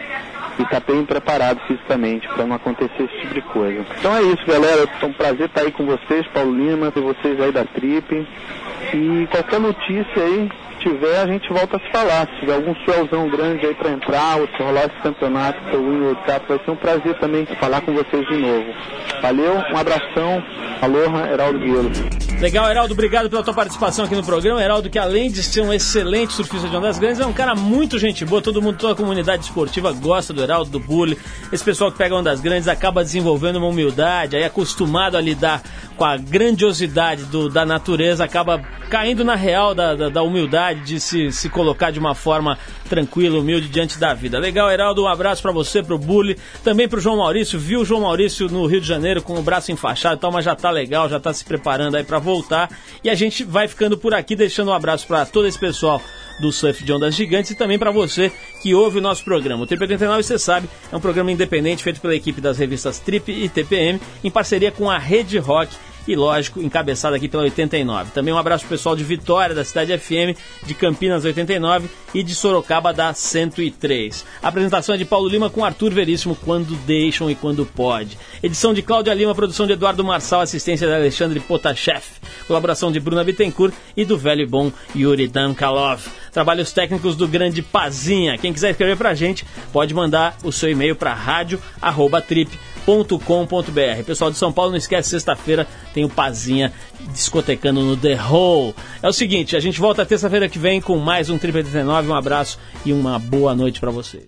e 0.58 0.62
estar 0.62 0.80
bem 0.80 1.04
preparado 1.04 1.60
fisicamente 1.66 2.28
para 2.28 2.46
não 2.46 2.56
acontecer 2.56 3.04
esse 3.04 3.20
tipo 3.20 3.34
de 3.34 3.42
coisa. 3.42 3.84
Então 3.98 4.14
é 4.14 4.22
isso, 4.22 4.44
galera. 4.46 4.88
É 5.00 5.06
um 5.06 5.12
prazer 5.12 5.46
estar 5.46 5.62
aí 5.62 5.72
com 5.72 5.86
vocês, 5.86 6.26
Paulo 6.28 6.54
Lima, 6.54 6.92
e 6.94 7.00
vocês 7.00 7.40
aí 7.40 7.52
da 7.52 7.64
Trip. 7.64 8.26
E 8.92 9.28
qualquer 9.30 9.60
notícia 9.60 10.22
aí 10.22 10.50
tiver, 10.80 11.20
a 11.20 11.26
gente 11.26 11.48
volta 11.52 11.76
a 11.76 11.80
se 11.80 11.90
falar. 11.92 12.26
Se 12.28 12.40
tiver 12.40 12.54
algum 12.54 12.74
swellzão 12.84 13.28
grande 13.30 13.66
aí 13.66 13.74
para 13.74 13.90
entrar, 13.90 14.36
ou 14.40 14.46
se 14.48 14.62
rolar 14.62 14.86
esse 14.86 15.02
campeonato, 15.02 15.58
o 15.76 15.80
Win 15.90 16.00
World 16.00 16.20
Cup, 16.24 16.48
vai 16.48 16.58
ser 16.64 16.70
um 16.70 16.76
prazer 16.76 17.18
também 17.20 17.46
falar 17.60 17.80
com 17.82 17.92
vocês 17.94 18.26
de 18.26 18.36
novo. 18.36 18.66
Valeu, 19.22 19.54
um 19.54 19.76
abração. 19.76 20.42
Aloha, 20.82 21.30
Heraldo 21.30 21.58
Guilherme. 21.58 21.90
Legal, 22.40 22.70
Heraldo, 22.70 22.94
obrigado 22.94 23.28
pela 23.28 23.42
tua 23.42 23.52
participação 23.52 24.06
aqui 24.06 24.14
no 24.14 24.24
programa. 24.24 24.62
Heraldo, 24.62 24.88
que 24.88 24.98
além 24.98 25.30
de 25.30 25.42
ser 25.42 25.60
um 25.60 25.70
excelente 25.74 26.32
surfista 26.32 26.66
de 26.68 26.74
ondas 26.74 26.98
grandes, 26.98 27.20
é 27.20 27.26
um 27.26 27.34
cara 27.34 27.54
muito 27.54 27.98
gente 27.98 28.24
boa. 28.24 28.40
Todo 28.40 28.62
mundo, 28.62 28.78
toda 28.78 28.94
a 28.94 28.96
comunidade 28.96 29.42
esportiva 29.44 29.92
gosta 29.92 30.32
do 30.32 30.42
Heraldo, 30.42 30.70
do 30.70 30.80
Bully. 30.80 31.18
Esse 31.52 31.62
pessoal 31.62 31.92
que 31.92 31.98
pega 31.98 32.14
ondas 32.14 32.40
grandes 32.40 32.66
acaba 32.66 33.04
desenvolvendo 33.04 33.56
uma 33.56 33.66
humildade, 33.68 34.36
aí 34.36 34.44
acostumado 34.44 35.18
a 35.18 35.20
lidar 35.20 35.60
com 35.98 36.04
a 36.06 36.16
grandiosidade 36.16 37.24
do- 37.24 37.50
da 37.50 37.66
natureza, 37.66 38.24
acaba 38.24 38.58
caindo 38.88 39.22
na 39.22 39.34
real 39.34 39.74
da, 39.74 39.94
da- 39.94 40.08
da 40.08 40.22
humildade, 40.22 40.69
de 40.74 41.00
se, 41.00 41.30
se 41.32 41.48
colocar 41.48 41.90
de 41.90 41.98
uma 41.98 42.14
forma 42.14 42.58
tranquila, 42.88 43.38
humilde 43.38 43.68
diante 43.68 43.98
da 43.98 44.14
vida. 44.14 44.38
Legal, 44.38 44.70
Heraldo, 44.70 45.02
um 45.02 45.08
abraço 45.08 45.42
pra 45.42 45.52
você, 45.52 45.82
pro 45.82 45.98
Bully, 45.98 46.36
também 46.64 46.88
pro 46.88 47.00
João 47.00 47.18
Maurício. 47.18 47.58
Viu 47.58 47.80
o 47.80 47.84
João 47.84 48.02
Maurício 48.02 48.48
no 48.48 48.66
Rio 48.66 48.80
de 48.80 48.86
Janeiro 48.86 49.22
com 49.22 49.38
o 49.38 49.42
braço 49.42 49.72
enfaixado 49.72 50.16
e 50.16 50.20
tal, 50.20 50.32
mas 50.32 50.44
já 50.44 50.54
tá 50.54 50.70
legal, 50.70 51.08
já 51.08 51.20
tá 51.20 51.32
se 51.32 51.44
preparando 51.44 51.96
aí 51.96 52.04
pra 52.04 52.18
voltar. 52.18 52.70
E 53.02 53.10
a 53.10 53.14
gente 53.14 53.44
vai 53.44 53.68
ficando 53.68 53.96
por 53.96 54.14
aqui, 54.14 54.34
deixando 54.34 54.68
um 54.68 54.74
abraço 54.74 55.06
pra 55.06 55.24
todo 55.26 55.46
esse 55.46 55.58
pessoal 55.58 56.02
do 56.40 56.50
Surf 56.50 56.82
de 56.82 56.92
Ondas 56.92 57.14
Gigantes 57.14 57.50
e 57.50 57.54
também 57.54 57.78
pra 57.78 57.90
você 57.90 58.32
que 58.62 58.74
ouve 58.74 58.98
o 58.98 59.00
nosso 59.00 59.22
programa. 59.22 59.62
O 59.62 59.66
Trip 59.66 59.82
89, 59.82 60.22
você 60.22 60.38
sabe, 60.38 60.68
é 60.90 60.96
um 60.96 61.00
programa 61.00 61.30
independente 61.30 61.82
feito 61.84 62.00
pela 62.00 62.14
equipe 62.14 62.40
das 62.40 62.58
revistas 62.58 62.98
Trip 62.98 63.30
e 63.30 63.48
TPM, 63.48 64.00
em 64.24 64.30
parceria 64.30 64.72
com 64.72 64.90
a 64.90 64.98
Rede 64.98 65.38
Rock 65.38 65.74
e, 66.10 66.16
lógico, 66.16 66.60
encabeçado 66.60 67.14
aqui 67.14 67.28
pela 67.28 67.44
89. 67.44 68.10
Também 68.10 68.34
um 68.34 68.38
abraço 68.38 68.66
pro 68.66 68.76
pessoal 68.76 68.96
de 68.96 69.04
Vitória, 69.04 69.54
da 69.54 69.64
Cidade 69.64 69.96
FM, 69.96 70.36
de 70.66 70.74
Campinas 70.74 71.24
89 71.24 71.88
e 72.12 72.24
de 72.24 72.34
Sorocaba 72.34 72.92
da 72.92 73.14
103. 73.14 74.26
A 74.42 74.48
apresentação 74.48 74.96
é 74.96 74.98
de 74.98 75.04
Paulo 75.04 75.28
Lima 75.28 75.48
com 75.48 75.64
Arthur 75.64 75.92
Veríssimo, 75.92 76.34
quando 76.34 76.74
deixam 76.84 77.30
e 77.30 77.36
quando 77.36 77.64
pode. 77.64 78.18
Edição 78.42 78.74
de 78.74 78.82
Cláudia 78.82 79.14
Lima, 79.14 79.36
produção 79.36 79.68
de 79.68 79.74
Eduardo 79.74 80.02
Marçal, 80.02 80.40
assistência 80.40 80.84
de 80.84 80.92
Alexandre 80.92 81.38
Potashev, 81.38 82.02
colaboração 82.48 82.90
de 82.90 82.98
Bruna 82.98 83.22
Bittencourt 83.22 83.72
e 83.96 84.04
do 84.04 84.18
velho 84.18 84.42
e 84.42 84.46
bom 84.46 84.72
Yuri 84.96 85.28
Dankalov. 85.28 86.02
Trabalhos 86.32 86.72
técnicos 86.72 87.14
do 87.14 87.28
grande 87.28 87.62
Pazinha. 87.62 88.36
Quem 88.36 88.52
quiser 88.52 88.70
escrever 88.70 88.96
pra 88.96 89.14
gente, 89.14 89.44
pode 89.72 89.94
mandar 89.94 90.36
o 90.42 90.50
seu 90.50 90.68
e-mail 90.68 90.96
para 90.96 91.14
rádio@trip.com.br. 92.86 94.04
Pessoal 94.04 94.30
de 94.30 94.36
São 94.36 94.52
Paulo, 94.52 94.72
não 94.72 94.78
esquece, 94.78 95.10
sexta-feira 95.10 95.66
tem 95.92 96.04
o 96.04 96.08
Pazinha 96.08 96.72
discotecando 97.12 97.80
no 97.80 97.96
The 97.96 98.20
Hole. 98.20 98.74
É 99.02 99.08
o 99.08 99.12
seguinte, 99.12 99.56
a 99.56 99.60
gente 99.60 99.80
volta 99.80 100.04
terça-feira 100.06 100.48
que 100.48 100.58
vem 100.58 100.80
com 100.80 100.96
mais 100.96 101.30
um 101.30 101.38
Trip 101.38 101.56
89. 101.56 102.08
Um 102.08 102.14
abraço 102.14 102.58
e 102.84 102.92
uma 102.92 103.18
boa 103.18 103.54
noite 103.54 103.80
pra 103.80 103.90
vocês. 103.90 104.24